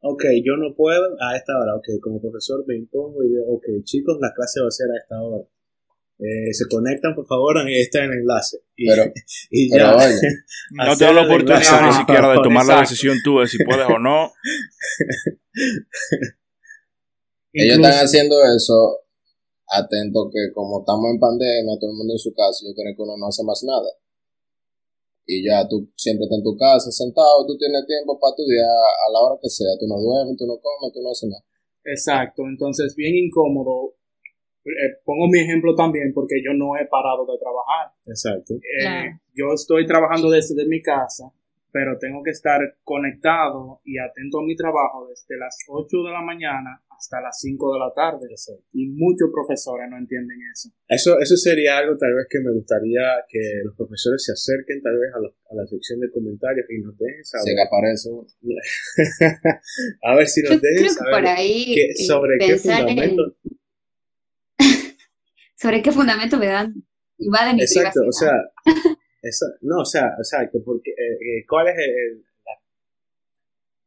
ok, 0.00 0.24
yo 0.42 0.56
no 0.56 0.74
puedo 0.74 1.16
a 1.20 1.36
esta 1.36 1.52
hora, 1.58 1.76
ok, 1.76 1.86
como 2.00 2.20
profesor 2.20 2.64
me 2.66 2.76
impongo 2.76 3.22
y 3.24 3.28
digo, 3.28 3.44
ok, 3.48 3.64
chicos, 3.84 4.16
la 4.20 4.32
clase 4.34 4.60
va 4.62 4.68
a 4.68 4.70
ser 4.70 4.86
a 4.90 4.96
esta 5.02 5.20
hora. 5.20 5.44
Eh, 6.20 6.52
se 6.52 6.66
conectan, 6.66 7.14
por 7.14 7.26
favor, 7.26 7.58
ahí 7.58 7.78
está 7.78 8.02
el 8.04 8.12
enlace. 8.12 8.58
Y, 8.74 8.88
Pero- 8.88 9.12
y 9.50 9.70
Pero 9.70 9.84
ya. 9.84 9.96
oye, 9.96 10.16
No 10.72 10.96
te 10.96 11.04
da 11.04 11.12
la 11.12 11.22
oportunidad 11.26 11.62
enlace. 11.62 11.86
ni 11.86 11.92
siquiera 11.92 12.28
de 12.32 12.38
tomar 12.42 12.66
la 12.66 12.80
decisión 12.80 13.18
tú 13.22 13.38
de 13.40 13.46
si 13.48 13.58
puedes 13.64 13.86
o 13.86 13.98
no. 14.00 14.32
ellos 17.52 17.76
Incluso- 17.76 17.88
están 17.90 18.04
haciendo 18.04 18.36
eso 18.56 18.98
atento 19.68 20.30
que 20.32 20.52
como 20.52 20.80
estamos 20.80 21.12
en 21.12 21.20
pandemia, 21.20 21.78
todo 21.78 21.90
el 21.92 21.98
mundo 21.98 22.14
en 22.14 22.18
su 22.18 22.32
casa, 22.32 22.64
yo 22.64 22.74
creo 22.74 22.94
que 22.96 23.02
uno 23.02 23.16
no 23.16 23.28
hace 23.28 23.44
más 23.44 23.62
nada. 23.64 23.88
Y 25.28 25.44
ya 25.44 25.68
tú 25.68 25.92
siempre 25.96 26.24
estás 26.24 26.38
en 26.40 26.44
tu 26.44 26.56
casa 26.56 26.90
sentado, 26.90 27.44
tú 27.46 27.56
tienes 27.58 27.84
tiempo 27.84 28.18
para 28.18 28.32
estudiar 28.32 28.64
a 28.64 29.06
la 29.12 29.20
hora 29.20 29.36
que 29.40 29.48
sea, 29.48 29.76
tú 29.78 29.86
no 29.86 30.00
duermes, 30.00 30.36
tú 30.40 30.46
no 30.48 30.56
comes, 30.56 30.92
tú 30.92 31.00
no 31.04 31.10
haces 31.12 31.28
nada. 31.28 31.44
Exacto, 31.84 32.42
entonces 32.48 32.96
bien 32.96 33.14
incómodo 33.14 33.98
eh, 34.68 35.00
pongo 35.04 35.28
mi 35.28 35.40
ejemplo 35.40 35.74
también 35.74 36.12
porque 36.12 36.36
yo 36.44 36.52
no 36.52 36.76
he 36.76 36.86
parado 36.86 37.24
de 37.24 37.38
trabajar. 37.38 37.92
Exacto. 38.06 38.54
Eh, 38.54 38.80
Claro. 38.80 39.20
Yo 39.34 39.52
estoy 39.54 39.86
trabajando 39.86 40.30
desde 40.30 40.66
mi 40.66 40.82
casa, 40.82 41.32
pero 41.72 41.98
tengo 41.98 42.22
que 42.22 42.30
estar 42.30 42.60
conectado 42.84 43.80
y 43.84 43.98
atento 43.98 44.40
a 44.40 44.42
mi 44.42 44.56
trabajo 44.56 45.06
desde 45.08 45.38
las 45.38 45.56
8 45.68 45.88
de 46.04 46.12
la 46.12 46.22
mañana 46.22 46.82
hasta 46.98 47.20
las 47.22 47.38
5 47.40 47.72
de 47.74 47.78
la 47.78 47.92
tarde. 47.94 48.26
Y 48.72 48.88
muchos 48.90 49.30
profesores 49.32 49.86
no 49.88 49.96
entienden 49.98 50.36
eso. 50.52 50.68
Eso, 50.88 51.18
eso 51.20 51.36
sería 51.36 51.78
algo 51.78 51.96
tal 51.96 52.12
vez 52.14 52.26
que 52.28 52.40
me 52.40 52.50
gustaría 52.52 53.22
que 53.28 53.38
los 53.64 53.76
profesores 53.76 54.24
se 54.24 54.32
acerquen 54.32 54.82
tal 54.82 54.98
vez 54.98 55.10
a, 55.14 55.20
los- 55.20 55.34
a 55.50 55.54
la 55.54 55.64
sección 55.66 56.00
de 56.00 56.10
comentarios 56.10 56.66
y 56.68 56.82
nos 56.82 56.98
dejen 56.98 57.24
Se 57.24 57.38
saber. 57.38 57.54
que 57.54 57.62
aparece. 57.62 58.10
a 60.02 60.14
ver 60.16 60.26
si 60.26 60.42
nos 60.42 60.52
Yo 60.52 60.58
dejen 60.60 60.90
saber 60.90 61.12
por 61.14 61.26
ahí 61.26 61.74
qué- 61.74 61.94
sobre 62.04 62.38
qué 62.38 62.52
en- 62.52 62.58
fundamento. 62.58 63.22
sobre 65.56 65.82
qué 65.82 65.92
fundamento 65.92 66.36
me 66.38 66.46
dan 66.46 66.74
invaden 67.18 67.56
mi 67.56 67.62
Exacto, 67.62 68.00
o 68.08 68.12
sea, 68.12 68.30
esa- 69.22 69.46
no, 69.62 69.80
o 69.80 69.84
sea, 69.84 70.14
exacto, 70.18 70.58
porque 70.64 70.90
eh, 70.90 71.14
eh, 71.40 71.44
¿cuál 71.48 71.68
es 71.68 71.74
el, 71.78 72.24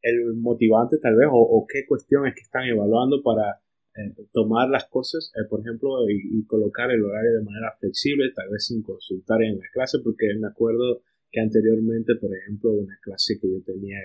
el 0.01 0.35
motivante 0.35 0.97
tal 0.99 1.15
vez 1.15 1.27
o, 1.31 1.65
qué 1.71 1.85
cuestiones 1.87 2.33
que 2.35 2.41
están 2.41 2.65
evaluando 2.65 3.21
para 3.23 3.61
eh, 3.95 4.15
tomar 4.31 4.69
las 4.69 4.87
cosas, 4.87 5.31
eh, 5.35 5.47
por 5.49 5.61
ejemplo, 5.61 6.09
y, 6.09 6.39
y 6.39 6.45
colocar 6.45 6.89
el 6.91 7.03
horario 7.03 7.33
de 7.39 7.43
manera 7.43 7.71
flexible, 7.79 8.31
tal 8.35 8.49
vez 8.49 8.65
sin 8.65 8.81
consultar 8.81 9.41
en 9.43 9.57
la 9.57 9.65
clase, 9.73 9.99
porque 10.03 10.27
me 10.39 10.47
acuerdo 10.47 11.01
que 11.31 11.39
anteriormente, 11.39 12.13
por 12.19 12.35
ejemplo, 12.35 12.71
una 12.73 12.97
clase 13.01 13.39
que 13.39 13.49
yo 13.49 13.63
tenía 13.63 13.97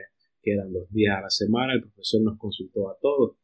que 0.46 0.52
eran 0.52 0.72
dos 0.72 0.88
días 0.92 1.18
a 1.18 1.22
la 1.22 1.30
semana, 1.30 1.74
el 1.74 1.82
profesor 1.82 2.22
nos 2.22 2.38
consultó 2.38 2.88
a 2.88 2.96
todos, 3.00 3.36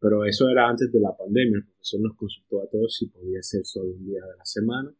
pero 0.00 0.24
eso 0.24 0.48
era 0.48 0.68
antes 0.68 0.90
de 0.90 0.98
la 0.98 1.16
pandemia, 1.16 1.58
el 1.58 1.64
profesor 1.64 2.00
nos 2.00 2.16
consultó 2.16 2.60
a 2.60 2.68
todos 2.68 2.96
si 2.96 3.06
podía 3.06 3.40
ser 3.40 3.64
solo 3.64 3.90
un 3.92 4.04
día 4.04 4.20
de 4.20 4.36
la 4.36 4.44
semana 4.44 4.92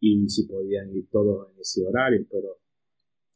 y 0.00 0.28
si 0.28 0.46
podían 0.46 0.94
ir 0.94 1.08
todos 1.10 1.48
en 1.50 1.60
ese 1.60 1.86
horario, 1.86 2.26
pero 2.30 2.58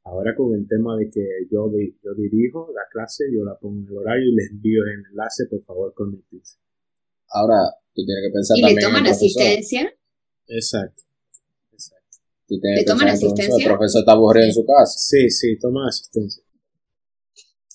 ahora 0.06 0.34
con 0.36 0.54
el 0.54 0.66
tema 0.68 0.96
de 0.96 1.10
que 1.10 1.24
yo, 1.50 1.68
di- 1.68 1.94
yo 2.02 2.14
dirijo 2.14 2.72
la 2.74 2.82
clase, 2.90 3.24
yo 3.34 3.44
la 3.44 3.58
pongo 3.58 3.80
en 3.82 3.86
el 3.88 3.96
horario 3.98 4.26
y 4.30 4.34
les 4.34 4.50
envío 4.52 4.82
el 4.84 5.04
enlace, 5.10 5.46
por 5.50 5.62
favor, 5.62 5.92
conéctense. 5.94 6.58
Ahora, 7.30 7.58
tú 7.94 8.04
tienes 8.06 8.22
que 8.28 8.32
pensar 8.32 8.56
y 8.56 8.60
le 8.62 8.66
también 8.68 8.78
en 8.78 8.84
toman 8.86 9.06
el 9.06 9.10
profesor. 9.12 9.42
asistencia. 9.42 9.94
Exacto. 10.48 11.02
Exacto. 11.72 12.18
Tú 12.48 12.60
tienes 12.60 12.78
¿Le 12.80 12.84
que 12.84 12.90
toman 12.90 13.06
profesor. 13.06 13.28
asistencia? 13.28 13.64
El 13.64 13.74
profesor 13.74 14.00
está 14.00 14.12
aburrido 14.12 14.46
en 14.46 14.54
su 14.54 14.64
casa. 14.66 14.98
Sí, 14.98 15.30
sí, 15.30 15.58
toma 15.58 15.88
asistencia. 15.88 16.42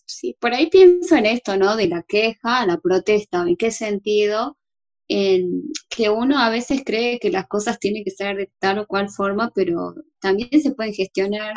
Sí, 0.06 0.36
por 0.40 0.54
ahí 0.54 0.70
pienso 0.70 1.16
en 1.16 1.26
esto, 1.26 1.58
¿no? 1.58 1.76
De 1.76 1.88
la 1.88 2.04
queja, 2.04 2.66
la 2.66 2.78
protesta. 2.80 3.42
¿En 3.48 3.56
qué 3.58 3.72
sentido? 3.72 4.58
En 5.08 5.64
que 5.90 6.10
uno 6.10 6.40
a 6.40 6.50
veces 6.50 6.82
cree 6.86 7.20
que 7.20 7.32
las 7.32 7.48
cosas 7.48 7.80
tienen 7.80 8.04
que 8.04 8.12
ser 8.12 8.38
de 8.38 8.52
tal 8.60 8.80
o 8.80 8.88
cual 8.88 9.10
forma, 9.10 9.52
pero 9.54 9.96
también 10.22 10.62
se 10.62 10.72
pueden 10.74 10.94
gestionar 10.94 11.54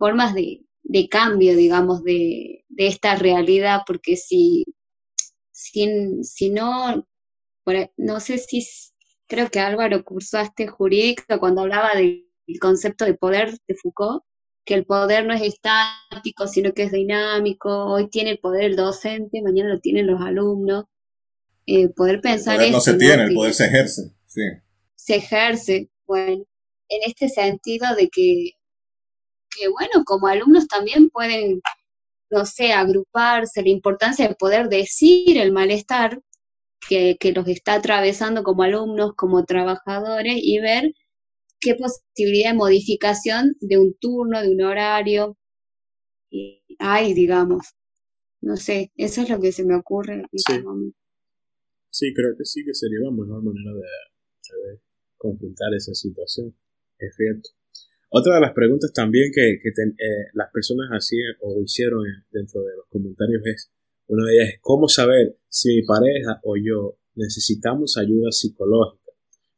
formas 0.00 0.34
de, 0.34 0.62
de 0.84 1.08
cambio, 1.10 1.56
digamos, 1.56 2.04
de, 2.04 2.64
de 2.70 2.88
esta 2.88 3.16
realidad, 3.16 3.82
porque 3.86 4.16
si, 4.18 4.66
si, 5.52 6.22
si 6.24 6.50
no, 6.50 7.06
por 7.64 7.76
ahí- 7.76 7.90
no 7.98 8.20
sé 8.20 8.38
si, 8.38 8.66
creo 9.28 9.50
que 9.50 9.60
Álvaro 9.60 10.04
cursaste 10.04 10.68
jurídica 10.68 11.38
cuando 11.40 11.62
hablaba 11.62 11.94
del 11.96 12.26
concepto 12.60 13.04
de 13.06 13.14
poder 13.14 13.58
de 13.68 13.76
Foucault, 13.76 14.24
que 14.66 14.74
el 14.74 14.86
poder 14.86 15.26
no 15.26 15.34
es 15.34 15.42
estático, 15.42 16.46
sino 16.48 16.72
que 16.74 16.84
es 16.84 16.92
dinámico. 16.92 17.70
Hoy 17.86 18.08
tiene 18.10 18.32
el 18.32 18.38
poder 18.40 18.64
el 18.64 18.76
docente, 18.76 19.42
mañana 19.42 19.70
lo 19.74 19.80
tienen 19.80 20.06
los 20.08 20.20
alumnos. 20.22 20.86
Eh, 21.66 21.88
poder 21.90 22.16
El 22.16 22.20
pensar 22.22 22.56
poder 22.56 22.72
no 22.72 22.78
esto, 22.78 22.92
se 22.92 22.98
tiene, 22.98 23.24
el 23.24 23.34
poder 23.34 23.54
se 23.54 23.66
ejerce. 23.66 24.12
Sí. 24.26 24.42
se 24.96 25.16
ejerce, 25.16 25.90
bueno, 26.06 26.44
en 26.88 27.02
este 27.06 27.28
sentido 27.28 27.94
de 27.96 28.08
que, 28.08 28.52
que, 29.60 29.68
bueno, 29.70 30.04
como 30.06 30.28
alumnos 30.28 30.68
también 30.68 31.10
pueden, 31.10 31.62
no 32.30 32.46
sé, 32.46 32.72
agruparse, 32.72 33.62
la 33.62 33.70
importancia 33.70 34.28
de 34.28 34.34
poder 34.36 34.68
decir 34.68 35.38
el 35.38 35.52
malestar 35.52 36.20
que, 36.88 37.16
que 37.20 37.32
los 37.32 37.48
está 37.48 37.74
atravesando 37.74 38.42
como 38.44 38.64
alumnos, 38.64 39.14
como 39.16 39.44
trabajadores, 39.44 40.36
y 40.38 40.60
ver 40.60 40.92
qué 41.60 41.76
posibilidad 41.76 42.50
de 42.52 42.56
modificación 42.58 43.56
de 43.60 43.78
un 43.78 43.94
turno, 44.00 44.42
de 44.42 44.50
un 44.50 44.62
horario 44.62 45.36
y 46.30 46.62
hay, 46.80 47.14
digamos. 47.14 47.74
No 48.42 48.56
sé, 48.56 48.92
eso 48.96 49.22
es 49.22 49.30
lo 49.30 49.40
que 49.40 49.52
se 49.52 49.64
me 49.64 49.76
ocurre 49.76 50.14
en 50.14 50.26
este 50.32 50.54
Sí. 50.54 50.62
momento. 50.62 50.96
Sí, 51.90 52.12
creo 52.14 52.36
que 52.36 52.44
sí 52.44 52.64
que 52.64 52.74
sería 52.74 52.98
la 53.00 53.10
mejor 53.12 53.42
manera 53.44 53.72
de, 53.74 53.80
de 54.72 54.80
confrontar 55.18 55.74
esa 55.76 55.94
situación. 55.94 56.54
Es 56.98 57.16
cierto. 57.16 57.50
Otra 58.12 58.34
de 58.34 58.40
las 58.40 58.52
preguntas 58.52 58.92
también 58.92 59.30
que, 59.34 59.58
que 59.62 59.70
ten- 59.72 59.94
eh, 59.98 60.30
las 60.34 60.50
personas 60.52 60.88
hacían 60.90 61.34
o 61.42 61.60
hicieron 61.62 62.04
en- 62.06 62.24
dentro 62.32 62.60
de 62.62 62.76
los 62.76 62.86
comentarios 62.88 63.40
es, 63.46 63.70
una 64.08 64.26
de 64.26 64.34
ellas 64.34 64.54
es 64.54 64.60
cómo 64.60 64.88
saber 64.88 65.38
si 65.48 65.76
mi 65.76 65.82
pareja 65.82 66.40
o 66.42 66.54
yo 66.56 66.98
necesitamos 67.14 67.96
ayuda 67.96 68.30
psicológica, 68.32 69.12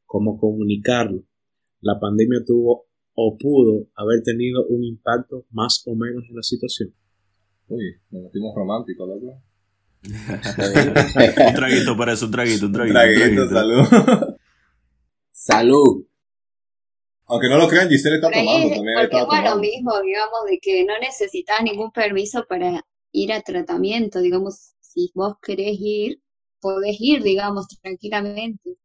cómo 0.06 0.38
comunicarlo. 0.38 1.24
La 1.80 1.98
pandemia 1.98 2.40
tuvo 2.46 2.86
o 3.14 3.36
pudo 3.38 3.88
haber 3.94 4.22
tenido 4.22 4.66
un 4.68 4.84
impacto 4.84 5.46
más 5.50 5.82
o 5.86 5.94
menos 5.96 6.24
en 6.28 6.36
la 6.36 6.42
situación. 6.42 6.94
Uy, 7.68 7.84
nos 8.10 8.24
metimos 8.24 8.54
románticos, 8.54 9.08
loco. 9.08 9.42
Un 10.02 11.54
traguito 11.54 11.96
para 11.96 12.12
eso, 12.12 12.26
un 12.26 12.32
traguito, 12.32 12.66
un 12.66 12.72
Un 12.72 12.72
traguito. 12.72 12.98
un 12.98 13.14
traguito, 13.14 13.48
traguito. 13.48 13.84
salud. 13.86 14.36
Salud. 15.30 16.06
Aunque 17.32 17.48
no 17.48 17.56
lo 17.56 17.66
crean, 17.66 17.88
Giselle 17.88 18.16
está 18.16 18.30
tomando 18.30 18.68
es- 18.68 18.74
también. 18.74 18.94
porque 18.98 19.16
Está 19.16 19.24
bueno, 19.24 19.42
lo 19.42 19.50
tomando. 19.52 19.60
mismo, 19.70 20.00
digamos, 20.02 20.40
de 20.50 20.58
que 20.60 20.84
no 20.84 20.98
necesitas 20.98 21.62
ningún 21.62 21.90
permiso 21.90 22.44
para 22.46 22.84
ir 23.12 23.32
a 23.32 23.40
tratamiento, 23.40 24.20
digamos, 24.20 24.74
si 24.80 25.10
vos 25.14 25.34
querés 25.42 25.76
ir, 25.80 26.20
podés 26.60 26.96
ir, 27.00 27.22
digamos, 27.22 27.66
tranquilamente. 27.80 28.76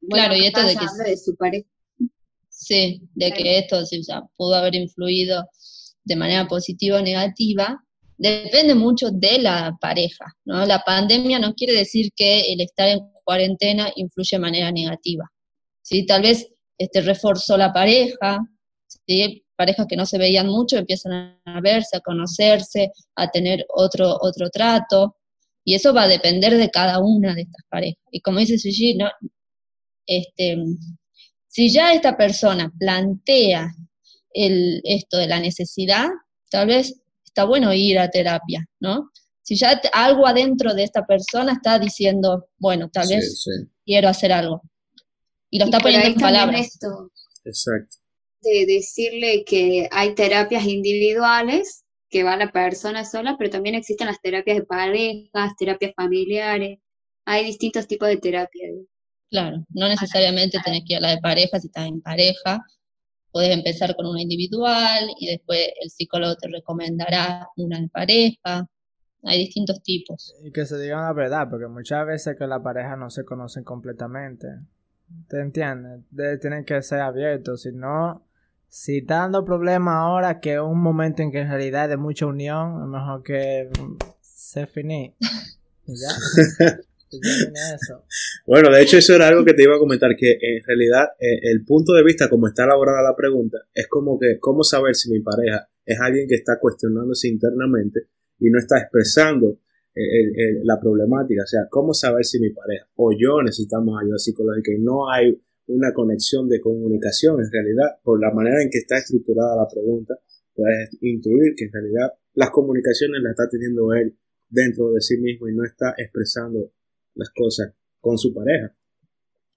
Bueno, 0.00 0.26
Claro, 0.26 0.36
y 0.36 0.46
esto 0.46 0.60
de 0.66 0.74
que- 0.76 1.10
de 1.10 1.16
su 1.16 1.36
pareja. 1.36 1.68
Sí, 2.48 3.00
de 3.14 3.32
que 3.32 3.58
esto 3.58 3.84
sí, 3.86 4.00
o 4.00 4.02
sea, 4.02 4.22
pudo 4.36 4.54
haber 4.56 4.74
influido 4.74 5.44
de 6.04 6.16
manera 6.16 6.46
positiva 6.48 6.98
o 6.98 7.02
negativa, 7.02 7.78
depende 8.18 8.74
mucho 8.74 9.10
de 9.12 9.38
la 9.38 9.76
pareja, 9.80 10.24
¿no? 10.44 10.66
La 10.66 10.80
pandemia 10.84 11.38
no 11.38 11.54
quiere 11.54 11.74
decir 11.74 12.10
que 12.14 12.52
el 12.52 12.60
estar 12.60 12.88
en 12.88 13.00
cuarentena 13.24 13.90
influye 13.96 14.30
de 14.36 14.38
manera 14.40 14.70
negativa, 14.72 15.24
¿sí? 15.82 16.06
Tal 16.06 16.22
vez 16.22 16.48
este, 16.78 17.00
reforzó 17.00 17.56
la 17.56 17.72
pareja, 17.72 18.38
¿sí? 19.06 19.42
Parejas 19.56 19.86
que 19.88 19.96
no 19.96 20.04
se 20.06 20.18
veían 20.18 20.48
mucho 20.48 20.76
empiezan 20.76 21.38
a 21.44 21.60
verse, 21.60 21.96
a 21.96 22.00
conocerse, 22.00 22.90
a 23.16 23.30
tener 23.30 23.64
otro, 23.68 24.16
otro 24.20 24.50
trato, 24.50 25.16
y 25.64 25.74
eso 25.74 25.94
va 25.94 26.02
a 26.02 26.08
depender 26.08 26.56
de 26.56 26.70
cada 26.70 26.98
una 26.98 27.34
de 27.34 27.42
estas 27.42 27.64
parejas. 27.70 28.02
Y 28.10 28.20
como 28.20 28.38
dice 28.40 28.58
Suji, 28.58 28.96
¿no? 28.96 29.08
Este, 30.06 30.56
si 31.48 31.72
ya 31.72 31.94
esta 31.94 32.16
persona 32.16 32.70
plantea 32.78 33.72
el, 34.32 34.80
esto 34.84 35.16
de 35.18 35.28
la 35.28 35.40
necesidad, 35.40 36.08
tal 36.50 36.66
vez 36.66 37.00
está 37.24 37.44
bueno 37.44 37.72
ir 37.72 37.98
a 37.98 38.10
terapia, 38.10 38.66
¿no? 38.80 39.10
Si 39.42 39.56
ya 39.56 39.80
algo 39.92 40.26
adentro 40.26 40.74
de 40.74 40.82
esta 40.84 41.06
persona 41.06 41.52
está 41.52 41.78
diciendo, 41.78 42.48
bueno, 42.58 42.88
tal 42.90 43.06
Sí, 43.06 43.14
vez 43.14 43.42
sí. 43.42 43.50
quiero 43.84 44.08
hacer 44.08 44.32
algo. 44.32 44.62
Y 45.54 45.58
lo 45.60 45.66
Y 45.66 45.68
está 45.68 45.78
poniendo 45.78 46.08
en 46.08 46.14
palabras. 46.16 46.60
esto 46.66 47.12
Exacto. 47.44 47.96
de 48.42 48.66
decirle 48.66 49.44
que 49.44 49.88
hay 49.92 50.14
terapias 50.14 50.64
individuales 50.66 51.84
que 52.10 52.24
va 52.24 52.36
la 52.36 52.50
persona 52.52 53.04
sola, 53.04 53.36
pero 53.38 53.50
también 53.50 53.76
existen 53.76 54.08
las 54.08 54.20
terapias 54.20 54.58
de 54.58 54.64
parejas, 54.64 55.56
terapias 55.56 55.92
familiares, 55.96 56.78
hay 57.24 57.44
distintos 57.44 57.86
tipos 57.86 58.08
de 58.08 58.16
terapias. 58.16 58.72
Claro, 59.30 59.64
no 59.70 59.88
necesariamente 59.88 60.58
tenés 60.64 60.82
que 60.86 60.94
ir 60.94 60.98
a 60.98 61.02
la 61.02 61.10
de 61.10 61.20
pareja 61.20 61.60
si 61.60 61.68
estás 61.68 61.86
en 61.86 62.02
pareja. 62.02 62.60
Podés 63.32 63.56
empezar 63.56 63.96
con 63.96 64.06
una 64.06 64.22
individual 64.22 65.08
y 65.20 65.28
después 65.28 65.60
el 65.80 65.90
psicólogo 65.90 66.36
te 66.36 66.48
recomendará 66.48 67.48
una 67.56 67.80
de 67.80 67.88
pareja. 67.88 68.66
Hay 69.22 69.38
distintos 69.38 69.82
tipos. 69.82 70.34
Y 70.44 70.52
que 70.52 70.66
se 70.66 70.78
digan 70.80 71.02
la 71.02 71.12
verdad, 71.12 71.48
porque 71.50 71.68
muchas 71.68 72.06
veces 72.06 72.36
que 72.38 72.46
la 72.46 72.62
pareja 72.62 72.96
no 72.96 73.10
se 73.10 73.24
conocen 73.24 73.64
completamente. 73.64 74.48
¿Te 75.28 75.40
entiendes? 75.40 76.00
De- 76.10 76.38
tienen 76.38 76.64
que 76.64 76.80
ser 76.82 77.00
abiertos, 77.00 77.62
si 77.62 77.72
no, 77.72 78.26
si 78.68 78.98
está 78.98 79.18
dando 79.18 79.44
problemas 79.44 79.94
ahora, 79.96 80.40
que 80.40 80.54
es 80.54 80.60
un 80.60 80.80
momento 80.80 81.22
en 81.22 81.30
que 81.30 81.40
en 81.40 81.48
realidad 81.48 81.84
es 81.84 81.90
de 81.90 81.96
mucha 81.96 82.26
unión, 82.26 82.82
es 82.82 82.88
mejor 82.88 83.22
que 83.22 83.70
mm, 83.78 83.96
se 84.20 84.66
finí. 84.66 85.14
Ya. 85.86 86.08
Eso. 87.76 88.04
Bueno, 88.44 88.70
de 88.70 88.82
hecho 88.82 88.96
eso 88.98 89.14
era 89.14 89.28
algo 89.28 89.44
que 89.44 89.54
te 89.54 89.62
iba 89.62 89.76
a 89.76 89.78
comentar, 89.78 90.16
que 90.16 90.32
en 90.32 90.64
realidad 90.66 91.04
eh, 91.20 91.38
el 91.52 91.64
punto 91.64 91.92
de 91.92 92.02
vista 92.02 92.28
como 92.28 92.48
está 92.48 92.64
elaborada 92.64 93.02
la 93.02 93.14
pregunta 93.14 93.58
es 93.72 93.86
como 93.86 94.18
que, 94.18 94.38
¿cómo 94.40 94.64
saber 94.64 94.96
si 94.96 95.10
mi 95.10 95.20
pareja 95.20 95.68
es 95.84 96.00
alguien 96.00 96.26
que 96.26 96.34
está 96.34 96.58
cuestionándose 96.58 97.28
internamente 97.28 98.08
y 98.40 98.50
no 98.50 98.58
está 98.58 98.78
expresando 98.80 99.58
el- 99.94 100.32
el- 100.36 100.60
la 100.64 100.80
problemática, 100.80 101.42
o 101.42 101.46
sea, 101.46 101.62
cómo 101.70 101.94
saber 101.94 102.24
si 102.24 102.40
mi 102.40 102.50
pareja 102.50 102.86
o 102.96 103.12
yo 103.12 103.42
necesitamos 103.42 103.96
ayuda 104.02 104.18
psicológica 104.18 104.72
y 104.72 104.80
no 104.80 105.10
hay 105.10 105.40
una 105.66 105.92
conexión 105.92 106.48
de 106.48 106.60
comunicación 106.60 107.40
en 107.40 107.50
realidad, 107.50 107.98
por 108.02 108.20
la 108.20 108.30
manera 108.32 108.62
en 108.62 108.70
que 108.70 108.78
está 108.78 108.98
estructurada 108.98 109.56
la 109.56 109.68
pregunta, 109.72 110.14
puedes 110.54 110.90
intuir 111.00 111.54
que 111.56 111.64
en 111.66 111.72
realidad 111.72 112.12
las 112.34 112.50
comunicaciones 112.50 113.22
las 113.22 113.30
está 113.30 113.48
teniendo 113.48 113.92
él 113.94 114.16
dentro 114.48 114.92
de 114.92 115.00
sí 115.00 115.16
mismo 115.18 115.48
y 115.48 115.54
no 115.54 115.64
está 115.64 115.94
expresando 115.96 116.70
las 117.14 117.30
cosas 117.30 117.72
con 118.00 118.18
su 118.18 118.34
pareja. 118.34 118.74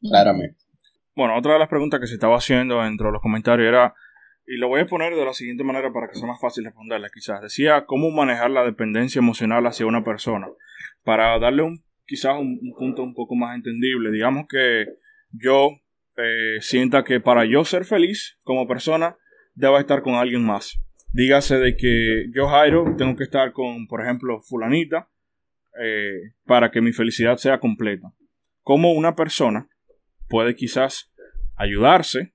Claramente. 0.01 0.57
Bueno, 1.15 1.37
otra 1.37 1.53
de 1.53 1.59
las 1.59 1.67
preguntas 1.67 1.99
que 1.99 2.07
se 2.07 2.13
estaba 2.13 2.37
haciendo 2.37 2.81
dentro 2.83 3.07
de 3.07 3.13
los 3.13 3.21
comentarios 3.21 3.67
era, 3.67 3.93
y 4.47 4.57
lo 4.57 4.69
voy 4.69 4.81
a 4.81 4.85
poner 4.85 5.13
de 5.13 5.25
la 5.25 5.33
siguiente 5.33 5.63
manera 5.63 5.91
para 5.91 6.07
que 6.07 6.17
sea 6.17 6.27
más 6.27 6.39
fácil 6.39 6.63
responderla 6.63 7.09
quizás, 7.13 7.41
decía 7.41 7.85
cómo 7.85 8.09
manejar 8.11 8.49
la 8.49 8.63
dependencia 8.63 9.19
emocional 9.19 9.67
hacia 9.67 9.85
una 9.85 10.03
persona. 10.03 10.47
Para 11.03 11.37
darle 11.37 11.63
un, 11.63 11.83
quizás 12.05 12.39
un, 12.39 12.57
un 12.61 12.73
punto 12.77 13.03
un 13.03 13.13
poco 13.13 13.35
más 13.35 13.55
entendible, 13.55 14.11
digamos 14.11 14.45
que 14.49 14.85
yo 15.31 15.71
eh, 16.17 16.57
sienta 16.61 17.03
que 17.03 17.19
para 17.19 17.45
yo 17.45 17.63
ser 17.63 17.85
feliz 17.85 18.39
como 18.43 18.67
persona, 18.67 19.17
debo 19.53 19.77
estar 19.77 20.01
con 20.01 20.15
alguien 20.15 20.43
más. 20.43 20.79
Dígase 21.13 21.57
de 21.57 21.75
que 21.75 22.25
yo, 22.33 22.47
Jairo, 22.47 22.95
tengo 22.97 23.15
que 23.15 23.23
estar 23.23 23.51
con, 23.51 23.87
por 23.87 24.01
ejemplo, 24.01 24.41
fulanita, 24.41 25.09
eh, 25.79 26.33
para 26.45 26.71
que 26.71 26.81
mi 26.81 26.91
felicidad 26.91 27.37
sea 27.37 27.59
completa. 27.59 28.11
Como 28.61 28.93
una 28.93 29.15
persona 29.15 29.69
puede 30.27 30.55
quizás 30.55 31.13
ayudarse 31.55 32.33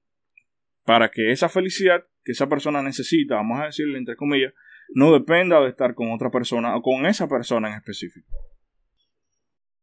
para 0.84 1.10
que 1.10 1.32
esa 1.32 1.48
felicidad 1.48 2.04
que 2.24 2.32
esa 2.32 2.48
persona 2.48 2.82
necesita, 2.82 3.36
vamos 3.36 3.60
a 3.60 3.66
decirle 3.66 3.98
entre 3.98 4.16
comillas, 4.16 4.52
no 4.94 5.12
dependa 5.12 5.60
de 5.60 5.68
estar 5.68 5.94
con 5.94 6.12
otra 6.12 6.30
persona 6.30 6.76
o 6.76 6.82
con 6.82 7.06
esa 7.06 7.28
persona 7.28 7.68
en 7.68 7.74
específico. 7.74 8.28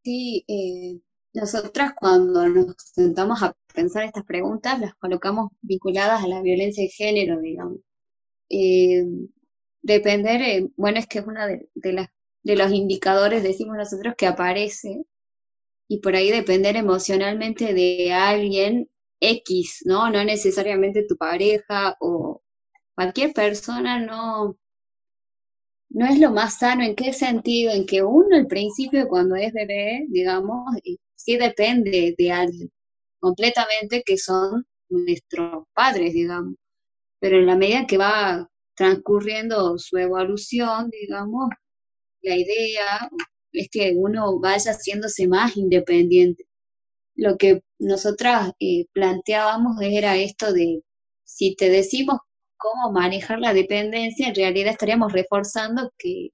Sí, 0.04 0.46
eh, 0.48 1.02
nosotras 1.34 1.94
cuando 1.96 2.48
nos 2.48 2.76
sentamos 2.78 3.44
a 3.44 3.56
pensar 3.74 4.06
estas 4.06 4.24
preguntas 4.24 4.80
las 4.80 4.96
colocamos 4.96 5.52
vinculadas 5.62 6.24
a 6.24 6.28
la 6.28 6.42
violencia 6.42 6.84
de 6.84 6.90
género, 6.90 7.42
digamos. 7.42 7.80
Eh, 8.50 9.04
depender, 9.82 10.42
eh, 10.42 10.70
bueno, 10.78 11.00
es 11.00 11.08
que 11.08 11.20
es 11.20 11.26
uno 11.28 11.46
de, 11.46 11.70
de 11.76 12.10
de 12.44 12.56
los 12.56 12.72
indicadores, 12.72 13.44
decimos 13.44 13.78
nosotros, 13.78 14.16
que 14.18 14.26
aparece 14.26 15.04
y 15.88 16.00
por 16.00 16.16
ahí 16.16 16.32
depender 16.32 16.76
emocionalmente 16.76 17.74
de 17.74 18.14
alguien 18.14 18.90
X, 19.22 19.82
¿no? 19.86 20.10
No 20.10 20.24
necesariamente 20.24 21.06
tu 21.08 21.18
pareja 21.18 21.96
o 22.00 22.42
cualquier 22.96 23.34
persona, 23.34 24.00
no, 24.00 24.58
no 25.90 26.06
es 26.08 26.20
lo 26.20 26.32
más 26.32 26.60
sano. 26.60 26.84
¿En 26.84 26.96
qué 26.96 27.14
sentido? 27.14 27.72
En 27.72 27.86
que 27.86 28.04
uno 28.04 28.36
al 28.36 28.48
principio, 28.48 29.08
cuando 29.08 29.36
es 29.36 29.52
bebé, 29.54 30.06
digamos, 30.10 30.76
eh, 30.84 30.98
sí 31.16 31.38
depende 31.38 32.16
de 32.18 32.32
alguien 32.32 32.70
completamente 33.20 34.04
que 34.06 34.18
son 34.18 34.66
nuestros 34.90 35.66
padres, 35.74 36.14
digamos. 36.14 36.56
Pero 37.20 37.38
en 37.40 37.48
la 37.48 37.58
medida 37.58 37.88
que 37.88 37.98
va 37.98 38.50
transcurriendo 38.76 39.78
su 39.80 39.98
evolución, 39.98 40.90
digamos, 40.92 41.50
la 42.22 42.36
idea 42.38 43.10
es 43.54 43.70
que 43.72 43.94
uno 43.98 44.40
vaya 44.40 44.72
haciéndose 44.74 45.28
más 45.28 45.58
independiente. 45.58 46.46
Lo 47.20 47.38
que 47.38 47.62
nosotras 47.80 48.54
eh, 48.60 48.86
planteábamos 48.94 49.82
era 49.82 50.16
esto 50.18 50.54
de, 50.54 50.84
si 51.26 51.56
te 51.56 51.70
decimos 51.70 52.20
cómo 52.58 52.92
manejar 52.94 53.40
la 53.40 53.54
dependencia, 53.54 54.30
en 54.30 54.36
realidad 54.36 54.72
estaríamos 54.72 55.12
reforzando 55.14 55.92
que, 55.98 56.30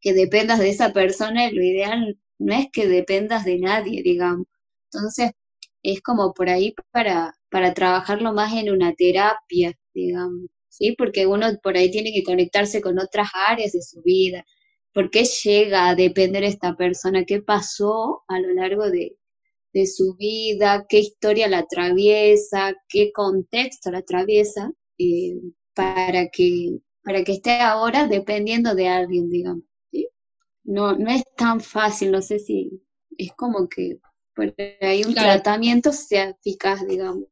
que 0.00 0.14
dependas 0.14 0.58
de 0.58 0.70
esa 0.70 0.92
persona 0.92 1.50
lo 1.52 1.62
ideal 1.62 2.18
no 2.38 2.54
es 2.54 2.68
que 2.72 2.88
dependas 2.88 3.44
de 3.44 3.58
nadie, 3.58 4.02
digamos. 4.02 4.46
Entonces, 4.92 5.32
es 5.82 6.02
como 6.02 6.34
por 6.34 6.48
ahí 6.50 6.74
para, 6.92 7.34
para 7.50 7.74
trabajarlo 7.74 8.32
más 8.32 8.52
en 8.54 8.70
una 8.70 8.92
terapia, 8.94 9.72
digamos, 9.94 10.50
¿sí? 10.68 10.94
Porque 10.98 11.26
uno 11.26 11.46
por 11.62 11.76
ahí 11.76 11.90
tiene 11.90 12.12
que 12.12 12.24
conectarse 12.24 12.80
con 12.80 12.98
otras 12.98 13.28
áreas 13.48 13.72
de 13.72 13.82
su 13.82 14.02
vida. 14.02 14.44
¿Por 14.92 15.10
qué 15.10 15.24
llega 15.24 15.88
a 15.88 15.94
depender 15.94 16.44
esta 16.44 16.76
persona? 16.76 17.24
¿Qué 17.24 17.42
pasó 17.42 18.24
a 18.28 18.40
lo 18.40 18.52
largo 18.54 18.90
de, 18.90 19.16
de 19.72 19.86
su 19.86 20.14
vida? 20.16 20.86
¿Qué 20.88 20.98
historia 21.00 21.48
la 21.48 21.58
atraviesa? 21.60 22.74
¿Qué 22.88 23.12
contexto 23.12 23.90
la 23.90 23.98
atraviesa? 23.98 24.72
eh, 24.98 25.34
para 25.74 26.28
que, 26.28 26.78
para 27.02 27.24
que 27.24 27.32
esté 27.32 27.52
ahora 27.60 28.06
dependiendo 28.06 28.74
de 28.74 28.88
alguien, 28.88 29.30
digamos. 29.30 29.64
¿sí? 29.90 30.08
No, 30.64 30.94
no 30.94 31.10
es 31.10 31.22
tan 31.36 31.60
fácil, 31.60 32.10
no 32.10 32.22
sé 32.22 32.38
si 32.38 32.70
es 33.16 33.32
como 33.34 33.68
que 33.68 33.98
por 34.34 34.54
ahí 34.80 35.04
un 35.04 35.12
Claro. 35.14 35.32
tratamiento 35.42 35.92
sea 35.92 36.30
eficaz, 36.30 36.86
digamos. 36.86 37.24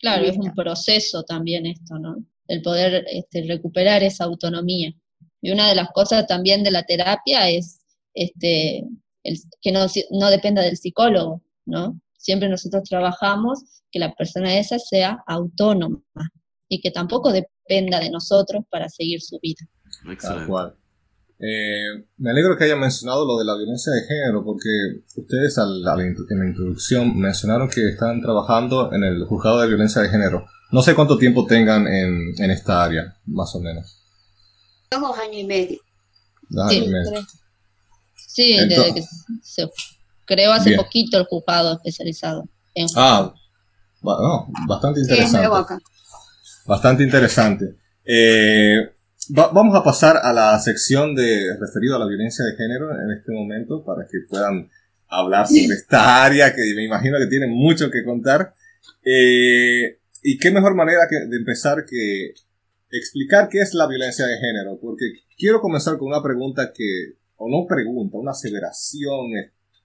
Claro, 0.00 0.24
es 0.24 0.36
un 0.36 0.54
proceso 0.54 1.24
también 1.24 1.66
esto, 1.66 1.98
¿no? 1.98 2.16
El 2.48 2.62
poder 2.62 3.04
este, 3.10 3.42
recuperar 3.44 4.02
esa 4.02 4.24
autonomía. 4.24 4.92
Y 5.42 5.50
una 5.50 5.68
de 5.68 5.74
las 5.74 5.90
cosas 5.90 6.26
también 6.26 6.62
de 6.62 6.70
la 6.70 6.84
terapia 6.84 7.48
es 7.50 7.80
este, 8.14 8.84
el- 9.24 9.38
que 9.60 9.72
no, 9.72 9.86
no 10.10 10.30
dependa 10.30 10.62
del 10.62 10.76
psicólogo, 10.76 11.42
¿no? 11.66 12.00
Siempre 12.16 12.48
nosotros 12.48 12.82
trabajamos 12.88 13.82
que 13.90 13.98
la 13.98 14.14
persona 14.14 14.58
esa 14.58 14.78
sea 14.78 15.18
autónoma 15.26 16.00
y 16.68 16.80
que 16.80 16.90
tampoco 16.90 17.32
dependa 17.32 18.00
de 18.00 18.10
nosotros 18.10 18.64
para 18.70 18.88
seguir 18.88 19.20
su 19.20 19.38
vida. 19.40 19.66
Tal 20.02 20.12
Excelente. 20.12 20.46
cual. 20.48 20.74
Eh, 21.38 22.06
me 22.16 22.30
alegro 22.30 22.56
que 22.56 22.64
haya 22.64 22.76
mencionado 22.76 23.26
lo 23.26 23.36
de 23.38 23.44
la 23.44 23.54
violencia 23.56 23.92
de 23.92 24.02
género, 24.06 24.42
porque 24.42 24.68
ustedes 25.16 25.58
al- 25.58 25.82
en 25.86 26.38
la 26.40 26.46
introducción 26.46 27.16
mencionaron 27.18 27.68
que 27.68 27.86
están 27.88 28.22
trabajando 28.22 28.90
en 28.94 29.04
el 29.04 29.24
juzgado 29.26 29.60
de 29.60 29.68
violencia 29.68 30.00
de 30.00 30.08
género. 30.08 30.46
No 30.72 30.80
sé 30.82 30.94
cuánto 30.94 31.18
tiempo 31.18 31.46
tengan 31.46 31.86
en, 31.86 32.32
en 32.42 32.50
esta 32.50 32.82
área, 32.82 33.16
más 33.26 33.54
o 33.54 33.60
menos. 33.60 34.02
Dos 34.90 35.18
años 35.18 35.36
y 35.36 35.44
medio. 35.44 35.78
Dos 36.48 36.70
Sí, 36.70 36.76
años 36.78 36.88
y 36.88 36.90
medio. 36.92 37.10
tres. 37.10 37.24
Sí, 38.16 38.52
desde 38.56 38.74
Entonces- 38.74 38.94
que 38.94 39.34
se 39.42 39.68
creó 40.26 40.52
hace 40.52 40.70
Bien. 40.70 40.80
poquito 40.82 41.16
el 41.18 41.24
juzgado 41.24 41.74
especializado. 41.74 42.44
En 42.74 42.86
Ah, 42.96 43.32
ba- 44.02 44.18
no, 44.20 44.48
bastante 44.68 45.00
Sí, 45.04 45.12
es 45.12 45.18
interesante. 45.32 45.56
acá. 45.56 45.78
Bastante 46.66 47.02
interesante. 47.04 47.76
Eh, 48.04 48.90
va- 49.36 49.48
vamos 49.52 49.74
a 49.76 49.82
pasar 49.82 50.16
a 50.22 50.32
la 50.32 50.58
sección 50.58 51.14
de 51.14 51.56
referido 51.58 51.96
a 51.96 51.98
la 51.98 52.06
violencia 52.06 52.44
de 52.44 52.56
género 52.56 52.90
en 52.92 53.12
este 53.18 53.32
momento 53.32 53.84
para 53.84 54.04
que 54.06 54.18
puedan 54.28 54.68
hablar 55.08 55.46
sobre 55.46 55.74
esta 55.74 56.24
área 56.24 56.52
que 56.54 56.62
me 56.74 56.84
imagino 56.84 57.16
que 57.18 57.26
tienen 57.26 57.50
mucho 57.50 57.90
que 57.90 58.04
contar. 58.04 58.54
Eh, 59.04 59.98
y 60.22 60.38
qué 60.38 60.50
mejor 60.50 60.74
manera 60.74 61.06
que, 61.08 61.16
de 61.28 61.36
empezar 61.36 61.84
que 61.88 62.34
explicar 62.90 63.48
qué 63.48 63.60
es 63.60 63.74
la 63.74 63.86
violencia 63.86 64.26
de 64.26 64.36
género, 64.38 64.78
porque 64.80 65.04
quiero 65.38 65.60
comenzar 65.60 65.96
con 65.98 66.08
una 66.08 66.22
pregunta 66.22 66.72
que, 66.72 67.14
o 67.36 67.48
no 67.48 67.66
pregunta, 67.68 68.16
una 68.16 68.32
aseveración 68.32 69.32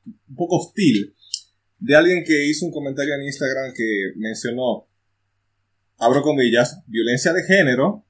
un 0.06 0.36
poco 0.36 0.58
hostil 0.58 1.14
de 1.80 1.96
alguien 1.96 2.24
que 2.24 2.48
hizo 2.48 2.66
un 2.66 2.72
comentario 2.72 3.16
en 3.16 3.24
Instagram 3.24 3.74
que 3.76 4.14
mencionó 4.16 4.88
abro 5.98 6.22
comillas, 6.24 6.80
violencia 6.88 7.32
de 7.34 7.44
género, 7.44 8.06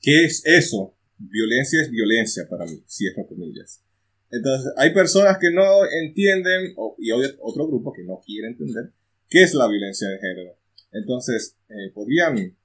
¿qué 0.00 0.24
es 0.24 0.42
eso? 0.44 0.94
Violencia 1.18 1.82
es 1.82 1.90
violencia 1.90 2.46
para 2.48 2.64
mí, 2.64 2.82
cierro 2.88 3.26
comillas. 3.26 3.82
Entonces, 4.30 4.72
hay 4.76 4.92
personas 4.92 5.38
que 5.38 5.50
no 5.50 5.84
entienden, 5.86 6.74
y 6.98 7.10
hay 7.10 7.20
otro 7.40 7.68
grupo 7.68 7.92
que 7.92 8.04
no 8.04 8.20
quiere 8.24 8.48
entender, 8.48 8.92
qué 9.28 9.42
es 9.42 9.54
la 9.54 9.68
violencia 9.68 10.08
de 10.08 10.18
género. 10.18 10.56
Entonces, 10.92 11.56
eh, 11.68 11.90
¿podrían 11.94 12.56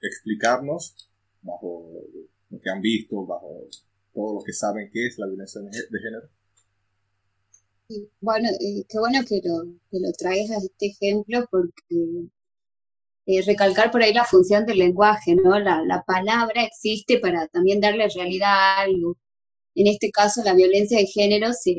explicarnos, 0.00 1.08
bajo 1.42 1.90
lo 2.50 2.60
que 2.60 2.70
han 2.70 2.80
visto, 2.80 3.26
bajo 3.26 3.68
todo 4.12 4.34
lo 4.38 4.44
que 4.44 4.52
saben 4.52 4.90
qué 4.92 5.06
es 5.06 5.18
la 5.18 5.26
violencia 5.26 5.60
de 5.60 5.98
género? 6.00 6.28
Bueno, 8.20 8.48
eh, 8.60 8.84
qué 8.88 8.98
bueno 8.98 9.20
que 9.28 9.40
lo, 9.44 9.64
que 9.90 10.00
lo 10.00 10.12
traes 10.18 10.50
a 10.50 10.56
este 10.58 10.86
ejemplo 10.86 11.46
porque 11.50 12.28
eh, 13.26 13.42
recalcar 13.42 13.90
por 13.90 14.02
ahí 14.02 14.12
la 14.12 14.24
función 14.24 14.66
del 14.66 14.78
lenguaje, 14.78 15.34
¿no? 15.34 15.58
La, 15.58 15.82
la 15.84 16.02
palabra 16.04 16.64
existe 16.64 17.18
para 17.18 17.46
también 17.48 17.80
darle 17.80 18.08
realidad 18.14 18.50
a 18.52 18.80
algo. 18.82 19.16
En 19.74 19.86
este 19.88 20.10
caso, 20.10 20.42
la 20.44 20.54
violencia 20.54 20.98
de 20.98 21.06
género, 21.06 21.52
se, 21.52 21.72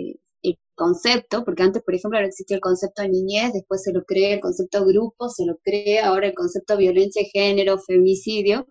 el 0.43 0.57
concepto, 0.75 1.43
porque 1.45 1.63
antes, 1.63 1.83
por 1.83 1.95
ejemplo, 1.95 2.19
no 2.19 2.27
existía 2.27 2.55
el 2.57 2.61
concepto 2.61 3.01
de 3.03 3.09
niñez, 3.09 3.53
después 3.53 3.83
se 3.83 3.93
lo 3.93 4.03
crea 4.05 4.35
el 4.35 4.41
concepto 4.41 4.85
grupo, 4.85 5.29
se 5.29 5.45
lo 5.45 5.57
crea 5.63 6.07
ahora 6.07 6.27
el 6.27 6.33
concepto 6.35 6.73
de 6.75 6.83
violencia 6.83 7.23
de 7.23 7.29
género, 7.29 7.79
femicidio, 7.79 8.67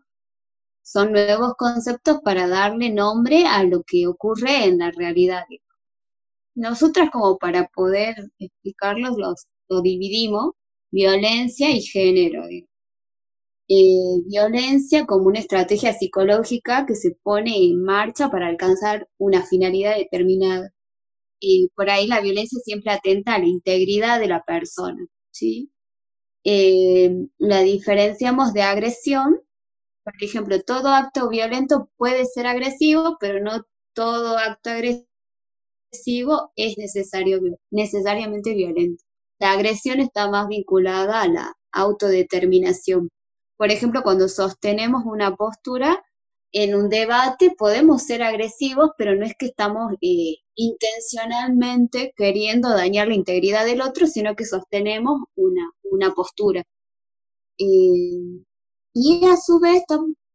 son 0.83 1.13
nuevos 1.13 1.55
conceptos 1.57 2.21
para 2.23 2.47
darle 2.49 2.91
nombre 2.91 3.47
a 3.47 3.65
lo 3.65 3.83
que 3.85 4.07
ocurre 4.07 4.65
en 4.65 4.79
la 4.79 4.91
realidad. 4.91 5.45
Nosotras 6.57 7.11
como 7.13 7.39
para 7.39 7.69
poder 7.69 8.17
explicarlos 8.41 9.17
los, 9.17 9.47
lo 9.69 9.83
dividimos, 9.83 10.51
violencia 10.91 11.71
y 11.71 11.81
género. 11.83 12.43
Eh, 13.69 14.21
violencia 14.27 15.07
como 15.07 15.27
una 15.29 15.39
estrategia 15.41 15.93
psicológica 15.95 16.85
que 16.87 16.95
se 16.95 17.13
pone 17.23 17.57
en 17.65 17.83
marcha 17.83 18.31
para 18.31 18.47
alcanzar 18.49 19.09
una 19.19 19.45
finalidad 19.47 19.97
determinada. 19.97 20.71
y 21.41 21.71
por 21.77 21.91
ahí 21.91 22.07
la 22.09 22.21
violencia 22.23 22.59
siempre 22.65 22.93
atenta 22.93 23.35
a 23.35 23.39
la 23.41 23.47
integridad 23.49 24.21
de 24.21 24.29
la 24.29 24.45
persona, 24.45 25.07
¿sí? 25.33 25.71
Eh, 26.45 27.13
la 27.39 27.61
diferenciamos 27.63 28.53
de 28.55 28.63
agresión, 28.63 29.41
por 30.05 30.15
ejemplo, 30.23 30.61
todo 30.63 30.89
acto 30.91 31.29
violento 31.31 31.91
puede 31.99 32.27
ser 32.27 32.47
agresivo, 32.49 33.17
pero 33.21 33.41
no 33.43 33.65
todo 33.95 34.39
acto 34.39 34.71
agresivo 34.71 35.07
es 36.57 36.79
necesario, 36.79 37.41
necesariamente 37.71 38.55
violento. 38.55 39.05
La 39.39 39.53
agresión 39.53 40.01
está 40.01 40.31
más 40.31 40.49
vinculada 40.49 41.23
a 41.23 41.29
la 41.29 41.55
autodeterminación. 41.73 43.11
Por 43.57 43.71
ejemplo, 43.71 44.03
cuando 44.03 44.29
sostenemos 44.29 45.05
una 45.07 45.37
postura 45.37 46.05
en 46.53 46.75
un 46.75 46.89
debate, 46.89 47.55
podemos 47.59 48.03
ser 48.05 48.23
agresivos, 48.23 48.91
pero 48.97 49.17
no 49.17 49.25
es 49.27 49.35
que 49.39 49.47
estamos 49.47 49.93
eh, 50.01 50.37
intencionalmente 50.55 52.13
queriendo 52.17 52.71
dañar 52.71 53.09
la 53.09 53.15
integridad 53.15 53.65
del 53.65 53.81
otro, 53.83 54.07
sino 54.07 54.37
que 54.37 54.45
sostenemos 54.45 55.21
una, 55.35 55.71
una 55.83 56.15
postura. 56.15 56.63
Eh, 57.59 58.45
y 58.95 59.25
a 59.27 59.37
su 59.37 59.59
vez 59.61 59.83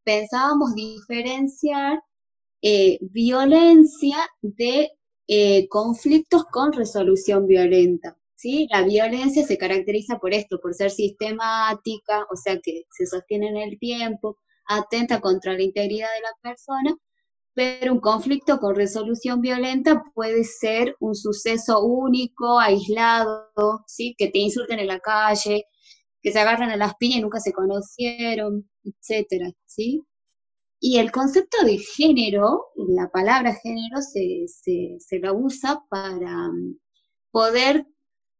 pensábamos 0.03 0.75
diferenciar 0.75 2.01
eh, 2.61 2.97
violencia 3.01 4.17
de 4.41 4.91
eh, 5.31 5.67
conflictos 5.69 6.45
con 6.45 6.73
resolución 6.73 7.45
violenta. 7.45 8.17
¿sí? 8.35 8.67
La 8.71 8.81
violencia 8.81 9.45
se 9.45 9.59
caracteriza 9.59 10.17
por 10.17 10.33
esto, 10.33 10.59
por 10.59 10.73
ser 10.73 10.89
sistemática, 10.89 12.25
o 12.31 12.35
sea 12.35 12.59
que 12.59 12.85
se 12.89 13.05
sostiene 13.05 13.49
en 13.49 13.57
el 13.57 13.77
tiempo, 13.79 14.39
atenta 14.67 15.21
contra 15.21 15.53
la 15.53 15.61
integridad 15.61 16.07
de 16.15 16.21
la 16.21 16.51
persona, 16.51 16.95
pero 17.53 17.93
un 17.93 17.99
conflicto 17.99 18.59
con 18.59 18.75
resolución 18.75 19.41
violenta 19.41 20.03
puede 20.15 20.43
ser 20.43 20.95
un 20.99 21.13
suceso 21.15 21.83
único, 21.83 22.59
aislado, 22.59 23.83
¿sí? 23.85 24.15
que 24.17 24.29
te 24.29 24.39
insulten 24.39 24.79
en 24.79 24.87
la 24.87 24.99
calle, 24.99 25.65
que 26.23 26.31
se 26.31 26.39
agarran 26.39 26.71
a 26.71 26.77
las 26.77 26.95
piñas 26.95 27.19
y 27.19 27.21
nunca 27.21 27.39
se 27.39 27.53
conocieron, 27.53 28.67
etcétera, 28.83 29.51
¿sí? 29.65 30.01
Y 30.79 30.97
el 30.97 31.11
concepto 31.11 31.63
de 31.65 31.77
género, 31.77 32.67
la 32.75 33.09
palabra 33.09 33.53
género 33.55 34.01
se, 34.01 34.45
se, 34.47 34.97
se 34.99 35.21
usa 35.31 35.83
para 35.89 36.49
mm, 36.49 36.77
poder 37.31 37.85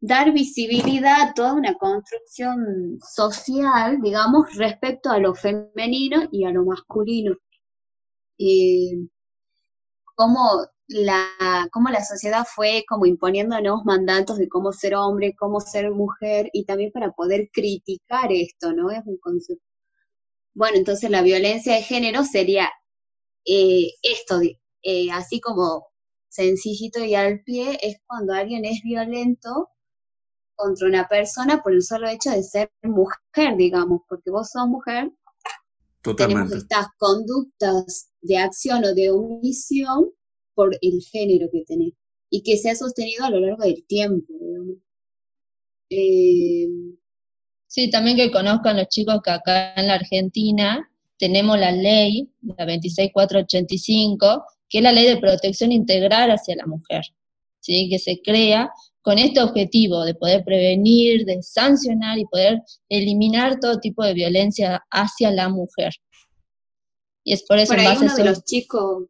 dar 0.02 0.32
visibilidad 0.32 1.22
a 1.22 1.34
toda 1.34 1.54
una 1.54 1.76
construcción 1.76 2.98
social, 3.02 4.00
digamos, 4.02 4.56
respecto 4.56 5.10
a 5.10 5.20
lo 5.20 5.36
femenino 5.36 6.30
y 6.32 6.46
a 6.46 6.52
lo 6.52 6.66
masculino. 6.66 7.36
Eh, 8.38 9.10
cómo 10.16 10.40
la, 10.88 11.68
cómo 11.72 11.90
la 11.90 12.04
sociedad 12.04 12.46
fue 12.46 12.84
como 12.88 13.06
imponiendo 13.06 13.60
nuevos 13.62 13.86
mandatos 13.86 14.38
de 14.38 14.50
cómo 14.50 14.72
ser 14.74 14.96
hombre, 14.96 15.36
cómo 15.38 15.60
ser 15.62 15.92
mujer, 15.92 16.50
y 16.54 16.66
también 16.66 16.92
para 16.92 17.12
poder 17.12 17.50
criticar 17.54 18.32
esto, 18.32 18.74
¿no? 18.74 18.92
Es 18.92 19.02
un 19.06 19.18
concepto. 19.18 19.69
Bueno, 20.54 20.78
entonces 20.78 21.10
la 21.10 21.22
violencia 21.22 21.74
de 21.76 21.84
género 21.84 22.24
sería 22.24 22.70
eh, 23.46 23.92
esto, 24.04 24.42
eh, 24.84 25.12
así 25.12 25.40
como 25.40 25.88
sencillito 26.28 27.04
y 27.04 27.16
al 27.16 27.42
pie, 27.44 27.78
es 27.82 27.98
cuando 28.06 28.34
alguien 28.34 28.66
es 28.66 28.82
violento 28.84 29.70
contra 30.56 30.88
una 30.88 31.08
persona 31.08 31.62
por 31.64 31.74
el 31.74 31.82
solo 31.82 32.10
hecho 32.10 32.32
de 32.32 32.44
ser 32.44 32.72
mujer, 32.84 33.56
digamos, 33.58 34.02
porque 34.08 34.30
vos 34.30 34.50
sos 34.52 34.68
mujer, 34.68 35.12
tenemos 36.16 36.52
estas 36.52 36.88
conductas 36.98 38.12
de 38.22 38.38
acción 38.38 38.84
o 38.86 38.94
de 38.94 39.12
omisión 39.12 40.12
por 40.54 40.76
el 40.82 41.02
género 41.02 41.48
que 41.52 41.64
tenés 41.66 41.94
y 42.30 42.44
que 42.44 42.58
se 42.58 42.70
ha 42.70 42.76
sostenido 42.76 43.26
a 43.26 43.30
lo 43.30 43.40
largo 43.40 43.64
del 43.64 43.86
tiempo. 43.86 44.34
Eh, 45.90 46.68
sí, 47.70 47.90
también 47.90 48.18
que 48.18 48.32
conozcan 48.32 48.76
los 48.76 48.90
chicos 48.90 49.22
que 49.24 49.32
acá 49.32 49.74
en 49.76 49.88
la 49.88 49.94
Argentina 49.94 50.90
tenemos 51.18 51.58
la 51.60 51.72
ley, 51.72 52.30
la 52.42 52.66
26485, 52.66 54.44
que 54.68 54.80
es 54.80 54.84
la 54.84 54.92
ley 54.92 55.06
de 55.06 55.18
protección 55.18 55.72
integral 55.72 56.32
hacia 56.32 56.56
la 56.56 56.66
mujer, 56.66 57.04
¿sí? 57.60 57.88
que 57.90 58.00
se 58.00 58.22
crea 58.22 58.72
con 59.02 59.20
este 59.20 59.42
objetivo 59.42 60.04
de 60.04 60.16
poder 60.16 60.44
prevenir, 60.44 61.26
de 61.26 61.42
sancionar 61.44 62.18
y 62.18 62.26
poder 62.26 62.62
eliminar 62.90 63.60
todo 63.60 63.80
tipo 63.80 64.04
de 64.04 64.14
violencia 64.14 64.84
hacia 64.90 65.32
la 65.32 65.50
mujer. 65.50 65.94
Y 67.24 67.34
es 67.34 67.44
por 67.44 67.60
eso 67.60 67.74
por 67.74 67.80
ahí 67.80 67.98
uno 68.02 68.16
de 68.16 68.26
los 68.26 68.44
chicos 68.44 69.04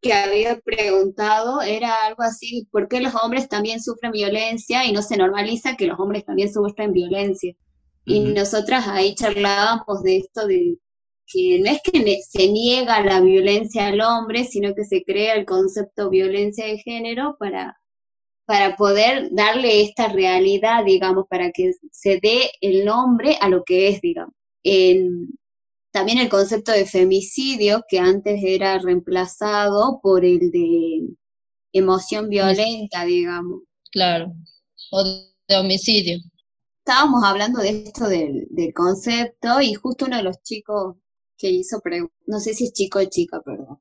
que 0.00 0.12
había 0.12 0.58
preguntado 0.60 1.62
era 1.62 2.04
algo 2.06 2.22
así, 2.22 2.68
¿por 2.70 2.88
qué 2.88 3.00
los 3.00 3.14
hombres 3.14 3.48
también 3.48 3.82
sufren 3.82 4.12
violencia 4.12 4.84
y 4.84 4.92
no 4.92 5.02
se 5.02 5.16
normaliza 5.16 5.76
que 5.76 5.86
los 5.86 5.98
hombres 5.98 6.24
también 6.24 6.52
sufren 6.52 6.92
violencia? 6.92 7.54
Y 8.04 8.20
nosotras 8.20 8.86
ahí 8.86 9.14
charlábamos 9.14 10.02
de 10.02 10.18
esto 10.18 10.46
de 10.46 10.78
que 11.26 11.58
no 11.58 11.70
es 11.70 11.80
que 11.82 12.20
se 12.22 12.48
niega 12.48 13.02
la 13.02 13.20
violencia 13.20 13.88
al 13.88 14.00
hombre, 14.00 14.44
sino 14.44 14.74
que 14.74 14.84
se 14.84 15.02
crea 15.02 15.34
el 15.34 15.44
concepto 15.44 16.08
violencia 16.08 16.66
de 16.66 16.78
género 16.78 17.36
para, 17.38 17.76
para 18.44 18.76
poder 18.76 19.30
darle 19.32 19.82
esta 19.82 20.08
realidad, 20.08 20.84
digamos, 20.84 21.26
para 21.28 21.50
que 21.50 21.72
se 21.90 22.20
dé 22.22 22.50
el 22.60 22.84
nombre 22.84 23.36
a 23.40 23.48
lo 23.48 23.64
que 23.64 23.88
es, 23.88 24.00
digamos. 24.00 24.34
En, 24.62 25.36
también 25.96 26.18
el 26.18 26.28
concepto 26.28 26.72
de 26.72 26.84
femicidio, 26.84 27.82
que 27.88 27.98
antes 27.98 28.42
era 28.44 28.78
reemplazado 28.78 29.98
por 30.02 30.26
el 30.26 30.50
de 30.50 31.08
emoción 31.72 32.28
violenta, 32.28 33.06
digamos. 33.06 33.62
Claro, 33.90 34.30
o 34.92 35.04
de 35.48 35.56
homicidio. 35.56 36.18
Estábamos 36.84 37.24
hablando 37.24 37.62
de 37.62 37.84
esto 37.86 38.08
del, 38.08 38.46
concepto 38.74 39.62
y 39.62 39.72
justo 39.72 40.04
uno 40.04 40.18
de 40.18 40.22
los 40.22 40.42
chicos 40.42 40.96
que 41.38 41.48
hizo, 41.48 41.80
no 42.26 42.40
sé 42.40 42.52
si 42.52 42.64
es 42.64 42.74
chico 42.74 42.98
o 42.98 43.04
chica, 43.06 43.40
perdón, 43.40 43.80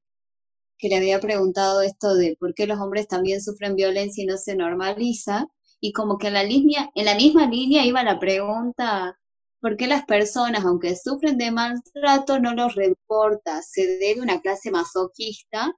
que 0.78 0.88
le 0.88 0.96
había 0.96 1.20
preguntado 1.20 1.82
esto 1.82 2.16
de 2.16 2.38
por 2.40 2.54
qué 2.54 2.66
los 2.66 2.80
hombres 2.80 3.10
también 3.10 3.42
sufren 3.42 3.76
violencia 3.76 4.24
y 4.24 4.28
no 4.28 4.38
se 4.38 4.56
normaliza, 4.56 5.48
y 5.82 5.92
como 5.92 6.18
que 6.18 6.28
en 6.28 6.34
la 6.36 6.44
línea, 6.46 6.90
en 6.96 7.04
la 7.04 7.16
misma 7.16 7.46
línea 7.50 7.86
iba 7.86 8.06
la 8.06 8.20
pregunta 8.20 9.20
¿Por 9.66 9.78
qué 9.78 9.88
las 9.88 10.06
personas, 10.06 10.64
aunque 10.64 10.96
sufren 10.96 11.40
de 11.40 11.50
maltrato, 11.50 12.40
no 12.40 12.54
los 12.54 12.76
reporta? 12.76 13.64
Se 13.64 13.98
debe 13.98 14.20
a 14.20 14.24
una 14.24 14.40
clase 14.40 14.70
masoquista 14.70 15.74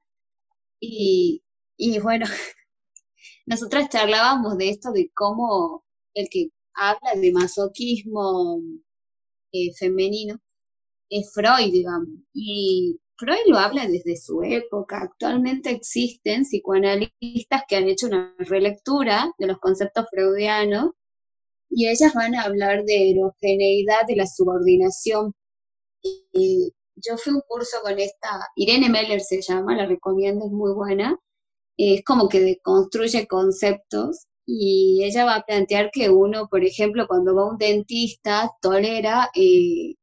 y, 0.82 1.42
y 1.78 1.98
bueno, 2.00 2.26
nosotras 3.46 3.88
charlábamos 3.88 4.58
de 4.58 4.72
esto, 4.72 4.92
de 4.92 5.10
cómo 5.14 5.86
el 6.14 6.28
que 6.30 6.50
habla 6.74 7.14
de 7.16 7.32
masoquismo 7.32 8.60
eh, 9.54 9.74
femenino 9.80 10.38
es 11.10 11.32
Freud, 11.34 11.72
digamos. 11.72 12.10
Y 12.34 13.00
Freud 13.16 13.48
lo 13.48 13.58
habla 13.58 13.88
desde 13.88 14.18
su 14.18 14.44
época. 14.44 15.00
Actualmente 15.02 15.70
existen 15.70 16.44
psicoanalistas 16.44 17.64
que 17.70 17.78
han 17.78 17.88
hecho 17.88 18.08
una 18.08 18.36
relectura 18.40 19.32
de 19.38 19.48
los 19.48 19.60
conceptos 19.60 20.08
freudianos 20.12 20.92
y 21.70 21.88
ellas 21.88 22.14
van 22.14 22.36
a 22.36 22.44
hablar 22.44 22.84
de 22.86 23.12
erogeneidad 23.12 24.06
de 24.08 24.16
la 24.16 24.28
subordinación. 24.28 25.34
Y 26.04 26.74
yo 26.96 27.18
fui 27.18 27.34
a 27.34 27.36
un 27.36 27.42
curso 27.48 27.78
con 27.84 28.00
esta, 28.00 28.30
Irene 28.56 28.90
Meller 28.90 29.22
se 29.22 29.42
llama, 29.42 29.76
la 29.76 29.86
recomiendo, 29.86 30.46
es 30.46 30.52
muy 30.52 30.74
buena. 30.74 31.18
Es 31.78 32.04
como 32.04 32.30
que 32.30 32.60
construye 32.64 33.28
conceptos 33.28 34.28
y 34.46 35.04
ella 35.04 35.26
va 35.26 35.36
a 35.36 35.44
plantear 35.46 35.92
que 35.92 36.10
uno, 36.10 36.48
por 36.50 36.64
ejemplo, 36.64 37.08
cuando 37.08 37.36
va 37.36 37.44
a 37.44 37.52
un 37.52 37.58
dentista, 37.58 38.52
tolera 38.62 39.30
eh, 39.36 39.96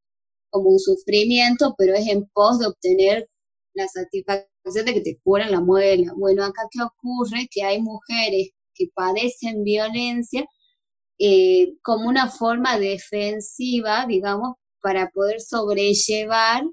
como 0.51 0.71
un 0.71 0.79
sufrimiento, 0.79 1.75
pero 1.79 1.95
es 1.95 2.07
en 2.09 2.27
pos 2.35 2.59
de 2.59 2.67
obtener 2.67 3.29
la 3.75 3.89
satisfacción 3.89 4.85
de 4.87 4.95
que 4.95 5.01
te 5.01 5.19
curan 5.25 5.51
la 5.51 5.61
muela. 5.61 6.13
Bueno, 6.17 6.45
acá 6.45 6.63
qué 6.71 6.81
ocurre 6.83 7.49
que 7.51 7.63
hay 7.65 7.81
mujeres 7.83 8.51
que 8.75 8.87
padecen 8.95 9.65
violencia 9.65 10.47
eh, 11.19 11.75
como 11.83 12.09
una 12.09 12.29
forma 12.31 12.79
defensiva, 12.79 14.07
digamos, 14.07 14.55
para 14.81 15.11
poder 15.11 15.41
sobrellevar 15.41 16.65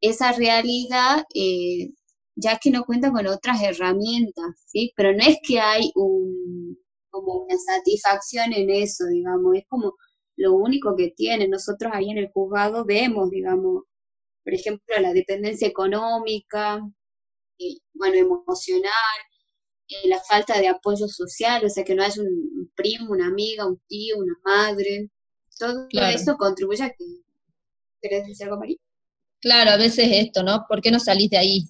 esa 0.00 0.32
realidad, 0.32 1.24
eh, 1.34 1.90
ya 2.36 2.58
que 2.58 2.70
no 2.70 2.84
cuenta 2.84 3.10
con 3.12 3.26
otras 3.26 3.62
herramientas, 3.62 4.46
¿sí? 4.66 4.92
Pero 4.96 5.12
no 5.12 5.22
es 5.24 5.36
que 5.46 5.60
hay 5.60 5.90
un, 5.94 6.78
como 7.10 7.44
una 7.44 7.56
satisfacción 7.58 8.52
en 8.54 8.70
eso, 8.70 9.06
digamos, 9.06 9.56
es 9.56 9.64
como 9.68 9.94
lo 10.36 10.54
único 10.54 10.96
que 10.96 11.10
tiene. 11.16 11.48
Nosotros 11.48 11.92
ahí 11.94 12.10
en 12.10 12.18
el 12.18 12.30
juzgado 12.32 12.84
vemos, 12.84 13.30
digamos, 13.30 13.84
por 14.44 14.54
ejemplo, 14.54 14.96
la 15.00 15.12
dependencia 15.12 15.68
económica, 15.68 16.80
eh, 17.58 17.78
bueno, 17.94 18.16
emocional, 18.16 18.90
eh, 19.88 20.08
la 20.08 20.20
falta 20.20 20.58
de 20.60 20.68
apoyo 20.68 21.08
social, 21.08 21.64
o 21.64 21.68
sea, 21.68 21.84
que 21.84 21.94
no 21.94 22.02
haya 22.04 22.22
un, 22.22 22.49
primo, 22.80 23.10
una 23.12 23.26
amiga, 23.26 23.66
un 23.66 23.80
tío, 23.88 24.16
una 24.18 24.34
madre. 24.44 25.10
Todo 25.58 25.86
eso 26.14 26.36
contribuye 26.36 26.82
a 26.82 26.90
que... 26.90 27.04
¿Querés 28.00 28.26
decir 28.26 28.44
algo, 28.46 28.58
María? 28.58 28.76
Claro, 29.40 29.70
a 29.72 29.76
veces 29.76 30.08
esto, 30.10 30.42
¿no? 30.42 30.64
¿Por 30.68 30.80
qué 30.80 30.90
no 30.90 30.98
salís 30.98 31.30
de 31.30 31.36
ahí? 31.38 31.64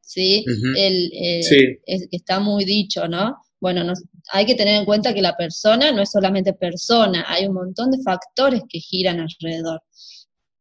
¿sí? 0.00 0.44
El, 0.76 1.10
eh, 1.14 1.42
Sí. 1.42 1.56
es 1.86 2.08
está 2.10 2.40
muy 2.40 2.64
dicho, 2.64 3.06
¿no? 3.08 3.36
Bueno, 3.60 3.84
nos- 3.84 4.02
hay 4.32 4.44
que 4.44 4.54
tener 4.56 4.74
en 4.74 4.84
cuenta 4.84 5.14
que 5.14 5.22
la 5.22 5.36
persona 5.36 5.92
no 5.92 6.02
es 6.02 6.10
solamente 6.10 6.52
persona, 6.52 7.24
hay 7.28 7.46
un 7.46 7.54
montón 7.54 7.90
de 7.92 8.02
factores 8.02 8.62
que 8.68 8.80
giran 8.80 9.20
alrededor. 9.20 9.80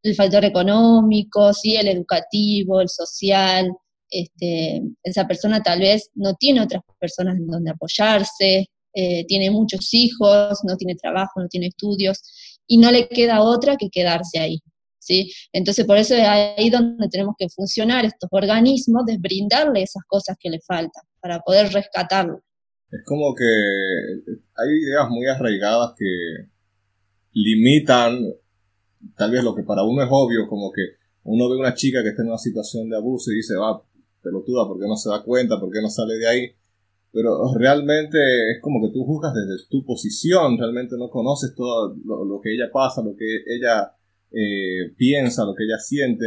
El 0.04 0.16
factor 0.16 0.46
económico, 0.46 1.54
sí, 1.54 1.76
el 1.76 1.88
educativo, 1.88 2.80
el 2.82 2.90
social, 2.90 3.72
este, 4.10 4.82
esa 5.04 5.28
persona 5.28 5.62
tal 5.64 5.80
vez 5.80 6.10
no 6.16 6.36
tiene 6.36 6.62
otras 6.62 6.84
personas 7.00 7.36
en 7.38 7.48
donde 7.48 7.72
apoyarse, 7.72 8.68
eh, 8.94 9.26
tiene 9.28 9.52
muchos 9.52 9.94
hijos, 9.94 10.60
no 10.64 10.76
tiene 10.78 10.96
trabajo, 10.96 11.42
no 11.42 11.48
tiene 11.48 11.68
estudios, 11.68 12.20
y 12.68 12.78
no 12.78 12.92
le 12.92 13.08
queda 13.08 13.42
otra 13.42 13.78
que 13.78 13.90
quedarse 13.90 14.40
ahí. 14.40 14.60
¿sí? 15.00 15.32
Entonces, 15.52 15.86
por 15.86 15.98
eso 15.98 16.16
es 16.16 16.24
ahí 16.24 16.70
donde 16.70 17.08
tenemos 17.10 17.36
que 17.38 17.50
funcionar 17.50 18.06
estos 18.06 18.30
organismos, 18.32 19.06
de 19.06 19.18
brindarle 19.18 19.84
esas 19.84 20.04
cosas 20.08 20.38
que 20.40 20.50
le 20.50 20.60
faltan, 20.66 21.04
para 21.20 21.40
poder 21.40 21.72
rescatarlo. 21.72 22.40
Es 22.92 23.04
como 23.06 23.34
que 23.34 23.44
hay 23.46 24.70
ideas 24.70 25.10
muy 25.10 25.28
arraigadas 25.28 25.94
que 25.98 26.50
limitan 27.34 28.20
tal 29.16 29.32
vez 29.32 29.44
lo 29.44 29.56
que 29.56 29.64
para 29.64 29.84
uno 29.84 30.04
es 30.04 30.10
obvio, 30.12 30.48
como 30.48 30.72
que 30.72 30.82
uno 31.24 31.50
ve 31.50 31.58
una 31.58 31.74
chica 31.74 32.04
que 32.04 32.10
está 32.10 32.22
en 32.24 32.30
una 32.30 32.38
situación 32.38 32.90
de 32.90 32.98
abuso 32.98 33.32
y 33.32 33.36
dice, 33.36 33.56
va, 33.56 33.82
pelotuda, 34.22 34.68
¿por 34.68 34.80
qué 34.80 34.88
no 34.88 34.96
se 34.96 35.10
da 35.10 35.24
cuenta? 35.24 35.60
¿Por 35.60 35.72
qué 35.72 35.82
no 35.82 35.90
sale 35.90 36.16
de 36.16 36.28
ahí? 36.28 36.52
Pero 37.12 37.54
realmente 37.56 38.18
es 38.52 38.62
como 38.62 38.82
que 38.82 38.94
tú 38.94 39.04
juzgas 39.04 39.34
desde 39.34 39.68
tu 39.70 39.84
posición, 39.84 40.58
realmente 40.58 40.96
no 40.98 41.10
conoces 41.10 41.54
todo 41.56 41.96
lo, 42.06 42.40
que 42.42 42.54
ella 42.54 42.70
pasa, 42.72 43.04
lo 43.04 43.16
que 43.18 43.44
ella 43.48 43.94
eh, 44.32 44.94
piensa, 44.96 45.44
lo 45.44 45.54
que 45.54 45.66
ella 45.66 45.78
siente. 45.78 46.26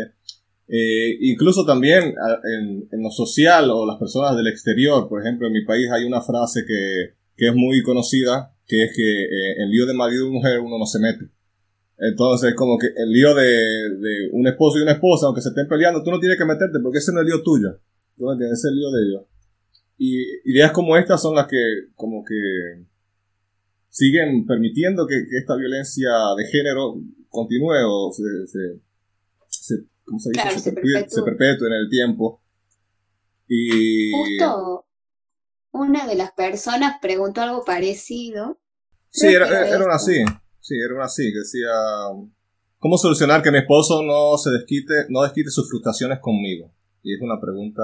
Eh, 0.68 1.16
incluso 1.20 1.64
también 1.64 2.14
en, 2.54 2.88
en 2.90 3.02
lo 3.02 3.10
social 3.10 3.70
o 3.70 3.86
las 3.86 3.98
personas 3.98 4.36
del 4.36 4.46
exterior, 4.46 5.08
por 5.08 5.22
ejemplo, 5.22 5.46
en 5.46 5.54
mi 5.54 5.64
país 5.64 5.90
hay 5.90 6.04
una 6.04 6.20
frase 6.20 6.64
que, 6.66 7.14
que 7.36 7.48
es 7.48 7.54
muy 7.54 7.82
conocida, 7.82 8.54
que 8.66 8.84
es 8.84 8.96
que 8.96 9.24
eh, 9.24 9.62
en 9.62 9.70
lío 9.70 9.86
de 9.86 9.94
marido 9.94 10.26
y 10.26 10.30
mujer 10.30 10.60
uno 10.60 10.78
no 10.78 10.86
se 10.86 10.98
mete. 10.98 11.30
Entonces, 11.98 12.54
como 12.54 12.76
que 12.76 12.88
el 12.96 13.10
lío 13.10 13.34
de, 13.34 13.42
de 13.42 14.28
un 14.32 14.46
esposo 14.46 14.78
y 14.78 14.82
una 14.82 14.92
esposa, 14.92 15.26
aunque 15.26 15.40
se 15.40 15.50
estén 15.50 15.68
peleando, 15.68 16.02
tú 16.02 16.10
no 16.10 16.20
tienes 16.20 16.36
que 16.36 16.44
meterte 16.44 16.78
porque 16.82 16.98
ese 16.98 17.12
no 17.12 17.20
es 17.20 17.26
el 17.26 17.32
lío 17.32 17.42
tuyo. 17.42 17.78
Tú 18.16 18.26
me 18.26 18.32
entiendes, 18.32 18.58
ese 18.58 18.68
es 18.68 18.72
el 18.72 18.78
lío 18.78 18.90
de 18.90 19.02
ellos. 19.06 19.22
Y 19.96 20.50
ideas 20.50 20.72
como 20.72 20.96
estas 20.96 21.22
son 21.22 21.34
las 21.34 21.46
que, 21.46 21.56
como 21.94 22.24
que, 22.24 22.84
siguen 23.94 24.44
permitiendo 24.44 25.06
que, 25.06 25.14
que 25.30 25.38
esta 25.38 25.54
violencia 25.56 26.10
de 26.36 26.44
género 26.46 26.96
continúe 27.28 27.76
o 27.86 28.12
se, 28.12 28.22
se, 28.46 28.80
se- 29.48 29.84
¿cómo 30.04 30.18
se 30.18 30.30
dice? 30.30 30.42
Claro, 30.42 30.58
se, 30.58 30.72
perpetúe, 31.22 31.66
en 31.66 31.72
el 31.72 31.88
tiempo. 31.88 32.42
Y 33.46 34.10
Justo 34.10 34.86
una 35.70 36.06
de 36.06 36.16
las 36.16 36.32
personas 36.32 36.96
preguntó 37.00 37.42
algo 37.42 37.64
parecido. 37.64 38.58
Sí, 39.10 39.28
era, 39.28 39.46
era 39.68 39.84
una 39.84 39.94
así. 39.94 40.24
Sí, 40.60 40.74
era 40.76 40.94
una 40.94 41.04
así, 41.04 41.32
que 41.32 41.38
decía, 41.38 41.68
¿cómo 42.78 42.96
solucionar 42.96 43.42
que 43.42 43.52
mi 43.52 43.58
esposo 43.58 44.02
no 44.02 44.36
se 44.38 44.50
desquite, 44.50 44.94
no 45.08 45.22
desquite 45.22 45.50
sus 45.50 45.68
frustraciones 45.68 46.18
conmigo? 46.20 46.72
Y 47.02 47.14
es 47.14 47.20
una 47.20 47.40
pregunta 47.40 47.82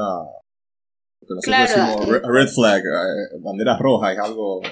nosotros 1.37 1.45
Claro, 1.45 1.97
decimos 1.97 2.09
re- 2.09 2.23
red 2.33 2.49
flag, 2.49 2.79
eh, 2.81 3.37
bandera 3.41 3.77
roja, 3.79 4.13
es 4.13 4.19
algo 4.19 4.61
a 4.63 4.69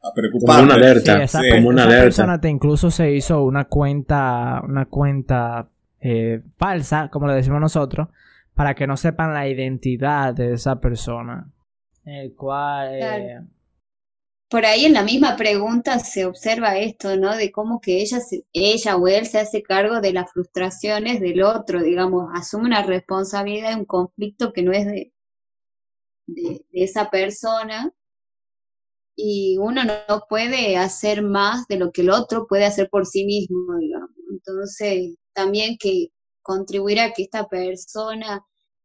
Como 0.00 0.14
preocupante. 0.14 0.62
una 0.64 0.74
alerta. 0.74 1.16
Sí, 1.16 1.22
esa, 1.22 1.40
sí, 1.40 1.50
como 1.50 1.68
una 1.68 1.82
esa 1.82 1.88
alerta. 1.88 2.04
persona 2.04 2.40
te 2.40 2.48
incluso 2.48 2.90
se 2.90 3.12
hizo 3.12 3.42
una 3.44 3.64
cuenta, 3.66 4.60
una 4.66 4.86
cuenta 4.86 5.68
eh, 6.00 6.42
falsa, 6.58 7.08
como 7.10 7.26
le 7.26 7.34
decimos 7.34 7.60
nosotros, 7.60 8.08
para 8.54 8.74
que 8.74 8.86
no 8.86 8.96
sepan 8.96 9.32
la 9.34 9.48
identidad 9.48 10.34
de 10.34 10.52
esa 10.54 10.78
persona. 10.80 11.50
El 12.04 12.34
cual... 12.34 12.94
eh, 12.94 12.98
Claro. 13.00 13.46
Por 14.50 14.66
ahí 14.66 14.84
en 14.84 14.92
la 14.92 15.02
misma 15.02 15.36
pregunta 15.36 15.98
se 15.98 16.26
observa 16.26 16.76
esto, 16.76 17.16
¿no? 17.16 17.34
De 17.34 17.50
cómo 17.50 17.80
que 17.80 18.02
ella, 18.02 18.18
ella 18.52 18.96
o 18.96 19.08
él 19.08 19.26
se 19.26 19.40
hace 19.40 19.62
cargo 19.62 20.00
de 20.00 20.12
las 20.12 20.30
frustraciones 20.32 21.18
del 21.20 21.42
otro, 21.42 21.82
digamos, 21.82 22.30
asume 22.34 22.66
una 22.66 22.82
responsabilidad 22.82 23.70
de 23.70 23.76
un 23.76 23.84
conflicto 23.86 24.52
que 24.52 24.62
no 24.62 24.70
es 24.72 24.86
de, 24.86 25.12
de, 26.26 26.64
esa 26.72 27.10
persona 27.10 27.92
y 29.16 29.58
uno 29.58 29.82
no, 29.84 29.94
puede 30.28 30.76
hacer 30.76 31.22
más 31.22 31.66
de 31.68 31.78
lo 31.78 31.92
que 31.92 32.02
el 32.02 32.10
otro 32.10 32.46
puede 32.46 32.64
hacer 32.64 32.88
por 32.90 33.06
sí 33.06 33.24
mismo, 33.24 33.76
digamos. 33.78 34.10
Entonces, 34.30 35.16
también 35.32 35.76
que 35.78 36.08
contribuir 36.42 37.00
a 37.00 37.12
que 37.12 37.22
esta 37.22 37.48
persona 37.48 38.44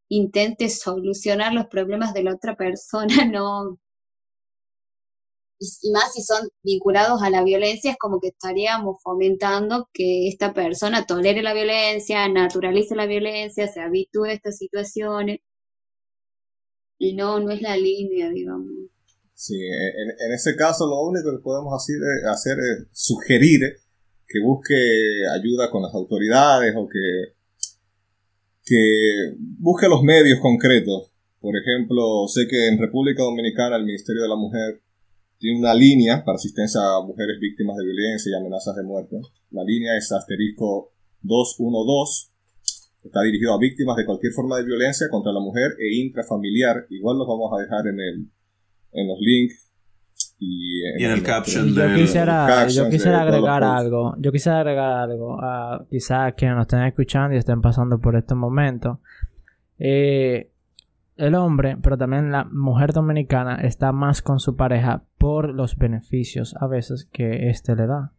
intente 0.10 0.70
solucionar 0.70 1.54
los 1.54 1.68
problemas 1.68 2.14
de 2.14 2.24
la 2.24 2.36
otra 2.36 2.56
persona 2.56 3.08
no 3.32 3.80
y 5.60 5.92
más 5.92 6.14
si 6.14 6.24
son 6.24 6.48
vinculados 6.64 7.22
a 7.22 7.30
la 7.30 7.44
violencia, 7.44 7.92
es 7.92 7.98
como 7.98 8.20
que 8.20 8.30
estaríamos 8.30 9.02
fomentando 9.04 9.90
que 9.94 10.28
esta 10.30 10.54
persona 10.54 11.06
tolere 11.06 11.42
la 11.42 11.54
violencia, 11.54 12.28
naturalice 12.30 12.96
la 12.96 13.06
violencia, 13.06 13.68
se 13.68 13.82
habitúe 13.82 14.26
a 14.26 14.34
estas 14.34 14.58
situaciones. 14.58 15.40
Y 17.00 17.16
no, 17.16 17.40
no 17.40 17.50
es 17.50 17.62
la 17.62 17.76
línea, 17.76 18.30
digamos. 18.30 18.68
Sí, 19.34 19.56
en, 19.56 20.10
en 20.10 20.34
ese 20.34 20.56
caso 20.56 20.86
lo 20.86 21.02
único 21.02 21.32
que 21.32 21.42
podemos 21.42 21.74
hacer, 21.74 21.98
hacer 22.30 22.58
es 22.60 22.88
sugerir 22.92 23.62
que 24.30 24.40
busque 24.40 24.76
ayuda 25.34 25.72
con 25.72 25.82
las 25.82 25.94
autoridades 25.94 26.76
o 26.78 26.88
que, 26.88 27.34
que 28.64 29.34
busque 29.58 29.90
los 29.90 30.04
medios 30.04 30.40
concretos. 30.40 31.10
Por 31.40 31.56
ejemplo, 31.58 32.28
sé 32.28 32.48
que 32.48 32.68
en 32.68 32.78
República 32.78 33.24
Dominicana 33.24 33.78
el 33.78 33.86
Ministerio 33.86 34.22
de 34.22 34.30
la 34.30 34.36
Mujer 34.36 34.82
tiene 35.40 35.58
una 35.58 35.74
línea 35.74 36.24
para 36.24 36.36
asistencia 36.36 36.80
a 36.80 37.02
mujeres 37.02 37.40
víctimas 37.40 37.78
de 37.78 37.86
violencia 37.86 38.30
y 38.30 38.36
amenazas 38.36 38.76
de 38.76 38.84
muerte. 38.84 39.16
La 39.52 39.64
línea 39.64 39.98
es 39.98 40.12
asterisco 40.12 40.92
212. 41.22 42.30
Está 43.04 43.22
dirigido 43.22 43.54
a 43.54 43.60
víctimas 43.60 43.96
de 43.98 44.06
cualquier 44.06 44.34
forma 44.34 44.58
de 44.58 44.66
violencia 44.66 45.08
contra 45.10 45.32
la 45.32 45.40
mujer 45.40 45.72
e 45.80 45.96
intrafamiliar. 46.06 46.86
Igual 46.90 47.18
los 47.18 47.28
vamos 47.28 47.52
a 47.58 47.62
dejar 47.62 47.88
en 47.88 48.00
el 48.00 48.28
en 48.92 49.08
los 49.08 49.18
links 49.20 49.72
y 50.40 50.82
en, 50.86 51.00
Y 51.00 51.04
en 51.06 51.12
el 51.12 51.18
nuestro- 51.18 51.34
caption 51.34 51.68
yo 51.76 51.82
del- 51.82 51.96
quisiera, 51.96 52.46
captions 52.48 52.76
yo 52.76 52.84
de 52.86 52.90
quisiera 52.90 53.22
agregar 53.22 53.64
algo. 53.64 54.14
Yo 54.20 54.32
quisiera 54.32 54.60
agregar 54.60 54.92
algo. 55.10 55.38
a 55.42 55.86
quizás 55.90 56.34
quienes 56.36 56.58
nos 56.58 56.64
estén 56.64 56.84
escuchando 56.84 57.36
y 57.36 57.38
estén 57.38 57.62
pasando 57.62 58.00
por 58.00 58.16
estos 58.16 58.38
momentos. 58.38 58.98
Eh, 59.78 60.52
el 61.18 61.36
hombre, 61.36 61.78
pero 61.82 61.98
también 61.98 62.32
la 62.32 62.46
mujer 62.46 62.94
dominicana, 62.94 63.56
está 63.56 63.92
más 63.92 64.22
con 64.22 64.40
su 64.40 64.56
pareja 64.56 65.04
por 65.18 65.54
los 65.54 65.78
beneficios 65.78 66.56
a 66.60 66.68
veces 66.68 67.08
que 67.12 67.50
éste 67.50 67.76
le 67.76 67.88
da. 67.88 68.14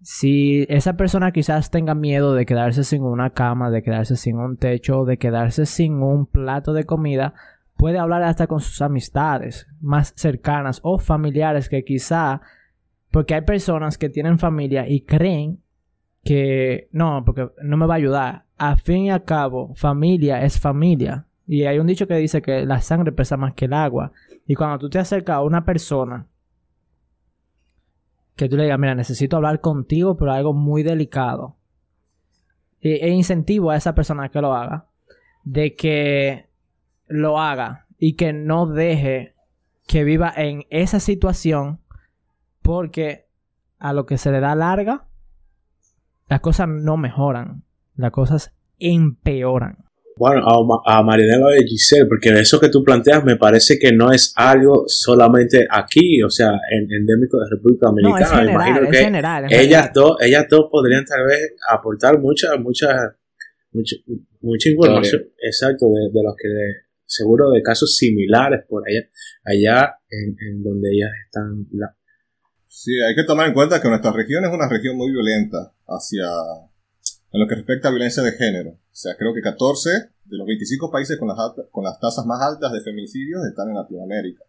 Si 0.00 0.66
esa 0.68 0.96
persona 0.96 1.32
quizás 1.32 1.70
tenga 1.70 1.94
miedo 1.94 2.34
de 2.34 2.46
quedarse 2.46 2.84
sin 2.84 3.02
una 3.02 3.30
cama, 3.30 3.70
de 3.70 3.82
quedarse 3.82 4.16
sin 4.16 4.36
un 4.36 4.56
techo, 4.56 5.04
de 5.04 5.18
quedarse 5.18 5.66
sin 5.66 5.94
un 6.02 6.26
plato 6.26 6.72
de 6.72 6.84
comida, 6.84 7.34
puede 7.76 7.98
hablar 7.98 8.22
hasta 8.22 8.46
con 8.46 8.60
sus 8.60 8.82
amistades 8.82 9.66
más 9.80 10.12
cercanas 10.16 10.80
o 10.82 10.98
familiares 10.98 11.68
que 11.68 11.84
quizá, 11.84 12.40
porque 13.10 13.34
hay 13.34 13.42
personas 13.42 13.98
que 13.98 14.08
tienen 14.08 14.38
familia 14.38 14.88
y 14.88 15.00
creen 15.02 15.60
que 16.24 16.88
no, 16.92 17.22
porque 17.24 17.48
no 17.62 17.76
me 17.76 17.86
va 17.86 17.94
a 17.94 17.98
ayudar. 17.98 18.44
A 18.58 18.76
fin 18.76 19.04
y 19.04 19.10
a 19.10 19.24
cabo, 19.24 19.74
familia 19.76 20.42
es 20.42 20.58
familia. 20.58 21.26
Y 21.46 21.64
hay 21.64 21.78
un 21.78 21.86
dicho 21.86 22.08
que 22.08 22.16
dice 22.16 22.42
que 22.42 22.66
la 22.66 22.80
sangre 22.80 23.12
pesa 23.12 23.36
más 23.36 23.54
que 23.54 23.66
el 23.66 23.72
agua. 23.72 24.12
Y 24.46 24.54
cuando 24.54 24.78
tú 24.78 24.90
te 24.90 24.98
acercas 24.98 25.36
a 25.36 25.42
una 25.42 25.64
persona 25.64 26.26
que 28.36 28.48
tú 28.48 28.56
le 28.56 28.64
digas, 28.64 28.78
mira, 28.78 28.94
necesito 28.94 29.36
hablar 29.36 29.60
contigo, 29.60 30.16
pero 30.16 30.32
algo 30.32 30.52
muy 30.52 30.82
delicado. 30.82 31.56
E, 32.80 33.06
e 33.06 33.08
incentivo 33.08 33.70
a 33.70 33.76
esa 33.76 33.94
persona 33.94 34.28
que 34.28 34.40
lo 34.42 34.54
haga. 34.54 34.86
De 35.42 35.74
que 35.74 36.48
lo 37.06 37.40
haga. 37.40 37.86
Y 37.98 38.14
que 38.14 38.34
no 38.34 38.66
deje 38.66 39.34
que 39.86 40.04
viva 40.04 40.32
en 40.36 40.64
esa 40.68 41.00
situación. 41.00 41.80
Porque 42.60 43.26
a 43.78 43.94
lo 43.94 44.04
que 44.04 44.18
se 44.18 44.30
le 44.30 44.40
da 44.40 44.54
larga, 44.54 45.06
las 46.28 46.40
cosas 46.40 46.68
no 46.68 46.98
mejoran. 46.98 47.64
Las 47.94 48.10
cosas 48.10 48.54
empeoran. 48.78 49.86
Bueno, 50.18 50.40
a, 50.86 50.98
a 50.98 51.02
Marinela 51.02 51.56
y 51.60 51.66
Giselle, 51.68 52.06
porque 52.06 52.30
eso 52.30 52.58
que 52.58 52.70
tú 52.70 52.82
planteas 52.82 53.22
me 53.22 53.36
parece 53.36 53.78
que 53.78 53.92
no 53.92 54.10
es 54.10 54.32
algo 54.34 54.84
solamente 54.86 55.66
aquí, 55.70 56.22
o 56.22 56.30
sea, 56.30 56.52
en, 56.70 56.90
endémico 56.90 57.36
de 57.38 57.50
República 57.50 57.86
No, 57.86 57.98
es 57.98 58.02
Dominicana. 58.02 58.30
Me 58.30 58.46
general, 58.46 58.54
imagino 58.68 58.84
es 58.86 58.90
que 58.90 59.04
general. 59.04 59.44
es 59.44 59.52
ellas 59.52 59.62
general. 59.66 59.90
dos, 59.94 60.16
ellas 60.22 60.46
dos 60.48 60.66
podrían 60.70 61.04
tal 61.04 61.26
vez 61.26 61.52
aportar 61.70 62.18
mucha, 62.18 62.56
mucha, 62.56 63.14
mucha, 63.72 63.96
mucha 64.40 64.68
información, 64.70 65.22
exacto, 65.42 65.86
de, 65.86 66.10
de 66.10 66.22
los 66.24 66.34
que 66.34 66.48
seguro 67.04 67.50
de 67.50 67.62
casos 67.62 67.94
similares 67.94 68.60
por 68.68 68.84
allá, 68.88 69.08
allá 69.44 69.94
en, 70.08 70.34
en 70.48 70.62
donde 70.62 70.88
ellas 70.92 71.10
están. 71.26 71.66
la- 71.72 71.94
Sí, 72.68 72.92
hay 73.06 73.14
que 73.14 73.24
tomar 73.24 73.48
en 73.48 73.54
cuenta 73.54 73.80
que 73.82 73.88
nuestra 73.88 74.12
región 74.12 74.44
es 74.44 74.50
una 74.50 74.68
región 74.68 74.96
muy 74.96 75.10
violenta 75.10 75.72
hacia 75.88 76.24
en 77.36 77.40
lo 77.40 77.46
que 77.46 77.54
respecta 77.54 77.88
a 77.88 77.90
violencia 77.90 78.22
de 78.22 78.32
género. 78.32 78.70
O 78.70 78.96
sea, 78.96 79.14
creo 79.14 79.34
que 79.34 79.42
14 79.42 79.90
de 80.24 80.36
los 80.38 80.46
25 80.46 80.90
países 80.90 81.18
con 81.18 81.28
las, 81.28 81.36
con 81.70 81.84
las 81.84 82.00
tasas 82.00 82.24
más 82.24 82.40
altas 82.40 82.72
de 82.72 82.80
feminicidios 82.80 83.44
están 83.44 83.68
en 83.68 83.74
Latinoamérica. 83.74 84.42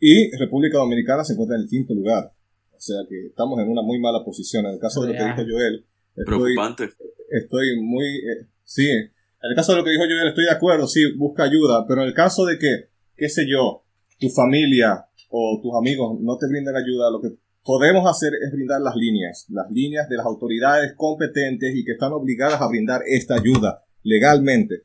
Y 0.00 0.36
República 0.36 0.78
Dominicana 0.78 1.22
se 1.22 1.34
encuentra 1.34 1.56
en 1.56 1.62
el 1.62 1.68
quinto 1.68 1.94
lugar. 1.94 2.32
O 2.72 2.80
sea 2.80 2.96
que 3.08 3.26
estamos 3.26 3.60
en 3.60 3.68
una 3.68 3.82
muy 3.82 4.00
mala 4.00 4.24
posición. 4.24 4.66
En 4.66 4.72
el 4.72 4.80
caso 4.80 5.02
de 5.02 5.12
lo 5.12 5.12
que 5.12 5.24
dijo 5.24 5.42
Joel, 5.48 5.86
estoy, 6.16 6.54
Preocupante. 6.54 6.90
estoy 7.30 7.80
muy... 7.80 8.04
eh, 8.04 8.48
sí, 8.64 8.90
en 8.90 9.50
el 9.50 9.54
caso 9.54 9.72
de 9.72 9.78
lo 9.78 9.84
que 9.84 9.92
dijo 9.92 10.02
Joel 10.02 10.28
estoy 10.28 10.46
de 10.46 10.50
acuerdo, 10.50 10.88
sí, 10.88 11.12
busca 11.16 11.44
ayuda, 11.44 11.86
pero 11.86 12.02
en 12.02 12.08
el 12.08 12.14
caso 12.14 12.44
de 12.44 12.58
que, 12.58 12.88
qué 13.16 13.28
sé 13.28 13.46
yo, 13.48 13.84
tu 14.18 14.28
familia 14.30 15.06
o 15.30 15.60
tus 15.62 15.72
amigos 15.78 16.18
no 16.20 16.36
te 16.38 16.48
brinden 16.48 16.74
ayuda, 16.74 17.08
lo 17.08 17.20
que 17.20 17.36
podemos 17.66 18.08
hacer 18.08 18.32
es 18.40 18.52
brindar 18.52 18.80
las 18.80 18.94
líneas, 18.94 19.44
las 19.48 19.68
líneas 19.70 20.08
de 20.08 20.16
las 20.16 20.24
autoridades 20.24 20.94
competentes 20.94 21.74
y 21.74 21.84
que 21.84 21.92
están 21.92 22.12
obligadas 22.12 22.62
a 22.62 22.68
brindar 22.68 23.02
esta 23.06 23.34
ayuda 23.34 23.82
legalmente. 24.04 24.84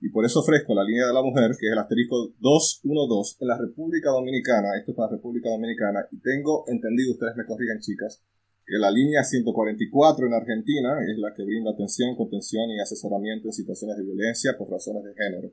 Y 0.00 0.08
por 0.08 0.24
eso 0.24 0.40
ofrezco 0.40 0.74
la 0.74 0.82
línea 0.82 1.06
de 1.06 1.12
la 1.12 1.22
mujer, 1.22 1.52
que 1.60 1.66
es 1.66 1.72
el 1.72 1.78
asterisco 1.78 2.32
212 2.40 3.36
en 3.40 3.48
la 3.48 3.58
República 3.58 4.10
Dominicana. 4.10 4.76
Esto 4.76 4.90
es 4.90 4.96
para 4.96 5.10
la 5.10 5.16
República 5.18 5.50
Dominicana. 5.50 6.00
Y 6.10 6.18
tengo 6.20 6.64
entendido, 6.66 7.12
ustedes 7.12 7.36
me 7.36 7.44
corrigan, 7.44 7.78
chicas, 7.78 8.20
que 8.66 8.78
la 8.78 8.90
línea 8.90 9.22
144 9.22 10.26
en 10.26 10.34
Argentina 10.34 10.98
es 11.06 11.18
la 11.18 11.34
que 11.34 11.44
brinda 11.44 11.70
atención, 11.70 12.16
contención 12.16 12.70
y 12.70 12.80
asesoramiento 12.80 13.48
en 13.48 13.52
situaciones 13.52 13.96
de 13.98 14.04
violencia 14.04 14.56
por 14.58 14.70
razones 14.70 15.04
de 15.04 15.14
género. 15.14 15.52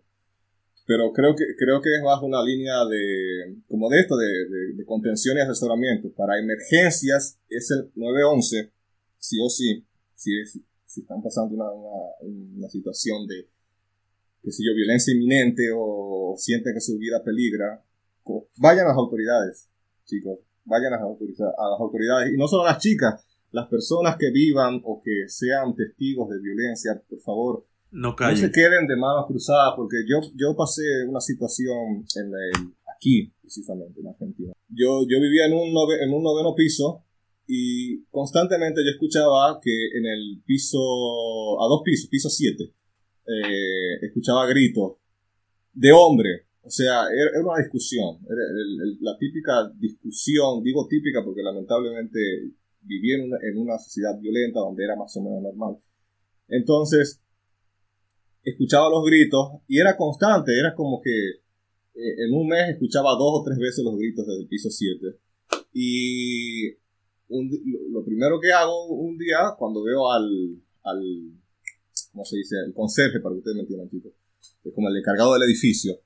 Pero 0.89 1.13
creo 1.13 1.35
que, 1.35 1.43
creo 1.55 1.83
que 1.83 1.93
es 1.95 2.01
bajo 2.03 2.25
una 2.25 2.43
línea 2.43 2.83
de, 2.83 3.57
como 3.67 3.89
de 3.89 3.99
esto, 3.99 4.17
de, 4.17 4.25
de, 4.25 4.73
de 4.73 4.85
contención 4.85 5.37
y 5.37 5.41
asesoramiento. 5.41 6.11
Para 6.13 6.39
emergencias 6.39 7.37
es 7.47 7.69
el 7.69 7.91
911, 7.93 8.71
sí 9.19 9.37
o 9.39 9.47
sí, 9.49 9.85
si, 10.15 10.39
es- 10.41 10.59
si 10.87 11.01
están 11.01 11.21
pasando 11.21 11.53
una, 11.53 11.69
una, 11.69 11.93
una 12.57 12.69
situación 12.69 13.27
de, 13.27 13.47
qué 14.41 14.51
sé 14.51 14.63
yo, 14.65 14.73
violencia 14.75 15.13
inminente 15.13 15.69
o 15.71 16.33
sienten 16.39 16.73
que 16.73 16.81
su 16.81 16.97
vida 16.97 17.23
peligra, 17.23 17.85
vayan 18.57 18.85
a 18.85 18.89
las 18.89 18.97
autoridades, 18.97 19.69
chicos, 20.05 20.39
vayan 20.65 20.93
a 20.93 20.97
las, 20.97 21.05
autoriza- 21.05 21.53
a 21.55 21.69
las 21.69 21.79
autoridades. 21.79 22.33
Y 22.33 22.37
no 22.37 22.47
solo 22.47 22.65
las 22.65 22.79
chicas, 22.79 23.27
las 23.51 23.67
personas 23.67 24.17
que 24.17 24.31
vivan 24.31 24.81
o 24.83 24.99
que 25.05 25.25
sean 25.27 25.75
testigos 25.75 26.29
de 26.31 26.39
violencia, 26.39 26.99
por 27.07 27.19
favor, 27.19 27.65
No 27.91 28.09
no 28.31 28.37
se 28.37 28.51
queden 28.51 28.87
de 28.87 28.95
manos 28.95 29.25
cruzadas, 29.27 29.73
porque 29.75 29.97
yo, 30.07 30.19
yo 30.35 30.55
pasé 30.55 30.81
una 31.07 31.19
situación 31.19 32.05
en 32.15 32.27
el- 32.27 32.73
aquí, 32.95 33.33
precisamente, 33.41 33.99
en 34.01 34.07
Argentina. 34.07 34.53
Yo, 34.67 35.01
yo 35.09 35.19
vivía 35.21 35.45
en 35.47 35.53
un, 35.53 35.73
nove- 35.73 36.01
en 36.03 36.13
un 36.13 36.21
noveno 36.21 36.53
piso 36.55 37.03
y 37.47 38.03
constantemente 38.11 38.81
yo 38.85 38.91
escuchaba 38.91 39.59
que 39.61 39.71
en 39.97 40.05
el 40.05 40.41
piso, 40.45 40.77
a 41.61 41.67
dos 41.67 41.81
pisos, 41.83 42.09
piso 42.09 42.29
7, 42.29 42.63
eh, 43.25 43.95
escuchaba 44.05 44.45
gritos 44.47 44.93
de 45.73 45.91
hombre. 45.91 46.45
O 46.61 46.69
sea, 46.69 47.03
era, 47.07 47.31
era 47.39 47.41
una 47.43 47.57
discusión, 47.59 48.17
era 48.25 48.43
el- 48.51 48.81
el- 48.89 48.97
la 49.01 49.17
típica 49.17 49.71
discusión, 49.79 50.61
digo 50.61 50.87
típica 50.87 51.23
porque 51.23 51.41
lamentablemente 51.41 52.19
viví 52.81 53.13
en 53.13 53.21
una, 53.23 53.37
en 53.41 53.57
una 53.57 53.77
sociedad 53.79 54.19
violenta 54.19 54.59
donde 54.59 54.83
era 54.83 54.95
más 54.95 55.15
o 55.17 55.21
menos 55.23 55.41
normal. 55.41 55.77
Entonces, 56.47 57.21
escuchaba 58.49 58.89
los 58.89 59.03
gritos 59.05 59.61
y 59.67 59.79
era 59.79 59.95
constante, 59.97 60.57
era 60.57 60.75
como 60.75 61.01
que 61.01 61.11
eh, 61.11 62.25
en 62.25 62.33
un 62.33 62.47
mes 62.47 62.69
escuchaba 62.69 63.11
dos 63.11 63.41
o 63.41 63.43
tres 63.43 63.57
veces 63.57 63.83
los 63.83 63.97
gritos 63.97 64.25
desde 64.25 64.41
el 64.41 64.47
piso 64.47 64.69
7. 64.69 65.17
Y 65.73 66.69
un 67.29 67.49
lo, 67.91 68.03
primero 68.03 68.39
que 68.39 68.51
hago 68.51 68.87
un 68.87 69.17
día, 69.17 69.55
cuando 69.57 69.83
veo 69.83 70.11
al, 70.11 70.61
¿cómo 72.11 72.25
se 72.25 72.37
dice? 72.37 72.55
El 72.65 72.73
conserje, 72.73 73.19
para 73.19 73.35
que 73.35 73.39
ustedes 73.39 73.55
me 73.55 73.61
entiendan, 73.61 73.89
chicos, 73.89 74.13
es 74.63 74.73
como 74.73 74.89
el 74.89 74.97
encargado 74.97 75.33
del 75.33 75.43
edificio, 75.43 75.99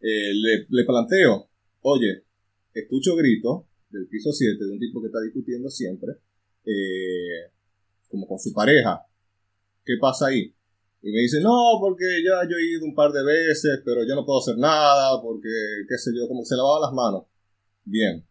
eh, 0.00 0.32
le, 0.34 0.66
le 0.68 0.84
planteo, 0.84 1.48
oye, 1.82 2.24
escucho 2.72 3.14
gritos 3.16 3.64
del 3.90 4.06
piso 4.06 4.32
7 4.32 4.64
de 4.64 4.72
un 4.72 4.78
tipo 4.78 5.00
que 5.00 5.08
está 5.08 5.20
discutiendo 5.20 5.68
siempre, 5.68 6.12
eh, 6.64 7.50
como 8.08 8.26
con 8.26 8.38
su 8.38 8.52
pareja. 8.52 9.04
¿Qué 9.84 9.94
pasa 10.00 10.26
ahí? 10.26 10.54
Y 11.02 11.10
me 11.12 11.20
dice, 11.20 11.40
no, 11.40 11.78
porque 11.80 12.04
ya 12.22 12.46
yo 12.48 12.56
he 12.56 12.76
ido 12.76 12.84
un 12.84 12.94
par 12.94 13.10
de 13.10 13.24
veces, 13.24 13.80
pero 13.84 14.04
yo 14.06 14.14
no 14.14 14.26
puedo 14.26 14.40
hacer 14.40 14.58
nada, 14.58 15.20
porque, 15.22 15.48
qué 15.88 15.96
sé 15.96 16.10
yo, 16.14 16.28
como 16.28 16.44
se 16.44 16.56
lavaba 16.56 16.80
las 16.80 16.92
manos. 16.92 17.24
Bien. 17.84 18.22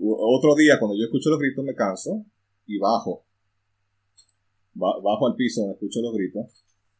Otro 0.00 0.54
día, 0.54 0.78
cuando 0.78 0.96
yo 0.96 1.04
escucho 1.04 1.30
los 1.30 1.38
gritos, 1.38 1.64
me 1.64 1.74
canso 1.74 2.24
y 2.66 2.78
bajo. 2.78 3.24
Ba- 4.74 5.00
bajo 5.02 5.26
al 5.26 5.34
piso 5.34 5.62
donde 5.62 5.74
escucho 5.74 6.00
los 6.02 6.12
gritos. 6.14 6.46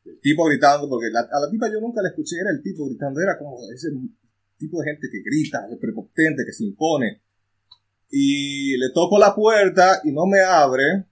El 0.05 0.21
tipo 0.21 0.45
gritando, 0.47 0.89
porque 0.89 1.11
la- 1.13 1.29
a 1.31 1.41
la 1.41 1.51
tipa 1.51 1.71
yo 1.71 1.81
nunca 1.81 2.03
la 2.03 2.09
escuché, 2.09 2.37
era 2.41 2.51
el 2.51 2.63
tipo 2.63 2.87
gritando, 2.89 3.21
era 3.21 3.39
como 3.39 3.59
ese 3.73 3.89
tipo 4.59 4.81
de 4.81 4.91
gente 4.91 5.07
que 5.13 5.23
grita, 5.23 5.69
es 5.71 5.79
prepotente, 5.79 6.45
que 6.45 6.53
se 6.53 6.65
impone. 6.65 7.23
Y 8.11 8.77
le 8.79 8.91
toco 8.95 9.19
la 9.19 9.35
puerta 9.35 10.01
y 10.03 10.13
no 10.13 10.27
me 10.27 10.41
abre. 10.41 11.05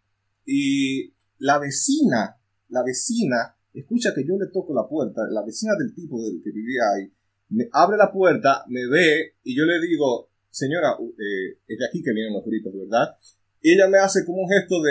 Y 0.47 1.13
la 1.39 1.59
vecina, 1.59 2.37
la 2.69 2.83
vecina, 2.83 3.55
escucha 3.75 4.13
que 4.15 4.25
yo 4.27 4.37
le 4.39 4.47
toco 4.53 4.75
la 4.75 4.89
puerta, 4.89 5.23
la 5.31 5.43
vecina 5.45 5.75
del 5.79 5.95
tipo 5.95 6.23
del 6.23 6.41
que 6.43 6.51
vivía 6.51 6.83
ahí, 6.97 7.13
me 7.51 7.69
abre 7.73 7.97
la 7.97 8.11
puerta, 8.13 8.65
me 8.69 8.87
ve 8.89 9.35
y 9.45 9.57
yo 9.57 9.65
le 9.65 9.81
digo, 9.87 10.29
señora, 10.51 10.97
eh, 11.01 11.59
es 11.69 11.79
de 11.79 11.87
aquí 11.87 12.03
que 12.03 12.13
vienen 12.13 12.33
los 12.35 12.45
gritos, 12.45 12.73
¿verdad? 12.75 13.15
Y 13.63 13.75
ella 13.75 13.89
me 13.89 13.99
hace 13.99 14.25
como 14.25 14.43
un 14.43 14.49
gesto 14.49 14.83
de, 14.83 14.91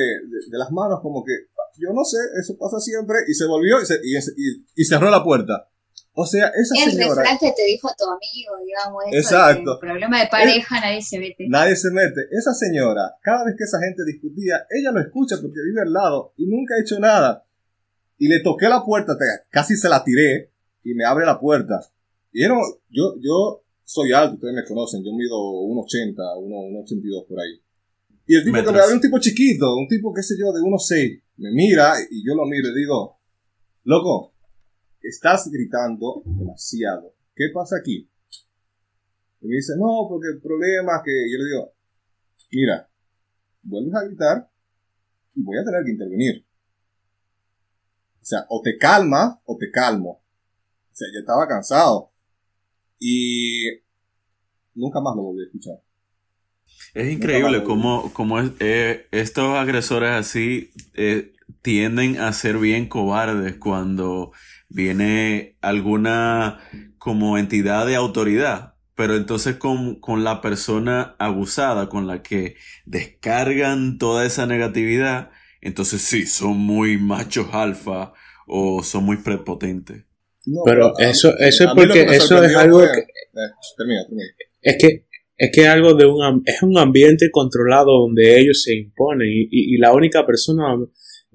de- 0.49 0.57
las 0.57 0.71
manos, 0.71 0.99
como 1.01 1.23
que, 1.23 1.31
yo 1.79 1.91
no 1.93 2.03
sé, 2.05 2.17
eso 2.39 2.57
pasa 2.57 2.79
siempre, 2.79 3.17
y 3.27 3.33
se 3.33 3.45
volvió 3.45 3.77
y 4.75 4.85
cerró 4.85 5.09
la 5.09 5.23
puerta. 5.23 5.69
O 6.17 6.25
sea, 6.25 6.47
esa 6.47 6.75
El 6.85 6.91
señora, 6.91 7.15
refrán 7.21 7.37
que 7.37 7.51
te 7.51 7.65
dijo 7.65 7.89
tu 7.97 8.05
amigo, 8.05 8.55
digamos. 8.65 9.03
Eso 9.11 9.17
Exacto. 9.35 9.73
de 9.75 9.79
problema 9.81 10.21
de 10.21 10.27
pareja, 10.27 10.79
nadie 10.79 11.01
se 11.01 11.19
mete. 11.19 11.45
nadie 11.49 11.75
se 11.75 11.91
mete. 11.91 12.21
Esa 12.31 12.53
señora, 12.53 13.15
cada 13.21 13.43
vez 13.45 13.55
que 13.57 13.65
esa 13.65 13.79
gente 13.81 14.03
discutía, 14.05 14.65
ella 14.69 14.91
lo 14.91 15.01
escucha 15.01 15.35
porque 15.41 15.59
vive 15.65 15.81
al 15.81 15.91
lado 15.91 16.33
y 16.37 16.45
nunca 16.47 16.75
ha 16.75 16.81
hecho 16.81 16.99
nada. 16.99 17.45
Y 18.17 18.29
le 18.29 18.39
toqué 18.39 18.69
la 18.69 18.81
puerta, 18.83 19.17
te- 19.17 19.25
casi 19.49 19.75
se 19.75 19.89
la 19.89 20.03
tiré 20.05 20.51
y 20.83 20.93
me 20.93 21.03
abre 21.03 21.25
la 21.25 21.37
puerta. 21.37 21.81
Y 22.31 22.43
era- 22.43 22.55
yo, 22.89 23.15
yo 23.19 23.63
soy 23.83 24.13
alto, 24.13 24.35
ustedes 24.35 24.53
me 24.55 24.63
conocen, 24.63 25.03
yo 25.03 25.11
mido 25.11 25.35
1,80, 25.37 26.37
1,82 26.37 27.25
por 27.27 27.39
ahí. 27.41 27.59
Y 28.25 28.35
el 28.35 28.43
tipo 28.43 28.55
que 28.55 28.61
me 28.61 28.67
Metros. 28.67 28.83
abre 28.85 28.95
un 28.95 29.01
tipo 29.01 29.19
chiquito, 29.19 29.75
un 29.75 29.87
tipo, 29.89 30.13
qué 30.13 30.23
sé 30.23 30.35
yo, 30.39 30.53
de 30.53 30.61
1,6, 30.61 31.21
me 31.37 31.51
mira 31.51 31.93
y 32.09 32.25
yo 32.25 32.33
lo 32.35 32.45
miro 32.45 32.69
y 32.69 32.75
digo, 32.79 33.19
loco, 33.83 34.33
estás 35.07 35.49
gritando 35.51 36.21
demasiado. 36.25 37.13
¿Qué 37.35 37.45
pasa 37.53 37.77
aquí? 37.77 38.09
Y 39.41 39.47
me 39.47 39.55
dice, 39.55 39.73
no, 39.77 40.07
porque 40.09 40.29
el 40.29 40.41
problema 40.41 40.97
es 40.97 41.01
que 41.05 41.31
yo 41.31 41.37
le 41.37 41.45
digo, 41.45 41.73
mira, 42.51 42.89
vuelves 43.63 43.93
a 43.95 44.05
gritar 44.05 44.51
y 45.35 45.43
voy 45.43 45.57
a 45.57 45.63
tener 45.65 45.83
que 45.83 45.91
intervenir. 45.91 46.45
O 48.21 48.25
sea, 48.25 48.45
o 48.49 48.61
te 48.63 48.77
calmas 48.77 49.37
o 49.45 49.57
te 49.57 49.69
calmo. 49.69 50.23
O 50.91 50.95
sea, 50.95 51.07
yo 51.13 51.19
estaba 51.19 51.47
cansado. 51.47 52.11
Y 52.97 53.65
nunca 54.73 54.99
más 55.01 55.15
lo 55.15 55.23
volví 55.23 55.41
a 55.43 55.45
escuchar. 55.45 55.81
Es 56.93 57.11
increíble 57.11 57.63
cómo, 57.63 58.11
cómo 58.13 58.39
es- 58.39 58.51
eh, 58.59 59.05
estos 59.11 59.55
agresores 59.57 60.09
así 60.11 60.71
eh, 60.95 61.34
tienden 61.61 62.19
a 62.19 62.31
ser 62.33 62.57
bien 62.57 62.87
cobardes 62.87 63.55
cuando 63.57 64.31
viene 64.69 65.57
alguna 65.61 66.59
como 66.97 67.37
entidad 67.37 67.85
de 67.85 67.95
autoridad. 67.95 68.73
Pero 68.95 69.15
entonces 69.17 69.57
con, 69.57 69.99
con 69.99 70.23
la 70.23 70.41
persona 70.41 71.15
abusada, 71.19 71.89
con 71.89 72.07
la 72.07 72.23
que 72.23 72.55
descargan 72.85 73.97
toda 73.97 74.25
esa 74.25 74.45
negatividad, 74.45 75.31
entonces 75.61 76.01
sí, 76.01 76.25
son 76.25 76.57
muy 76.57 76.97
machos 76.97 77.47
alfa 77.51 78.13
o 78.47 78.83
son 78.83 79.03
muy 79.03 79.17
prepotentes. 79.17 80.05
No, 80.45 80.61
Pero 80.65 80.93
a- 80.97 81.09
eso- 81.09 81.35
eso 81.39 81.63
es 81.65 81.69
porque 81.75 82.03
eso 82.15 82.41
es 82.43 82.55
algo 82.55 82.79
fue- 82.79 82.87
que- 82.91 82.99
eh, 83.01 83.51
termina, 83.77 84.01
termina. 84.05 84.23
Es 84.61 84.77
que 84.79 85.05
es 85.37 85.51
que 85.53 85.67
algo 85.67 85.95
de 85.95 86.05
un 86.05 86.43
es 86.45 86.61
un 86.63 86.77
ambiente 86.77 87.29
controlado 87.31 87.91
donde 87.99 88.39
ellos 88.39 88.63
se 88.63 88.73
imponen 88.75 89.27
y, 89.27 89.41
y- 89.51 89.75
y 89.75 89.77
la 89.77 89.91
única 89.93 90.25
persona 90.25 90.73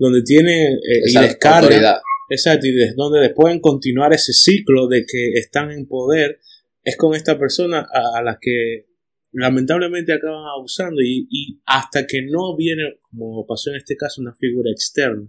donde 0.01 0.23
tiene 0.23 0.73
eh, 0.73 1.03
y 1.05 1.11
Esa 1.11 1.23
descarga 1.23 1.61
autoridad. 1.61 2.01
exacto 2.29 2.67
y 2.67 2.95
donde 2.97 3.31
pueden 3.31 3.61
continuar 3.61 4.13
ese 4.13 4.33
ciclo 4.33 4.89
de 4.89 5.05
que 5.07 5.35
están 5.35 5.71
en 5.71 5.87
poder 5.87 6.41
es 6.83 6.97
con 6.97 7.15
esta 7.15 7.39
persona 7.39 7.87
a, 7.93 8.19
a 8.19 8.23
la 8.23 8.39
que 8.41 8.87
lamentablemente 9.33 10.13
acaban 10.13 10.45
abusando 10.57 11.01
y, 11.03 11.29
y 11.31 11.61
hasta 11.67 12.07
que 12.07 12.23
no 12.23 12.57
viene 12.57 12.99
como 13.03 13.47
pasó 13.47 13.71
en 13.71 13.77
este 13.77 13.95
caso 13.97 14.21
una 14.23 14.35
figura 14.35 14.71
externa 14.73 15.29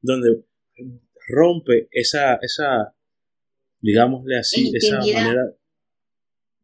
donde 0.00 0.42
rompe 1.28 1.88
esa 1.92 2.36
esa 2.42 2.94
digámosle 3.80 4.38
así 4.38 4.72
esa 4.74 4.98
manera 4.98 5.44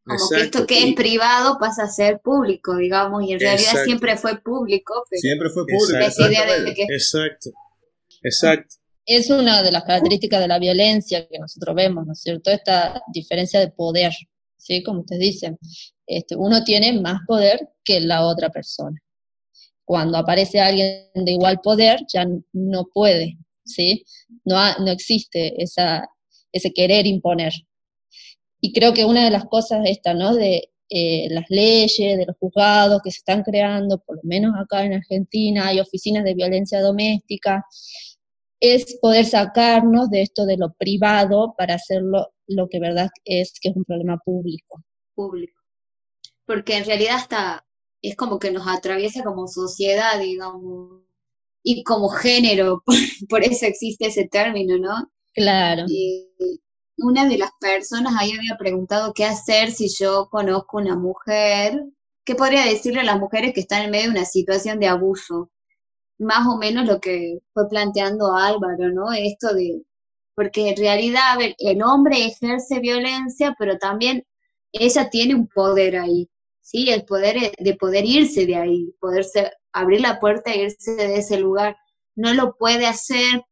Como 0.04 0.28
que 0.30 0.40
esto 0.42 0.66
que 0.66 0.80
y- 0.80 0.88
es 0.90 0.94
privado 0.96 1.58
pasa 1.60 1.84
a 1.84 1.88
ser 1.88 2.20
público, 2.20 2.76
digamos, 2.76 3.22
y 3.24 3.32
en 3.34 3.40
realidad 3.40 3.60
Exacto. 3.70 3.84
siempre 3.84 4.16
fue 4.16 4.40
público, 4.42 5.04
pero 5.08 5.20
Siempre 5.20 5.48
fue 5.50 5.62
público. 5.64 5.98
Exacto. 6.04 6.22
esa 6.22 6.28
idea 6.32 6.40
de 6.40 6.46
exactamente. 6.70 6.74
que 6.74 6.94
Exacto, 6.94 7.50
exacto. 8.22 8.74
es 9.06 9.30
una 9.30 9.62
de 9.62 9.70
las 9.72 9.84
características 9.84 10.40
de 10.40 10.48
la 10.48 10.58
violencia 10.58 11.26
que 11.28 11.38
nosotros 11.38 11.74
vemos, 11.76 12.06
¿no 12.06 12.12
es 12.12 12.20
cierto? 12.20 12.50
Esta 12.50 13.00
diferencia 13.12 13.60
de 13.60 13.70
poder, 13.70 14.12
¿sí? 14.56 14.82
Como 14.82 15.00
ustedes 15.00 15.20
dicen, 15.20 15.58
este, 16.06 16.36
uno 16.36 16.62
tiene 16.64 17.00
más 17.00 17.20
poder 17.26 17.68
que 17.84 18.00
la 18.00 18.26
otra 18.26 18.50
persona. 18.50 19.00
Cuando 19.84 20.18
aparece 20.18 20.60
alguien 20.60 21.08
de 21.14 21.32
igual 21.32 21.60
poder, 21.62 22.00
ya 22.12 22.24
no 22.52 22.86
puede, 22.92 23.36
¿sí? 23.64 24.04
No, 24.44 24.56
no 24.78 24.90
existe 24.90 25.60
esa, 25.62 26.08
ese 26.52 26.72
querer 26.72 27.06
imponer. 27.06 27.52
Y 28.64 28.72
creo 28.72 28.94
que 28.94 29.04
una 29.04 29.24
de 29.24 29.30
las 29.30 29.44
cosas 29.46 29.80
esta, 29.84 30.14
¿no? 30.14 30.34
De 30.34 30.70
eh, 30.88 31.26
las 31.30 31.46
leyes, 31.48 32.16
de 32.16 32.26
los 32.26 32.36
juzgados 32.38 33.02
que 33.02 33.10
se 33.10 33.18
están 33.18 33.42
creando, 33.42 33.98
por 33.98 34.16
lo 34.16 34.22
menos 34.24 34.52
acá 34.56 34.84
en 34.84 34.94
Argentina, 34.94 35.66
hay 35.66 35.80
oficinas 35.80 36.22
de 36.22 36.34
violencia 36.34 36.80
doméstica, 36.80 37.64
es 38.60 38.98
poder 39.00 39.24
sacarnos 39.24 40.10
de 40.10 40.22
esto 40.22 40.46
de 40.46 40.56
lo 40.56 40.72
privado 40.74 41.54
para 41.58 41.74
hacerlo 41.74 42.28
lo 42.46 42.68
que 42.68 42.78
verdad 42.78 43.08
es 43.24 43.54
que 43.60 43.70
es 43.70 43.76
un 43.76 43.84
problema 43.84 44.18
público. 44.24 44.84
Público. 45.14 45.60
Porque 46.46 46.76
en 46.76 46.84
realidad 46.84 47.16
hasta 47.16 47.66
es 48.02 48.14
como 48.14 48.38
que 48.38 48.52
nos 48.52 48.68
atraviesa 48.68 49.24
como 49.24 49.48
sociedad, 49.48 50.20
digamos, 50.20 51.02
y 51.64 51.82
como 51.84 52.08
género, 52.08 52.82
por, 53.28 53.42
eso 53.42 53.66
existe 53.66 54.06
ese 54.06 54.28
término, 54.28 54.78
¿no? 54.78 55.10
Claro. 55.34 55.84
Y 55.88 56.28
una 56.98 57.28
de 57.28 57.38
las 57.38 57.50
personas 57.60 58.14
ahí 58.18 58.32
había 58.32 58.56
preguntado 58.58 59.12
qué 59.14 59.24
hacer 59.24 59.72
si 59.72 59.88
yo 59.88 60.28
conozco 60.30 60.78
una 60.78 60.96
mujer, 60.96 61.84
¿qué 62.24 62.34
podría 62.34 62.64
decirle 62.64 63.00
a 63.00 63.04
las 63.04 63.20
mujeres 63.20 63.52
que 63.54 63.60
están 63.60 63.82
en 63.82 63.90
medio 63.90 64.04
de 64.06 64.18
una 64.18 64.24
situación 64.24 64.78
de 64.80 64.88
abuso? 64.88 65.50
más 66.22 66.46
o 66.46 66.56
menos 66.56 66.86
lo 66.86 67.00
que 67.00 67.38
fue 67.52 67.68
planteando 67.68 68.34
Álvaro, 68.34 68.90
¿no? 68.92 69.12
Esto 69.12 69.54
de, 69.54 69.82
porque 70.34 70.70
en 70.70 70.76
realidad, 70.76 71.38
el 71.58 71.82
hombre 71.82 72.24
ejerce 72.26 72.80
violencia, 72.80 73.54
pero 73.58 73.78
también 73.78 74.24
ella 74.72 75.10
tiene 75.10 75.34
un 75.34 75.48
poder 75.48 75.96
ahí, 75.98 76.30
¿sí? 76.60 76.90
El 76.90 77.04
poder 77.04 77.52
de 77.58 77.74
poder 77.76 78.04
irse 78.06 78.46
de 78.46 78.56
ahí, 78.56 78.94
poderse 79.00 79.52
abrir 79.72 80.00
la 80.00 80.20
puerta 80.20 80.52
e 80.52 80.64
irse 80.64 80.92
de 80.96 81.16
ese 81.16 81.38
lugar. 81.38 81.76
No 82.16 82.34
lo 82.34 82.56
puede 82.56 82.86
hacer 82.86 83.44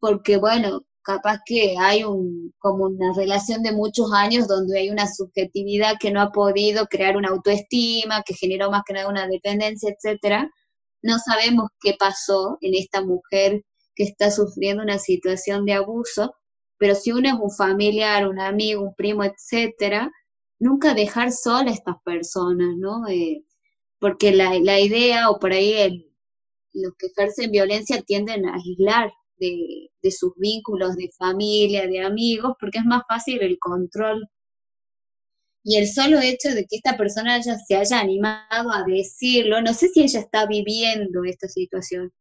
porque, 0.00 0.36
bueno, 0.38 0.82
capaz 1.02 1.40
que 1.46 1.76
hay 1.78 2.04
un, 2.04 2.52
como 2.58 2.84
una 2.86 3.14
relación 3.14 3.62
de 3.62 3.72
muchos 3.72 4.12
años 4.12 4.48
donde 4.48 4.78
hay 4.78 4.90
una 4.90 5.06
subjetividad 5.06 5.94
que 6.00 6.10
no 6.10 6.20
ha 6.20 6.32
podido 6.32 6.86
crear 6.86 7.16
una 7.16 7.30
autoestima, 7.30 8.22
que 8.24 8.34
generó 8.34 8.70
más 8.70 8.82
que 8.86 8.94
nada 8.94 9.08
una 9.08 9.26
dependencia, 9.26 9.90
etcétera 9.90 10.50
no 11.02 11.18
sabemos 11.18 11.68
qué 11.80 11.94
pasó 11.98 12.58
en 12.60 12.74
esta 12.74 13.02
mujer 13.02 13.64
que 13.94 14.04
está 14.04 14.30
sufriendo 14.30 14.82
una 14.82 14.98
situación 14.98 15.64
de 15.64 15.74
abuso, 15.74 16.34
pero 16.78 16.94
si 16.94 17.12
uno 17.12 17.28
es 17.28 17.34
un 17.40 17.50
familiar, 17.50 18.28
un 18.28 18.40
amigo, 18.40 18.82
un 18.82 18.94
primo, 18.94 19.24
etcétera, 19.24 20.10
nunca 20.58 20.94
dejar 20.94 21.32
sola 21.32 21.70
a 21.70 21.74
estas 21.74 21.96
personas, 22.04 22.76
¿no? 22.78 23.06
Eh, 23.08 23.44
porque 23.98 24.32
la, 24.32 24.80
idea, 24.80 25.30
o 25.30 25.38
por 25.38 25.52
ahí 25.52 26.10
los 26.72 26.92
que 26.98 27.08
ejercen 27.08 27.50
violencia 27.50 28.02
tienden 28.02 28.46
a 28.46 28.54
aislar 28.54 29.12
de, 29.40 30.10
sus 30.10 30.32
vínculos 30.36 30.96
de 30.96 31.10
familia, 31.18 31.86
de 31.86 32.00
amigos, 32.00 32.54
porque 32.60 32.78
es 32.78 32.84
más 32.84 33.02
fácil 33.08 33.42
el 33.42 33.58
control 33.58 34.28
y 35.62 35.76
el 35.76 35.88
solo 35.88 36.20
hecho 36.20 36.50
de 36.50 36.66
que 36.66 36.76
esta 36.76 36.96
persona 36.96 37.38
ya 37.42 37.56
se 37.58 37.76
haya 37.76 38.00
animado 38.00 38.72
a 38.72 38.84
decirlo, 38.84 39.60
no 39.62 39.74
sé 39.74 39.88
si 39.88 40.02
ella 40.02 40.20
está 40.20 40.46
viviendo 40.46 41.24
esta 41.24 41.48
situación, 41.48 42.12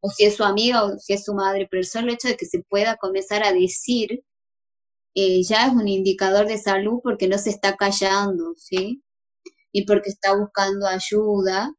o 0.00 0.10
si 0.10 0.24
es 0.24 0.36
su 0.36 0.44
amiga 0.44 0.84
o 0.84 0.98
si 0.98 1.14
es 1.14 1.24
su 1.24 1.34
madre, 1.34 1.66
pero 1.70 1.80
el 1.80 1.86
solo 1.86 2.12
hecho 2.12 2.28
de 2.28 2.36
que 2.36 2.46
se 2.46 2.62
pueda 2.68 2.96
comenzar 2.96 3.42
a 3.42 3.52
decir 3.52 4.22
eh, 5.16 5.42
ya 5.44 5.68
es 5.68 5.72
un 5.72 5.88
indicador 5.88 6.46
de 6.46 6.58
salud 6.58 7.00
porque 7.02 7.26
no 7.26 7.38
se 7.38 7.50
está 7.50 7.76
callando, 7.76 8.54
¿sí? 8.56 9.02
Y 9.72 9.86
porque 9.86 10.10
está 10.10 10.36
buscando 10.36 10.86
ayuda 10.86 11.72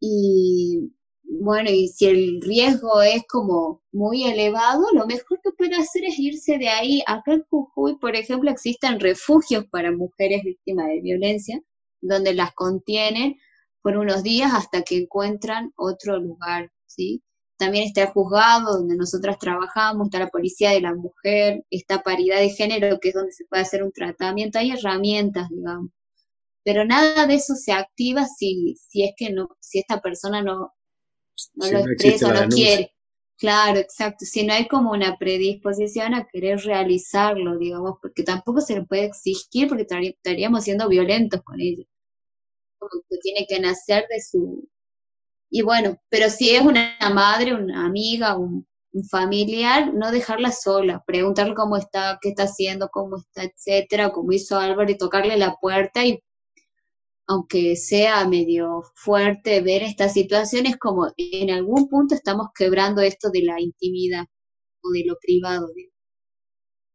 y 0.00 0.92
bueno, 1.40 1.70
y 1.70 1.88
si 1.88 2.06
el 2.06 2.40
riesgo 2.42 3.00
es 3.02 3.22
como 3.26 3.82
muy 3.92 4.24
elevado, 4.24 4.84
lo 4.92 5.06
mejor 5.06 5.40
que 5.42 5.50
puede 5.52 5.76
hacer 5.76 6.04
es 6.04 6.18
irse 6.18 6.58
de 6.58 6.68
ahí. 6.68 7.02
Acá 7.06 7.32
en 7.34 7.44
Jujuy, 7.48 7.98
por 7.98 8.14
ejemplo, 8.16 8.50
existen 8.50 9.00
refugios 9.00 9.64
para 9.70 9.92
mujeres 9.92 10.42
víctimas 10.44 10.88
de 10.88 11.00
violencia, 11.00 11.60
donde 12.00 12.34
las 12.34 12.52
contienen 12.54 13.36
por 13.82 13.96
unos 13.96 14.22
días 14.22 14.52
hasta 14.54 14.82
que 14.82 14.98
encuentran 14.98 15.72
otro 15.76 16.18
lugar, 16.18 16.70
¿sí? 16.86 17.22
También 17.56 17.84
está 17.84 18.02
el 18.02 18.08
juzgado 18.08 18.78
donde 18.78 18.96
nosotras 18.96 19.38
trabajamos, 19.38 20.06
está 20.08 20.18
la 20.18 20.28
policía 20.28 20.70
de 20.70 20.80
la 20.82 20.94
mujer, 20.94 21.64
está 21.70 22.02
paridad 22.02 22.40
de 22.40 22.50
género, 22.50 22.98
que 23.00 23.08
es 23.10 23.14
donde 23.14 23.32
se 23.32 23.44
puede 23.46 23.62
hacer 23.62 23.82
un 23.82 23.92
tratamiento, 23.92 24.58
hay 24.58 24.72
herramientas, 24.72 25.48
digamos. 25.50 25.90
Pero 26.64 26.84
nada 26.84 27.26
de 27.26 27.34
eso 27.34 27.54
se 27.54 27.72
activa 27.72 28.26
si, 28.26 28.76
si 28.76 29.04
es 29.04 29.12
que 29.16 29.30
no, 29.32 29.56
si 29.60 29.80
esta 29.80 30.00
persona 30.00 30.42
no, 30.42 30.72
no 31.54 31.70
lo 31.70 31.78
expresa, 31.78 32.32
no 32.32 32.48
quiere. 32.48 32.92
Claro, 33.38 33.78
exacto. 33.80 34.24
Si 34.24 34.46
no 34.46 34.52
hay 34.54 34.68
como 34.68 34.92
una 34.92 35.16
predisposición 35.18 36.14
a 36.14 36.26
querer 36.26 36.60
realizarlo, 36.60 37.58
digamos, 37.58 37.96
porque 38.00 38.22
tampoco 38.22 38.60
se 38.60 38.76
le 38.76 38.84
puede 38.84 39.06
exigir 39.06 39.68
porque 39.68 39.84
estaríamos 39.84 40.64
siendo 40.64 40.88
violentos 40.88 41.42
con 41.42 41.60
ellos. 41.60 41.86
Como 42.78 43.02
que 43.10 43.18
tiene 43.18 43.46
que 43.48 43.58
nacer 43.60 44.06
de 44.08 44.20
su... 44.20 44.68
Y 45.50 45.62
bueno, 45.62 45.98
pero 46.08 46.30
si 46.30 46.50
es 46.50 46.62
una 46.62 46.96
madre, 47.12 47.54
una 47.54 47.84
amiga, 47.84 48.36
un, 48.38 48.66
un 48.92 49.04
familiar, 49.04 49.92
no 49.92 50.12
dejarla 50.12 50.52
sola, 50.52 51.02
preguntarle 51.06 51.54
cómo 51.54 51.76
está, 51.76 52.18
qué 52.22 52.30
está 52.30 52.44
haciendo, 52.44 52.90
cómo 52.90 53.16
está, 53.16 53.44
etcétera, 53.44 54.12
como 54.12 54.32
hizo 54.32 54.58
Álvaro, 54.58 54.90
y 54.90 54.98
tocarle 54.98 55.36
la 55.36 55.56
puerta 55.60 56.04
y 56.04 56.22
aunque 57.26 57.76
sea 57.76 58.26
medio 58.28 58.82
fuerte 58.94 59.60
ver 59.60 59.82
estas 59.82 60.14
situaciones, 60.14 60.76
como 60.76 61.12
en 61.16 61.50
algún 61.50 61.88
punto 61.88 62.14
estamos 62.14 62.48
quebrando 62.54 63.00
esto 63.00 63.30
de 63.30 63.42
la 63.42 63.60
intimidad 63.60 64.24
o 64.82 64.90
de 64.90 65.04
lo 65.06 65.16
privado. 65.20 65.68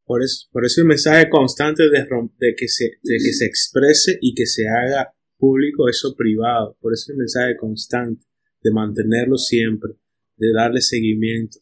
Por 0.06 0.24
eso, 0.24 0.48
por 0.52 0.66
eso 0.66 0.82
el 0.82 0.88
mensaje 0.88 1.30
constante 1.30 1.84
de, 1.84 2.06
de, 2.38 2.56
que 2.56 2.68
se, 2.68 2.86
de 3.04 3.18
que 3.18 3.34
se 3.34 3.46
exprese 3.46 4.18
y 4.22 4.34
que 4.34 4.46
se 4.46 4.64
haga 4.68 5.14
público 5.38 5.90
eso 5.90 6.16
privado. 6.16 6.78
Por 6.80 6.94
eso 6.94 7.12
el 7.12 7.18
mensaje 7.18 7.58
constante 7.58 8.26
de 8.62 8.72
mantenerlo 8.72 9.38
siempre, 9.38 9.94
de 10.38 10.54
darle 10.54 10.82
seguimiento. 10.82 11.60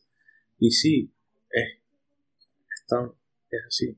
Y 0.60 0.72
sí, 0.72 1.12
es, 1.52 1.82
es 3.50 3.62
así. 3.68 3.98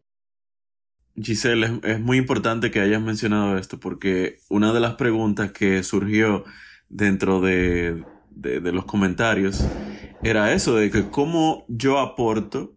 Giselle, 1.22 1.80
es, 1.84 1.99
muy 1.99 2.18
importante 2.18 2.70
que 2.70 2.80
hayas 2.80 3.01
mencionado 3.01 3.57
esto 3.57 3.80
porque 3.80 4.39
una 4.49 4.72
de 4.72 4.80
las 4.80 4.95
preguntas 4.95 5.51
que 5.51 5.82
surgió 5.84 6.45
dentro 6.89 7.41
de, 7.41 8.03
los 8.36 8.86
comentarios 8.86 9.68
era 10.24 10.53
eso, 10.53 10.76
de 10.76 10.91
que 10.91 11.09
cómo 11.09 11.65
yo 11.70 11.99
aporto 11.99 12.76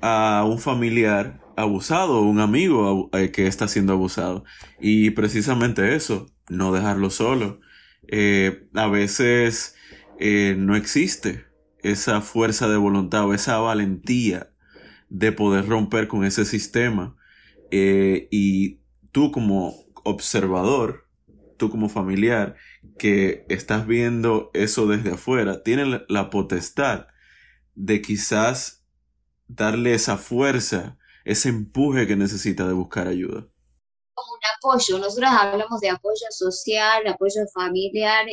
a 0.00 0.44
un 0.48 0.58
familiar 0.58 1.40
abusado, 1.56 2.22
un 2.22 2.40
amigo 2.40 3.10
eh, 3.12 3.30
que 3.30 3.46
está 3.46 3.68
siendo 3.68 3.92
abusado. 3.92 4.44
Y 4.80 5.10
precisamente 5.10 5.94
eso, 5.94 6.26
no 6.48 6.72
dejarlo 6.72 7.10
solo. 7.10 7.60
Eh, 8.08 8.68
a 8.74 8.88
veces 8.88 9.74
eh, 10.18 10.54
no 10.58 10.76
existe 10.76 11.44
esa 11.82 12.20
fuerza 12.20 12.68
de 12.68 12.76
voluntad 12.76 13.26
o 13.26 13.34
esa 13.34 13.58
valentía 13.58 14.50
de 15.08 15.32
poder 15.32 15.68
romper 15.68 16.08
con 16.08 16.24
ese 16.24 16.44
sistema 16.44 17.15
eh, 17.70 18.28
y 18.30 18.80
tú 19.12 19.32
como 19.32 19.74
observador, 20.04 21.08
tú 21.56 21.70
como 21.70 21.88
familiar, 21.88 22.56
que 22.98 23.44
estás 23.48 23.86
viendo 23.86 24.50
eso 24.54 24.86
desde 24.86 25.12
afuera, 25.12 25.62
tienes 25.62 26.02
la 26.08 26.30
potestad 26.30 27.06
de 27.74 28.00
quizás 28.00 28.84
darle 29.48 29.94
esa 29.94 30.16
fuerza, 30.16 30.98
ese 31.24 31.48
empuje 31.48 32.06
que 32.06 32.16
necesita 32.16 32.66
de 32.66 32.74
buscar 32.74 33.06
ayuda. 33.08 33.46
Un 34.16 34.40
apoyo, 34.56 34.98
nosotros 34.98 35.30
hablamos 35.30 35.80
de 35.80 35.90
apoyo 35.90 36.26
social, 36.30 37.06
apoyo 37.06 37.42
familiar, 37.52 38.26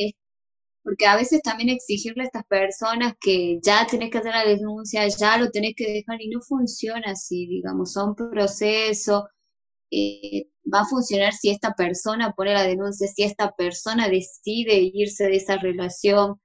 porque 0.84 1.06
a 1.06 1.16
veces 1.16 1.40
también 1.42 1.70
exigirle 1.70 2.24
a 2.24 2.26
estas 2.26 2.44
personas 2.44 3.14
que 3.20 3.58
ya 3.62 3.86
tenés 3.86 4.10
que 4.10 4.18
hacer 4.18 4.34
la 4.34 4.44
denuncia, 4.44 5.08
ya 5.08 5.38
lo 5.38 5.50
tenés 5.50 5.74
que 5.74 5.90
dejar 5.90 6.20
y 6.20 6.28
no 6.28 6.40
funciona 6.42 7.12
así, 7.12 7.46
digamos, 7.46 7.92
son 7.92 8.14
procesos, 8.14 9.24
eh, 9.90 10.48
va 10.72 10.80
a 10.82 10.86
funcionar 10.86 11.32
si 11.32 11.50
esta 11.50 11.72
persona 11.74 12.32
pone 12.32 12.52
la 12.52 12.64
denuncia, 12.64 13.08
si 13.08 13.22
esta 13.22 13.52
persona 13.52 14.08
decide 14.08 14.74
irse 14.92 15.24
de 15.24 15.36
esa 15.36 15.56
relación. 15.56 16.40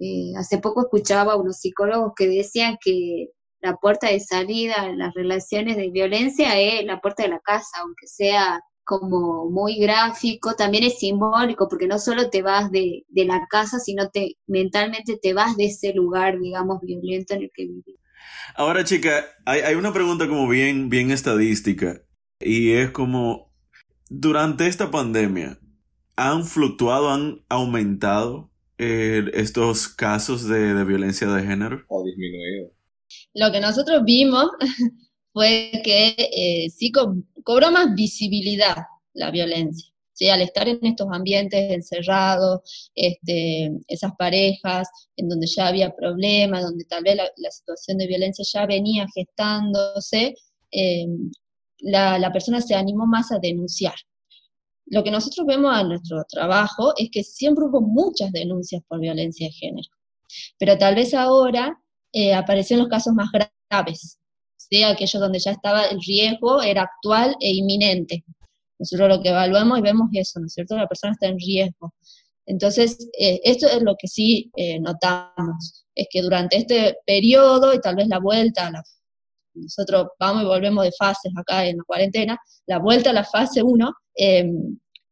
Eh, 0.00 0.32
hace 0.36 0.58
poco 0.58 0.82
escuchaba 0.82 1.34
a 1.34 1.36
unos 1.36 1.58
psicólogos 1.58 2.12
que 2.16 2.28
decían 2.28 2.78
que 2.82 3.28
la 3.60 3.76
puerta 3.76 4.08
de 4.10 4.20
salida 4.20 4.86
en 4.86 4.98
las 4.98 5.14
relaciones 5.14 5.76
de 5.76 5.90
violencia 5.90 6.58
es 6.60 6.84
la 6.84 7.00
puerta 7.00 7.24
de 7.24 7.30
la 7.30 7.40
casa, 7.40 7.78
aunque 7.82 8.06
sea 8.06 8.60
como 8.88 9.50
muy 9.50 9.76
gráfico, 9.78 10.54
también 10.54 10.82
es 10.82 10.98
simbólico, 10.98 11.68
porque 11.68 11.86
no 11.86 11.98
solo 11.98 12.30
te 12.30 12.40
vas 12.40 12.70
de, 12.70 13.04
de 13.08 13.26
la 13.26 13.46
casa, 13.50 13.78
sino 13.78 14.08
te 14.08 14.38
mentalmente 14.46 15.18
te 15.20 15.34
vas 15.34 15.58
de 15.58 15.66
ese 15.66 15.92
lugar, 15.92 16.38
digamos, 16.40 16.80
violento 16.80 17.34
en 17.34 17.42
el 17.42 17.50
que 17.54 17.66
vivís. 17.66 17.98
Ahora, 18.56 18.84
chica, 18.84 19.26
hay, 19.44 19.60
hay 19.60 19.74
una 19.74 19.92
pregunta 19.92 20.26
como 20.26 20.48
bien, 20.48 20.88
bien 20.88 21.10
estadística 21.10 22.00
y 22.40 22.72
es 22.72 22.90
como, 22.90 23.52
durante 24.08 24.66
esta 24.66 24.90
pandemia, 24.90 25.58
¿han 26.16 26.46
fluctuado, 26.46 27.10
han 27.10 27.44
aumentado 27.50 28.50
eh, 28.78 29.30
estos 29.34 29.88
casos 29.88 30.48
de, 30.48 30.72
de 30.72 30.84
violencia 30.84 31.26
de 31.28 31.42
género? 31.42 31.84
O 31.88 32.02
disminuido. 32.04 32.72
Lo 33.34 33.52
que 33.52 33.60
nosotros 33.60 34.02
vimos 34.06 34.48
fue 35.34 35.72
que 35.84 36.14
eh, 36.18 36.70
sí 36.70 36.90
cobró 37.48 37.70
más 37.70 37.94
visibilidad 37.94 38.76
la 39.14 39.30
violencia. 39.30 39.90
¿sí? 40.12 40.28
Al 40.28 40.42
estar 40.42 40.68
en 40.68 40.84
estos 40.84 41.08
ambientes 41.10 41.72
encerrados, 41.72 42.90
este, 42.94 43.70
esas 43.86 44.12
parejas 44.18 44.86
en 45.16 45.30
donde 45.30 45.46
ya 45.46 45.68
había 45.68 45.96
problemas, 45.96 46.62
donde 46.62 46.84
tal 46.84 47.04
vez 47.04 47.16
la, 47.16 47.50
situación 47.50 47.96
de 47.96 48.06
violencia 48.06 48.44
ya 48.52 48.66
venía 48.66 49.06
gestándose, 49.14 50.34
eh, 50.70 51.06
la, 51.78 52.18
la 52.18 52.30
persona 52.30 52.60
se 52.60 52.74
animó 52.74 53.06
más 53.06 53.32
a 53.32 53.38
denunciar. 53.38 53.94
Lo 54.84 55.02
que 55.02 55.10
nosotros 55.10 55.46
vemos 55.46 55.74
en 55.80 55.88
nuestro 55.88 56.22
trabajo 56.28 56.92
es 56.98 57.08
que 57.10 57.24
siempre 57.24 57.64
hubo 57.64 57.80
muchas 57.80 58.30
denuncias 58.30 58.82
por 58.86 59.00
violencia 59.00 59.46
de 59.46 59.54
género, 59.54 59.88
pero 60.58 60.76
tal 60.76 60.96
vez 60.96 61.14
ahora 61.14 61.80
eh, 62.12 62.34
aparecieron 62.34 62.84
los 62.84 62.90
casos 62.90 63.14
más 63.14 63.30
graves, 63.70 64.17
¿sí? 64.70 64.82
aquellos 64.82 65.20
donde 65.20 65.38
ya 65.38 65.52
estaba 65.52 65.84
el 65.86 66.00
riesgo, 66.00 66.62
era 66.62 66.82
actual 66.82 67.36
e 67.40 67.52
inminente. 67.52 68.24
Nosotros 68.78 69.08
lo 69.08 69.22
que 69.22 69.30
evaluamos 69.30 69.78
y 69.78 69.82
vemos 69.82 70.08
eso, 70.12 70.40
¿no 70.40 70.46
es 70.46 70.54
cierto? 70.54 70.76
La 70.76 70.86
persona 70.86 71.12
está 71.12 71.26
en 71.26 71.38
riesgo. 71.38 71.94
Entonces, 72.46 73.08
eh, 73.18 73.40
esto 73.44 73.66
es 73.66 73.82
lo 73.82 73.96
que 73.96 74.08
sí 74.08 74.50
eh, 74.56 74.78
notamos, 74.80 75.84
es 75.94 76.06
que 76.10 76.22
durante 76.22 76.56
este 76.56 76.96
periodo 77.04 77.74
y 77.74 77.80
tal 77.80 77.96
vez 77.96 78.08
la 78.08 78.20
vuelta, 78.20 78.68
a 78.68 78.70
la, 78.70 78.82
nosotros 79.54 80.08
vamos 80.18 80.44
y 80.44 80.46
volvemos 80.46 80.84
de 80.84 80.92
fases 80.92 81.32
acá 81.36 81.66
en 81.66 81.78
la 81.78 81.84
cuarentena, 81.84 82.38
la 82.66 82.78
vuelta 82.78 83.10
a 83.10 83.12
la 83.12 83.24
fase 83.24 83.62
1, 83.62 83.92
eh, 84.16 84.50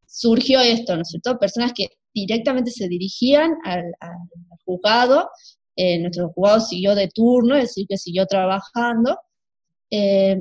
surgió 0.06 0.60
esto, 0.60 0.94
¿no 0.94 1.02
es 1.02 1.08
cierto? 1.08 1.38
Personas 1.38 1.72
que 1.74 1.88
directamente 2.14 2.70
se 2.70 2.88
dirigían 2.88 3.54
al, 3.64 3.84
al 4.00 4.16
juzgado, 4.64 5.28
eh, 5.76 5.98
nuestro 5.98 6.30
juzgado 6.30 6.60
siguió 6.60 6.94
de 6.94 7.08
turno, 7.08 7.54
es 7.54 7.64
decir, 7.64 7.86
que 7.86 7.98
siguió 7.98 8.26
trabajando, 8.26 9.18
eh, 9.90 10.40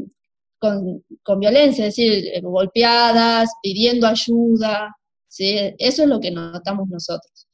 con, 0.60 1.04
con, 1.24 1.40
violencia, 1.40 1.88
es 1.88 1.96
decir, 1.96 2.28
eh, 2.34 2.42
golpeadas, 2.42 3.50
pidiendo 3.62 4.08
ayuda, 4.08 4.96
¿sí? 5.28 5.58
Eso 5.78 6.04
es 6.04 6.10
lo 6.10 6.20
que 6.20 6.32
notamos 6.32 6.88
nosotros. 6.90 7.48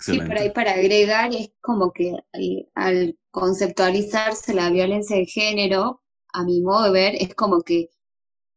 Sí, 0.00 0.18
por 0.18 0.38
ahí 0.38 0.50
para 0.50 0.72
agregar, 0.72 1.34
es 1.34 1.50
como 1.60 1.92
que 1.92 2.14
al, 2.32 2.68
al, 2.74 3.18
conceptualizarse 3.30 4.54
la 4.54 4.70
violencia 4.70 5.16
de 5.16 5.26
género, 5.26 6.00
a 6.32 6.44
mi 6.44 6.60
modo 6.62 6.84
de 6.84 6.90
ver, 6.90 7.14
es 7.20 7.34
como 7.34 7.62
que 7.62 7.90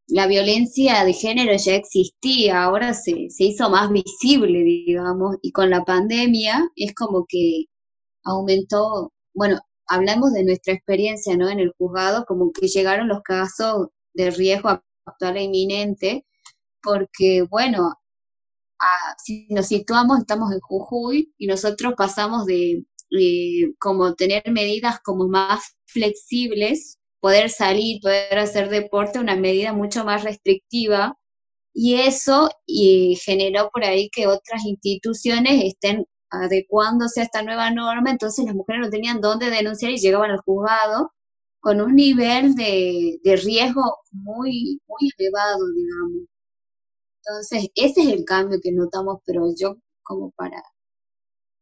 la 0.10 0.28
violencia 0.28 1.04
de 1.06 1.14
género 1.14 1.56
ya 1.56 1.76
existía, 1.76 2.64
ahora 2.64 2.94
se, 2.94 3.30
se 3.30 3.44
hizo 3.46 3.70
más 3.70 3.92
visible, 3.92 4.60
digamos, 4.64 5.38
y 5.42 5.52
con 5.52 5.70
la 5.70 5.84
pandemia 5.86 6.68
es 6.76 6.96
como 6.96 7.26
que 7.28 7.66
aumentó, 8.24 9.14
bueno, 9.34 9.60
hablamos 9.90 10.34
de 10.34 10.44
nuestra 10.46 10.74
experiencia, 10.74 11.36
¿no? 11.38 11.50
En 11.50 11.60
el 11.60 11.74
juzgado, 11.78 12.26
como 12.26 12.52
que 12.52 12.68
llegaron 12.68 13.08
los 13.10 13.22
casos 13.24 13.88
de 14.14 14.32
riesgo 14.32 14.70
actual 15.06 15.38
e 15.38 15.44
inminente, 15.44 16.26
porque, 16.82 17.44
bueno, 17.50 17.96
si 19.24 19.48
nos 19.50 19.68
situamos, 19.68 20.20
estamos 20.20 20.54
en 20.54 20.60
Jujuy 20.62 21.34
y 21.38 21.48
nosotros 21.48 21.94
pasamos 21.98 22.46
de, 22.46 22.86
de 23.12 23.74
como 23.80 24.14
tener 24.16 24.44
medidas 24.52 25.00
como 25.02 25.28
más 25.28 25.76
flexibles, 25.86 26.98
poder 27.20 27.50
salir, 27.50 28.00
poder 28.02 28.40
hacer 28.40 28.70
deporte, 28.70 29.20
una 29.20 29.36
medida 29.36 29.74
mucho 29.74 30.06
más 30.06 30.24
restrictiva, 30.24 31.18
y 31.74 31.96
eso 31.96 32.50
y 32.66 33.18
generó 33.24 33.70
por 33.72 33.84
ahí 33.84 34.10
que 34.10 34.28
otras 34.28 34.66
instituciones 34.66 35.64
estén 35.64 36.06
adecuándose 36.32 37.22
a 37.22 37.24
esta 37.26 37.44
nueva 37.44 37.72
norma, 37.72 38.12
entonces 38.12 38.46
las 38.46 38.56
mujeres 38.56 38.82
no 38.86 38.90
tenían 38.90 39.22
dónde 39.22 39.50
denunciar 39.50 39.92
y 39.92 39.98
llegaban 40.00 40.32
al 40.32 40.40
juzgado 40.40 41.12
con 41.62 41.82
un 41.82 41.96
nivel 41.96 42.56
de, 42.56 43.20
de 43.24 43.36
riesgo 43.38 43.82
muy, 44.12 44.82
muy 44.88 45.12
elevado, 45.18 45.60
digamos. 45.76 46.28
Entonces, 47.24 47.70
ese 47.76 48.02
es 48.02 48.08
el 48.10 48.26
cambio 48.26 48.60
que 48.62 48.74
notamos, 48.74 49.20
pero 49.26 49.46
yo 49.58 49.78
como 50.04 50.32
para 50.32 50.62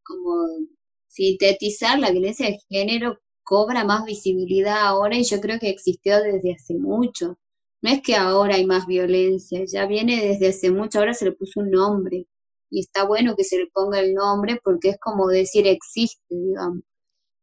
como 0.03 0.47
sintetizar, 1.07 1.99
la 1.99 2.11
violencia 2.11 2.47
de 2.47 2.59
género 2.69 3.19
cobra 3.43 3.83
más 3.83 4.05
visibilidad 4.05 4.79
ahora 4.87 5.17
y 5.17 5.23
yo 5.23 5.39
creo 5.41 5.59
que 5.59 5.69
existió 5.69 6.21
desde 6.21 6.53
hace 6.53 6.75
mucho. 6.75 7.37
No 7.81 7.91
es 7.91 8.01
que 8.01 8.15
ahora 8.15 8.55
hay 8.55 8.65
más 8.65 8.87
violencia, 8.87 9.63
ya 9.65 9.85
viene 9.85 10.25
desde 10.25 10.49
hace 10.49 10.71
mucho, 10.71 10.99
ahora 10.99 11.13
se 11.13 11.25
le 11.25 11.33
puso 11.33 11.59
un 11.61 11.71
nombre 11.71 12.25
y 12.69 12.81
está 12.81 13.05
bueno 13.05 13.35
que 13.35 13.43
se 13.43 13.57
le 13.57 13.67
ponga 13.67 13.99
el 13.99 14.13
nombre 14.13 14.59
porque 14.63 14.89
es 14.89 14.97
como 14.99 15.27
decir 15.27 15.67
existe, 15.67 16.23
digamos. 16.29 16.83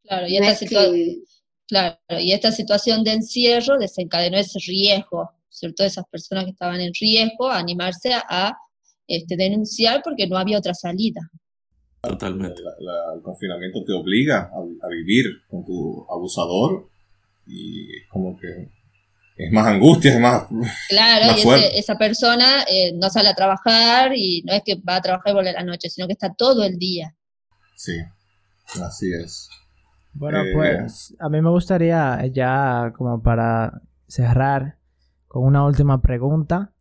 Claro, 0.03 0.27
y, 0.29 0.39
no 0.39 0.45
esta, 0.45 0.59
situa 0.59 0.83
que... 0.85 1.23
claro, 1.67 1.99
y 2.21 2.33
esta 2.33 2.53
situación 2.53 3.05
de 3.05 3.13
encierro 3.13 3.79
desencadenó 3.79 4.37
ese 4.37 4.59
riesgo, 4.67 5.31
¿cierto? 5.49 5.85
Esas 5.85 6.05
personas 6.11 6.45
que 6.45 6.51
estaban 6.51 6.81
en 6.81 6.93
riesgo, 6.99 7.49
a 7.49 7.59
animarse 7.59 8.13
a, 8.13 8.25
a 8.29 8.59
este, 9.07 9.37
denunciar 9.37 10.03
porque 10.03 10.27
no 10.27 10.37
había 10.37 10.59
otra 10.59 10.75
salida. 10.75 11.21
Totalmente. 12.03 12.63
La, 12.63 12.75
la, 12.81 13.15
el 13.15 13.23
confinamiento 13.23 13.83
te 13.85 13.93
obliga 13.93 14.51
a, 14.53 14.87
a, 14.87 14.89
vivir 14.91 15.25
con 15.49 15.65
tu 15.65 16.07
abusador 16.11 16.89
y 17.47 17.97
es 17.97 18.09
como 18.11 18.39
que 18.39 18.69
es 19.37 19.53
más 19.53 19.67
angustia, 19.67 20.15
es 20.15 20.21
más. 20.21 20.47
Claro, 20.89 21.27
más 21.27 21.45
y 21.45 21.49
ese, 21.49 21.79
esa 21.79 21.97
persona 21.97 22.65
eh, 22.69 22.93
no 22.95 23.11
sale 23.11 23.29
a 23.29 23.35
trabajar 23.35 24.13
y 24.15 24.43
no 24.47 24.53
es 24.53 24.63
que 24.65 24.77
va 24.77 24.97
a 24.97 25.03
trabajar 25.03 25.31
y 25.31 25.35
vuelve 25.35 25.51
a 25.51 25.55
la 25.55 25.65
noche, 25.65 25.91
sino 25.91 26.07
que 26.07 26.13
está 26.13 26.33
todo 26.35 26.65
el 26.65 26.79
día. 26.79 27.15
Sí, 27.77 27.97
así 28.83 29.13
es. 29.13 29.49
Bueno, 30.13 30.43
eh, 30.43 30.53
pues 30.55 31.15
a 31.19 31.29
mí 31.29 31.41
me 31.41 31.51
gustaría 31.51 32.25
ya 32.33 32.93
como 32.97 33.23
para 33.23 33.83
cerrar 34.07 34.79
con 35.27 35.45
una 35.45 35.65
última 35.65 36.01
pregunta 36.01 36.75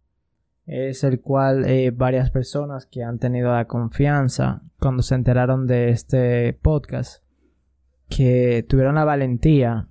es 0.66 1.04
el 1.04 1.20
cual 1.20 1.66
eh, 1.66 1.92
varias 1.92 2.32
personas 2.32 2.86
que 2.86 3.04
han 3.04 3.20
tenido 3.20 3.52
la 3.52 3.66
confianza 3.66 4.62
cuando 4.80 5.04
se 5.04 5.16
enteraron 5.16 5.68
de 5.68 5.90
este 5.90 6.54
podcast, 6.54 7.24
que 8.10 8.66
tuvieron 8.68 8.96
la 8.96 9.04
valentía 9.04 9.88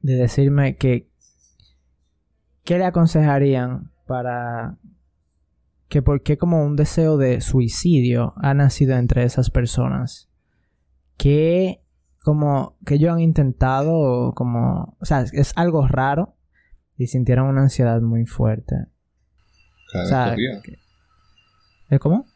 de 0.00 0.14
decirme 0.14 0.76
que 0.76 1.08
qué 2.66 2.76
le 2.76 2.84
aconsejarían 2.84 3.92
para 4.06 4.76
que 5.88 6.02
por 6.02 6.22
qué 6.22 6.36
como 6.36 6.64
un 6.64 6.76
deseo 6.76 7.16
de 7.16 7.40
suicidio 7.40 8.34
ha 8.36 8.52
nacido 8.52 8.96
entre 8.96 9.22
esas 9.22 9.50
personas, 9.50 10.28
que 11.16 11.80
como 12.22 12.76
que 12.84 12.94
ellos 12.94 13.12
han 13.12 13.20
intentado 13.20 14.34
como, 14.34 14.96
o 15.00 15.04
sea, 15.04 15.24
es 15.32 15.52
algo 15.56 15.86
raro 15.86 16.34
y 16.98 17.06
sintieron 17.06 17.46
una 17.46 17.62
ansiedad 17.62 18.00
muy 18.00 18.26
fuerte. 18.26 18.74
Cada 19.92 20.04
o 20.04 20.08
sea, 20.08 20.36
¿Es 21.88 22.00
cómo? 22.00 22.26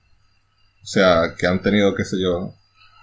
O 0.82 0.86
sea, 0.86 1.34
que 1.36 1.46
han 1.46 1.60
tenido, 1.60 1.92
qué 1.94 2.04
sé 2.04 2.22
yo. 2.22 2.54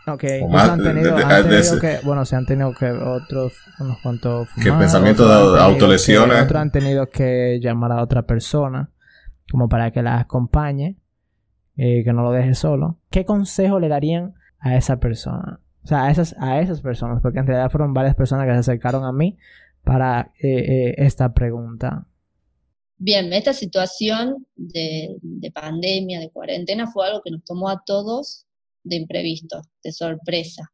Ok, 0.07 0.23
o 0.43 0.47
más 0.47 0.69
han 0.69 0.81
tenido, 0.81 1.15
de, 1.15 1.17
de, 1.17 1.23
han 1.23 1.43
tenido 1.43 1.75
de, 1.75 1.81
que, 1.81 1.99
bueno, 2.05 2.23
se 2.23 2.35
han 2.37 2.45
tenido 2.45 2.73
que 2.73 2.89
otros, 2.89 3.53
unos 3.79 3.97
cuantos 4.01 4.47
fumar, 4.49 4.65
Que 4.65 4.71
pensamientos 4.71 5.53
de 5.53 5.59
autolesiones. 5.59 6.43
Otros 6.43 6.61
han 6.61 6.71
tenido 6.71 7.09
que 7.09 7.59
llamar 7.61 7.91
a 7.91 8.01
otra 8.01 8.21
persona 8.21 8.89
como 9.51 9.67
para 9.69 9.91
que 9.91 10.01
la 10.01 10.19
acompañe, 10.19 10.97
eh, 11.75 12.03
que 12.03 12.13
no 12.13 12.23
lo 12.23 12.31
deje 12.31 12.53
solo. 12.53 12.99
¿Qué 13.09 13.25
consejo 13.25 13.79
le 13.79 13.89
darían 13.89 14.33
a 14.59 14.75
esa 14.75 14.99
persona? 14.99 15.59
O 15.83 15.87
sea, 15.87 16.05
a 16.05 16.11
esas, 16.11 16.35
a 16.39 16.59
esas 16.59 16.81
personas, 16.81 17.21
porque 17.21 17.39
en 17.39 17.47
realidad 17.47 17.71
fueron 17.71 17.93
varias 17.93 18.15
personas 18.15 18.45
que 18.45 18.53
se 18.53 18.59
acercaron 18.59 19.05
a 19.05 19.11
mí 19.11 19.37
para 19.83 20.31
eh, 20.41 20.49
eh, 20.49 20.95
esta 20.97 21.33
pregunta. 21.33 22.07
Bien, 22.97 23.31
esta 23.31 23.53
situación 23.53 24.47
de, 24.55 25.17
de, 25.21 25.51
pandemia, 25.51 26.19
de 26.19 26.31
cuarentena, 26.31 26.87
fue 26.87 27.07
algo 27.07 27.21
que 27.21 27.31
nos 27.31 27.43
tomó 27.43 27.69
a 27.69 27.83
todos 27.85 28.46
de 28.87 28.97
imprevisto, 28.97 29.61
de 29.83 29.91
sorpresa. 29.91 30.71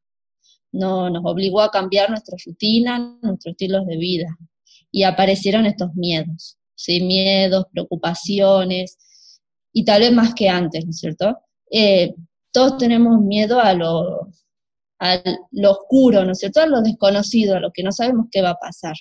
No, 0.72 1.10
nos 1.10 1.24
obligó 1.26 1.62
a 1.62 1.72
cambiar 1.72 2.10
nuestra 2.10 2.38
rutina, 2.46 3.18
nuestros 3.22 3.54
estilos 3.54 3.86
de 3.86 3.98
vida. 3.98 4.38
Y 4.92 5.04
aparecieron 5.04 5.66
estos 5.66 5.94
miedos, 5.96 6.58
¿sí? 6.76 7.02
Miedos, 7.02 7.66
preocupaciones, 7.72 8.98
y 9.74 9.84
tal 9.84 10.02
vez 10.02 10.12
más 10.12 10.34
que 10.36 10.50
antes, 10.50 10.86
¿no 10.86 10.92
es 10.92 11.00
cierto? 11.00 11.38
Eh, 11.72 12.14
todos 12.52 12.78
tenemos 12.78 13.20
miedo 13.22 13.60
a 13.60 13.74
lo, 13.74 14.30
a 15.00 15.22
lo 15.52 15.72
oscuro, 15.72 16.24
¿no 16.24 16.32
es 16.32 16.40
cierto? 16.40 16.62
A 16.62 16.68
lo 16.68 16.82
desconocido, 16.82 17.56
a 17.56 17.60
lo 17.60 17.72
que 17.72 17.84
no 17.84 17.92
sabemos 17.92 18.28
qué 18.32 18.42
va 18.42 18.52
a 18.52 18.60
pasar. 18.60 18.96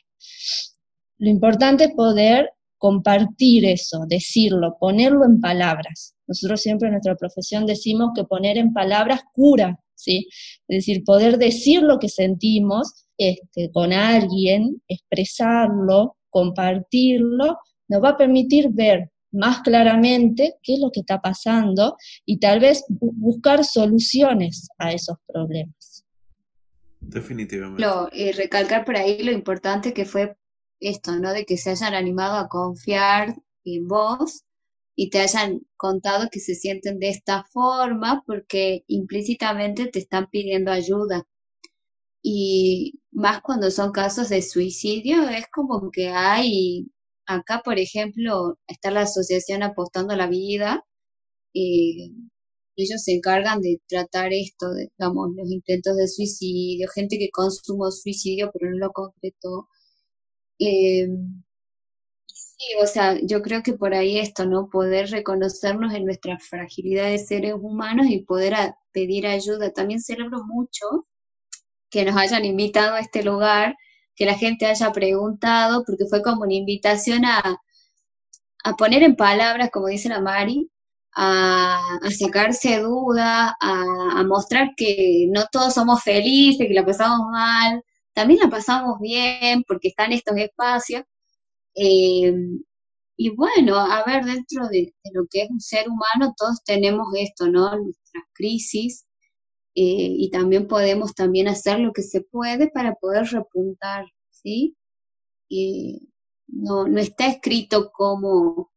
Lo 1.18 1.28
importante 1.28 1.84
es 1.84 1.94
poder 1.94 2.50
compartir 2.82 3.64
eso, 3.64 4.06
decirlo, 4.08 4.76
ponerlo 4.80 5.24
en 5.24 5.40
palabras. 5.40 6.16
Nosotros 6.26 6.60
siempre 6.60 6.88
en 6.88 6.94
nuestra 6.94 7.14
profesión 7.14 7.64
decimos 7.64 8.10
que 8.12 8.24
poner 8.24 8.58
en 8.58 8.72
palabras 8.72 9.20
cura, 9.32 9.78
¿sí? 9.94 10.26
Es 10.66 10.78
decir, 10.78 11.04
poder 11.04 11.38
decir 11.38 11.80
lo 11.82 12.00
que 12.00 12.08
sentimos 12.08 13.06
este, 13.16 13.70
con 13.70 13.92
alguien, 13.92 14.82
expresarlo, 14.88 16.16
compartirlo, 16.28 17.56
nos 17.86 18.02
va 18.02 18.08
a 18.08 18.16
permitir 18.16 18.70
ver 18.72 19.12
más 19.30 19.60
claramente 19.60 20.56
qué 20.60 20.74
es 20.74 20.80
lo 20.80 20.90
que 20.90 21.00
está 21.00 21.20
pasando 21.20 21.96
y 22.26 22.40
tal 22.40 22.58
vez 22.58 22.84
buscar 22.88 23.64
soluciones 23.64 24.66
a 24.78 24.90
esos 24.90 25.18
problemas. 25.28 26.04
Definitivamente. 26.98 27.80
Lo, 27.80 28.08
y 28.12 28.32
recalcar 28.32 28.84
por 28.84 28.96
ahí 28.96 29.22
lo 29.22 29.30
importante 29.30 29.94
que 29.94 30.04
fue 30.04 30.36
esto, 30.82 31.12
¿no? 31.18 31.32
De 31.32 31.44
que 31.46 31.56
se 31.56 31.70
hayan 31.70 31.94
animado 31.94 32.36
a 32.36 32.48
confiar 32.48 33.36
en 33.64 33.88
vos 33.88 34.44
y 34.96 35.10
te 35.10 35.20
hayan 35.20 35.62
contado 35.76 36.28
que 36.30 36.40
se 36.40 36.54
sienten 36.54 36.98
de 36.98 37.10
esta 37.10 37.44
forma 37.52 38.22
porque 38.26 38.84
implícitamente 38.88 39.86
te 39.86 39.98
están 40.00 40.28
pidiendo 40.30 40.70
ayuda. 40.72 41.26
Y 42.22 43.00
más 43.12 43.42
cuando 43.42 43.70
son 43.70 43.92
casos 43.92 44.28
de 44.28 44.42
suicidio, 44.42 45.28
es 45.28 45.46
como 45.52 45.90
que 45.90 46.08
hay, 46.08 46.88
acá 47.26 47.62
por 47.64 47.78
ejemplo, 47.78 48.58
está 48.66 48.90
la 48.90 49.02
Asociación 49.02 49.62
Apostando 49.62 50.14
a 50.14 50.16
la 50.16 50.26
Vida, 50.28 50.84
y 51.52 52.14
ellos 52.76 53.02
se 53.04 53.12
encargan 53.14 53.60
de 53.60 53.80
tratar 53.88 54.32
esto, 54.32 54.66
digamos, 54.74 55.30
los 55.36 55.50
intentos 55.52 55.96
de 55.96 56.08
suicidio, 56.08 56.88
gente 56.94 57.18
que 57.18 57.30
consumó 57.30 57.90
suicidio 57.90 58.50
pero 58.52 58.70
no 58.72 58.78
lo 58.78 58.92
concretó. 58.92 59.68
Eh, 60.64 61.08
sí, 62.26 62.64
o 62.80 62.86
sea, 62.86 63.18
yo 63.22 63.42
creo 63.42 63.62
que 63.62 63.72
por 63.74 63.94
ahí 63.94 64.18
esto, 64.18 64.46
¿no? 64.46 64.68
Poder 64.68 65.10
reconocernos 65.10 65.92
en 65.94 66.04
nuestra 66.04 66.38
fragilidad 66.38 67.06
de 67.10 67.18
seres 67.18 67.54
humanos 67.60 68.06
y 68.08 68.24
poder 68.24 68.54
pedir 68.92 69.26
ayuda. 69.26 69.72
También 69.72 70.00
celebro 70.00 70.44
mucho 70.44 71.06
que 71.90 72.04
nos 72.04 72.16
hayan 72.16 72.44
invitado 72.44 72.94
a 72.94 73.00
este 73.00 73.22
lugar, 73.24 73.76
que 74.16 74.26
la 74.26 74.34
gente 74.34 74.66
haya 74.66 74.92
preguntado, 74.92 75.84
porque 75.86 76.06
fue 76.08 76.22
como 76.22 76.42
una 76.42 76.54
invitación 76.54 77.24
a, 77.24 77.60
a 78.64 78.76
poner 78.76 79.02
en 79.02 79.16
palabras, 79.16 79.70
como 79.72 79.88
dice 79.88 80.08
la 80.08 80.20
Mari, 80.20 80.70
a, 81.14 81.80
sacarse 82.10 82.80
dudas, 82.80 83.52
a, 83.60 84.24
mostrar 84.24 84.70
que 84.76 85.26
no 85.30 85.44
todos 85.50 85.74
somos 85.74 86.02
felices, 86.02 86.66
que 86.66 86.74
la 86.74 86.84
pasamos 86.86 87.28
mal, 87.30 87.82
también 88.14 88.40
la 88.40 88.50
pasamos 88.50 88.98
bien 89.00 89.64
porque 89.66 89.88
están 89.88 90.12
estos 90.12 90.36
espacios. 90.36 91.04
Eh, 91.74 92.32
y 93.16 93.30
bueno, 93.36 93.76
a 93.78 94.02
ver, 94.04 94.24
dentro 94.24 94.68
de, 94.68 94.94
lo 95.12 95.26
que 95.30 95.42
es 95.42 95.50
un 95.50 95.60
ser 95.60 95.86
humano, 95.88 96.34
todos 96.36 96.62
tenemos 96.64 97.08
esto, 97.16 97.48
¿no? 97.48 97.76
Nuestras 97.76 98.24
crisis, 98.34 99.06
eh, 99.74 100.14
y 100.18 100.30
también 100.30 100.68
podemos 100.68 101.14
también 101.14 101.48
hacer 101.48 101.80
lo 101.80 101.92
que 101.92 102.02
se 102.02 102.22
puede 102.22 102.70
para 102.70 102.94
poder 102.94 103.26
repuntar, 103.26 104.06
¿sí? 104.30 104.76
no, 106.48 106.86
no 106.88 107.00
está 107.00 107.26
escrito 107.26 107.90
cómo, 107.92 108.70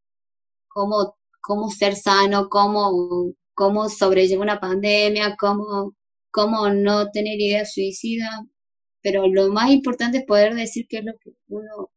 cómo, 0.67 1.17
cómo 1.41 1.69
ser 1.69 1.95
sano, 1.95 2.49
cómo, 2.49 3.33
cómo 3.53 3.89
sobrellevar 3.89 4.43
una 4.43 4.59
pandemia, 4.59 5.35
cómo, 5.39 5.95
cómo 6.31 6.69
no 6.69 7.09
tener 7.11 7.39
ideas 7.39 7.73
suicidas, 7.73 8.29
pero 9.05 9.27
lo 9.27 9.49
más 9.49 9.69
importante 9.69 10.17
es 10.17 10.25
poder 10.25 10.55
decir 10.55 10.87
qué 10.89 10.97
es 10.97 11.05
lo 11.05 11.13
que 11.19 11.29
uno 11.47 11.91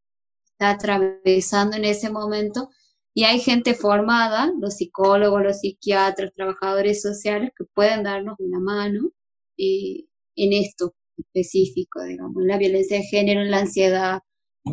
está 0.44 0.72
atravesando 0.72 1.74
en 1.78 1.86
ese 1.86 2.10
momento 2.10 2.68
y 3.14 3.24
hay 3.24 3.40
gente 3.40 3.72
formada, 3.72 4.52
los 4.60 4.76
psicólogos, 4.76 5.42
los 5.42 5.60
psiquiatras, 5.60 6.34
trabajadores 6.34 7.00
sociales, 7.00 7.52
que 7.56 7.64
pueden 7.64 8.02
darnos 8.02 8.36
una 8.40 8.60
mano 8.60 9.08
en 9.56 10.52
esto 10.52 10.94
específico, 11.16 12.04
digamos, 12.04 12.42
la 12.44 12.58
violencia 12.58 12.98
de 12.98 13.04
género, 13.04 13.40
en 13.40 13.52
la 13.52 13.60
ansiedad, 13.60 14.20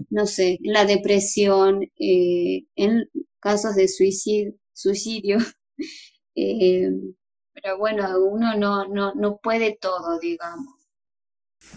no 0.09 0.25
sé, 0.25 0.59
en 0.61 0.73
la 0.73 0.83
depresión, 0.83 1.83
eh, 1.97 2.65
en 2.75 3.09
casos 3.39 3.75
de 3.75 3.87
suicidio. 3.87 4.55
suicidio. 4.73 5.37
Eh, 6.37 6.91
pero 7.53 7.77
bueno, 7.77 8.03
uno 8.25 8.57
no, 8.57 8.85
no, 8.89 9.13
no 9.15 9.37
puede 9.37 9.77
todo, 9.79 10.19
digamos. 10.19 10.84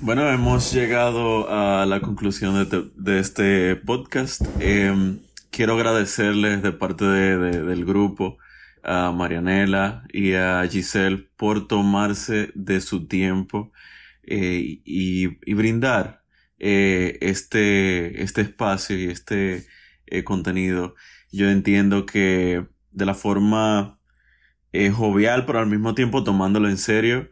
Bueno, 0.00 0.30
hemos 0.30 0.72
llegado 0.72 1.50
a 1.50 1.84
la 1.86 2.00
conclusión 2.00 2.68
de, 2.68 2.90
de 2.94 3.18
este 3.18 3.76
podcast. 3.76 4.42
Em, 4.60 5.18
quiero 5.50 5.74
agradecerles 5.74 6.62
de 6.62 6.72
parte 6.72 7.04
de, 7.04 7.62
del 7.62 7.84
grupo 7.84 8.38
a 8.82 9.10
Marianela 9.12 10.04
y 10.12 10.34
a 10.34 10.66
Giselle 10.70 11.28
por 11.36 11.66
tomarse 11.68 12.50
de 12.54 12.80
su 12.80 13.06
tiempo 13.06 13.72
eh, 14.22 14.80
y, 14.84 15.26
brindar 15.54 16.22
eh, 16.58 17.18
este, 17.20 18.22
este 18.22 18.42
espacio 18.42 18.98
y 18.98 19.06
este 19.06 19.66
eh, 20.06 20.24
contenido. 20.24 20.94
Yo 21.32 21.50
entiendo 21.50 22.06
que 22.06 22.66
de 22.90 23.06
la 23.06 23.14
forma 23.14 23.98
jovial, 24.94 25.44
pero 25.44 25.58
al 25.58 25.66
mismo 25.66 25.94
tiempo 25.94 26.22
tomándolo 26.24 26.68
en 26.68 26.78
serio, 26.78 27.30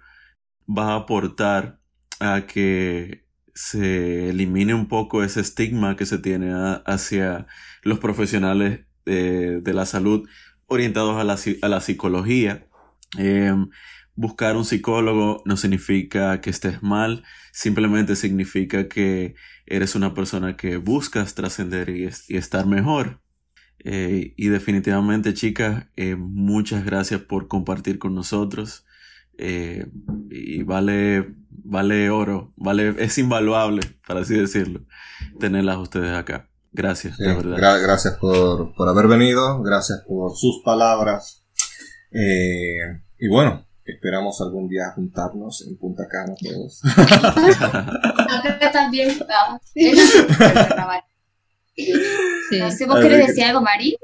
va 0.66 0.93
a 0.93 0.97
aportar 0.97 1.76
a 2.20 2.47
que 2.47 3.24
se 3.55 4.30
elimine 4.30 4.74
un 4.74 4.86
poco 4.88 5.22
ese 5.22 5.40
estigma 5.40 5.97
que 5.97 6.06
se 6.06 6.18
tiene 6.18 6.52
hacia 6.84 7.47
los 7.82 7.98
profesionales 7.98 8.80
de, 9.05 9.72
la 9.72 9.86
salud 9.86 10.28
orientados 10.66 11.18
a 11.20 11.24
la, 11.24 11.38
a 11.62 11.68
la 11.68 11.80
psicología. 11.80 12.66
Em, 13.16 13.68
buscar 14.14 14.56
un 14.56 14.64
psicólogo 14.64 15.43
no 15.44 15.56
significa 15.56 16.40
que 16.40 16.51
estés 16.51 16.82
mal, 16.82 17.22
simplemente 17.52 18.16
significa 18.16 18.88
que 18.88 19.34
eres 19.66 19.94
una 19.94 20.14
persona 20.14 20.56
que 20.56 20.78
buscas 20.78 21.34
trascender 21.34 21.90
y, 21.90 22.06
estar 22.36 22.66
mejor. 22.66 23.20
Eh, 23.84 24.34
y 24.36 24.48
definitivamente, 24.48 25.34
chicas, 25.34 25.86
eh, 25.97 26.16
muchas 26.16 26.84
gracias 26.84 27.20
por 27.20 27.47
compartir 27.48 27.98
con 27.98 28.14
nosotros. 28.14 28.86
Eh, 29.39 29.87
y 30.31 30.63
vale, 30.63 31.35
vale 31.51 32.11
oro, 32.11 32.53
vale, 32.57 32.95
es 32.99 33.19
invaluable, 33.19 33.83
para 34.07 34.21
así 34.21 34.35
decirlo, 34.35 34.81
tenerlas 35.39 35.79
ustedes 35.79 36.17
acá. 36.17 36.49
Gracias, 36.73 37.17
de 37.17 37.35
verdad. 37.35 37.81
gracias 37.81 38.15
por, 38.15 38.75
por, 38.75 38.89
haber 38.89 39.07
venido, 39.09 39.63
gracias 39.63 40.03
por 40.07 40.37
sus 40.37 40.61
palabras. 40.63 41.43
Eh, 42.13 43.01
y 43.19 43.29
bueno, 43.29 43.67
esperamos 43.85 44.41
algún 44.41 44.69
día 44.69 44.93
juntarnos 44.95 45.67
en 45.67 45.79
Punta 45.79 46.07
Cana 46.07 46.35
todos. 46.39 46.83
Acá 46.85 48.71
también 48.73 49.11
Sí. 49.75 49.93
¿Vos 52.87 53.01
querés 53.01 53.27
decir 53.27 53.45
algo, 53.45 53.61
Mari? 53.61 53.97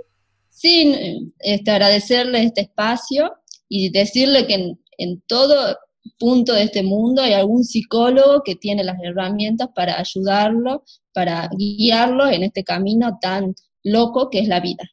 Sí, 0.50 1.32
este, 1.40 1.70
agradecerle 1.70 2.44
este 2.44 2.62
espacio 2.62 3.32
y 3.68 3.90
decirle 3.90 4.46
que 4.46 4.76
en 5.02 5.22
todo 5.22 5.78
punto 6.18 6.52
de 6.52 6.64
este 6.64 6.82
mundo 6.82 7.22
hay 7.22 7.34
algún 7.34 7.64
psicólogo 7.64 8.42
que 8.44 8.56
tiene 8.56 8.84
las 8.84 8.96
herramientas 9.02 9.68
para 9.74 9.98
ayudarlo, 9.98 10.84
para 11.12 11.48
guiarlo 11.56 12.28
en 12.28 12.42
este 12.42 12.64
camino 12.64 13.18
tan 13.20 13.54
loco 13.84 14.30
que 14.30 14.40
es 14.40 14.48
la 14.48 14.60
vida. 14.60 14.84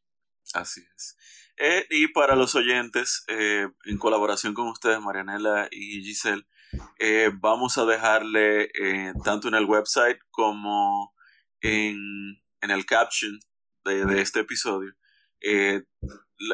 Así 0.53 0.81
es. 0.95 1.15
Eh, 1.57 1.85
y 1.89 2.07
para 2.09 2.35
los 2.35 2.55
oyentes, 2.55 3.23
eh, 3.27 3.67
en 3.85 3.97
colaboración 3.97 4.53
con 4.53 4.67
ustedes, 4.67 5.01
Marianela 5.01 5.67
y 5.71 6.01
Giselle, 6.03 6.45
eh, 6.99 7.31
vamos 7.33 7.77
a 7.77 7.85
dejarle 7.85 8.69
tanto 9.23 9.47
en 9.47 9.55
el 9.55 9.65
website 9.65 10.19
como 10.29 11.13
en, 11.61 12.37
en 12.61 12.71
el 12.71 12.85
caption 12.85 13.39
de, 13.83 14.05
de 14.05 14.21
este 14.21 14.41
episodio 14.41 14.93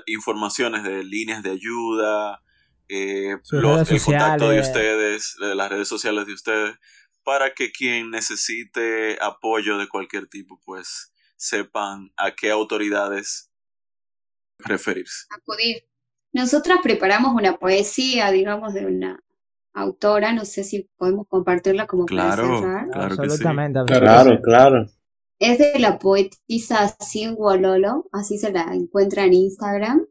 informaciones 0.05 0.83
de 0.83 1.03
líneas 1.03 1.43
de 1.43 1.51
ayuda, 1.51 2.41
eh, 2.87 3.37
los, 3.51 3.91
el 3.91 4.01
contacto 4.01 4.49
de 4.49 4.59
ustedes, 4.59 5.35
de 5.39 5.55
las 5.55 5.69
redes 5.69 5.87
sociales 5.87 6.25
de 6.27 6.33
ustedes, 6.33 6.75
para 7.23 7.53
que 7.53 7.71
quien 7.71 8.11
necesite 8.11 9.17
apoyo 9.21 9.77
de 9.77 9.87
cualquier 9.87 10.27
tipo, 10.27 10.61
pues 10.63 11.11
sepan 11.35 12.11
a 12.17 12.31
qué 12.31 12.51
autoridades 12.51 13.51
referirse. 14.59 15.25
Acudir. 15.29 15.83
Nosotras 16.33 16.79
preparamos 16.83 17.33
una 17.33 17.57
poesía, 17.57 18.29
digamos, 18.31 18.73
de 18.73 18.85
una 18.85 19.23
autora, 19.73 20.33
no 20.33 20.45
sé 20.45 20.63
si 20.63 20.89
podemos 20.97 21.27
compartirla 21.27 21.87
como 21.87 22.05
claro, 22.05 22.61
claro 22.61 22.89
Absolutamente. 22.93 23.79
Claro, 23.85 24.41
claro. 24.41 24.85
Es 25.39 25.57
de 25.57 25.79
la 25.79 25.99
poetisa 25.99 26.95
Sin 26.99 27.37
así 28.13 28.37
se 28.37 28.51
la 28.51 28.73
encuentra 28.73 29.25
en 29.25 29.33
Instagram 29.33 30.05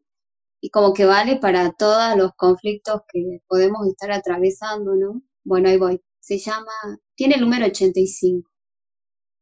y 0.65 0.71
como 0.71 0.95
que 0.95 1.05
vale 1.05 1.37
para 1.37 1.73
todos 1.73 2.17
los 2.17 2.33
conflictos 2.37 3.03
que 3.13 3.43
podemos 3.47 3.87
estar 3.87 4.11
atravesando, 4.11 4.95
¿no? 4.95 5.21
Bueno, 5.45 5.69
ahí 5.69 5.77
voy. 5.77 6.01
Se 6.21 6.39
llama, 6.39 6.73
tiene 7.17 7.35
el 7.35 7.43
número 7.43 7.67
85. 7.67 8.51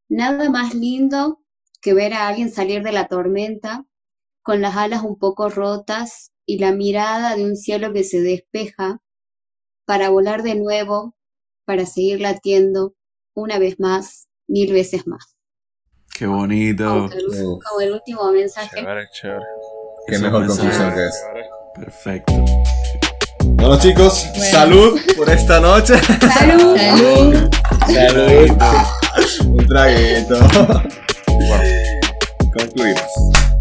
Nada 0.08 0.50
más 0.50 0.74
lindo 0.74 1.40
que 1.80 1.94
ver 1.94 2.12
a 2.12 2.26
alguien 2.26 2.50
salir 2.50 2.82
de 2.82 2.90
la 2.90 3.06
tormenta 3.06 3.86
con 4.42 4.60
las 4.60 4.74
alas 4.74 5.04
un 5.04 5.16
poco 5.16 5.48
rotas 5.48 6.32
y 6.44 6.58
la 6.58 6.72
mirada 6.72 7.36
de 7.36 7.44
un 7.44 7.54
cielo 7.54 7.92
que 7.92 8.02
se 8.02 8.20
despeja, 8.20 9.00
para 9.84 10.08
volar 10.08 10.42
de 10.42 10.56
nuevo, 10.56 11.14
para 11.64 11.86
seguir 11.86 12.20
latiendo 12.20 12.96
una 13.32 13.60
vez 13.60 13.78
más, 13.78 14.26
mil 14.48 14.72
veces 14.72 15.06
más. 15.06 15.36
Qué 16.12 16.26
bonito. 16.26 16.84
Como 16.84 17.12
el, 17.12 17.26
Uf. 17.28 17.62
como 17.64 17.80
el 17.80 17.92
último 17.92 18.32
mensaje. 18.32 18.74
Chévere, 18.74 19.06
chévere. 19.12 19.44
Qué 20.06 20.14
Eso 20.16 20.24
mejor 20.24 20.40
me 20.42 20.46
conclusión 20.48 20.94
que 20.94 21.06
es. 21.06 21.24
Perfecto. 21.74 22.32
Bueno 23.44 23.78
chicos, 23.78 24.26
Bueno. 24.34 24.50
salud 24.50 25.00
por 25.16 25.30
esta 25.30 25.60
noche. 25.60 25.94
¡Salud! 26.38 26.76
Salud. 26.76 27.48
Salud. 27.86 29.46
Un 29.46 29.66
traguito. 29.68 30.38
Bueno. 31.26 32.00
Concluimos. 32.52 33.51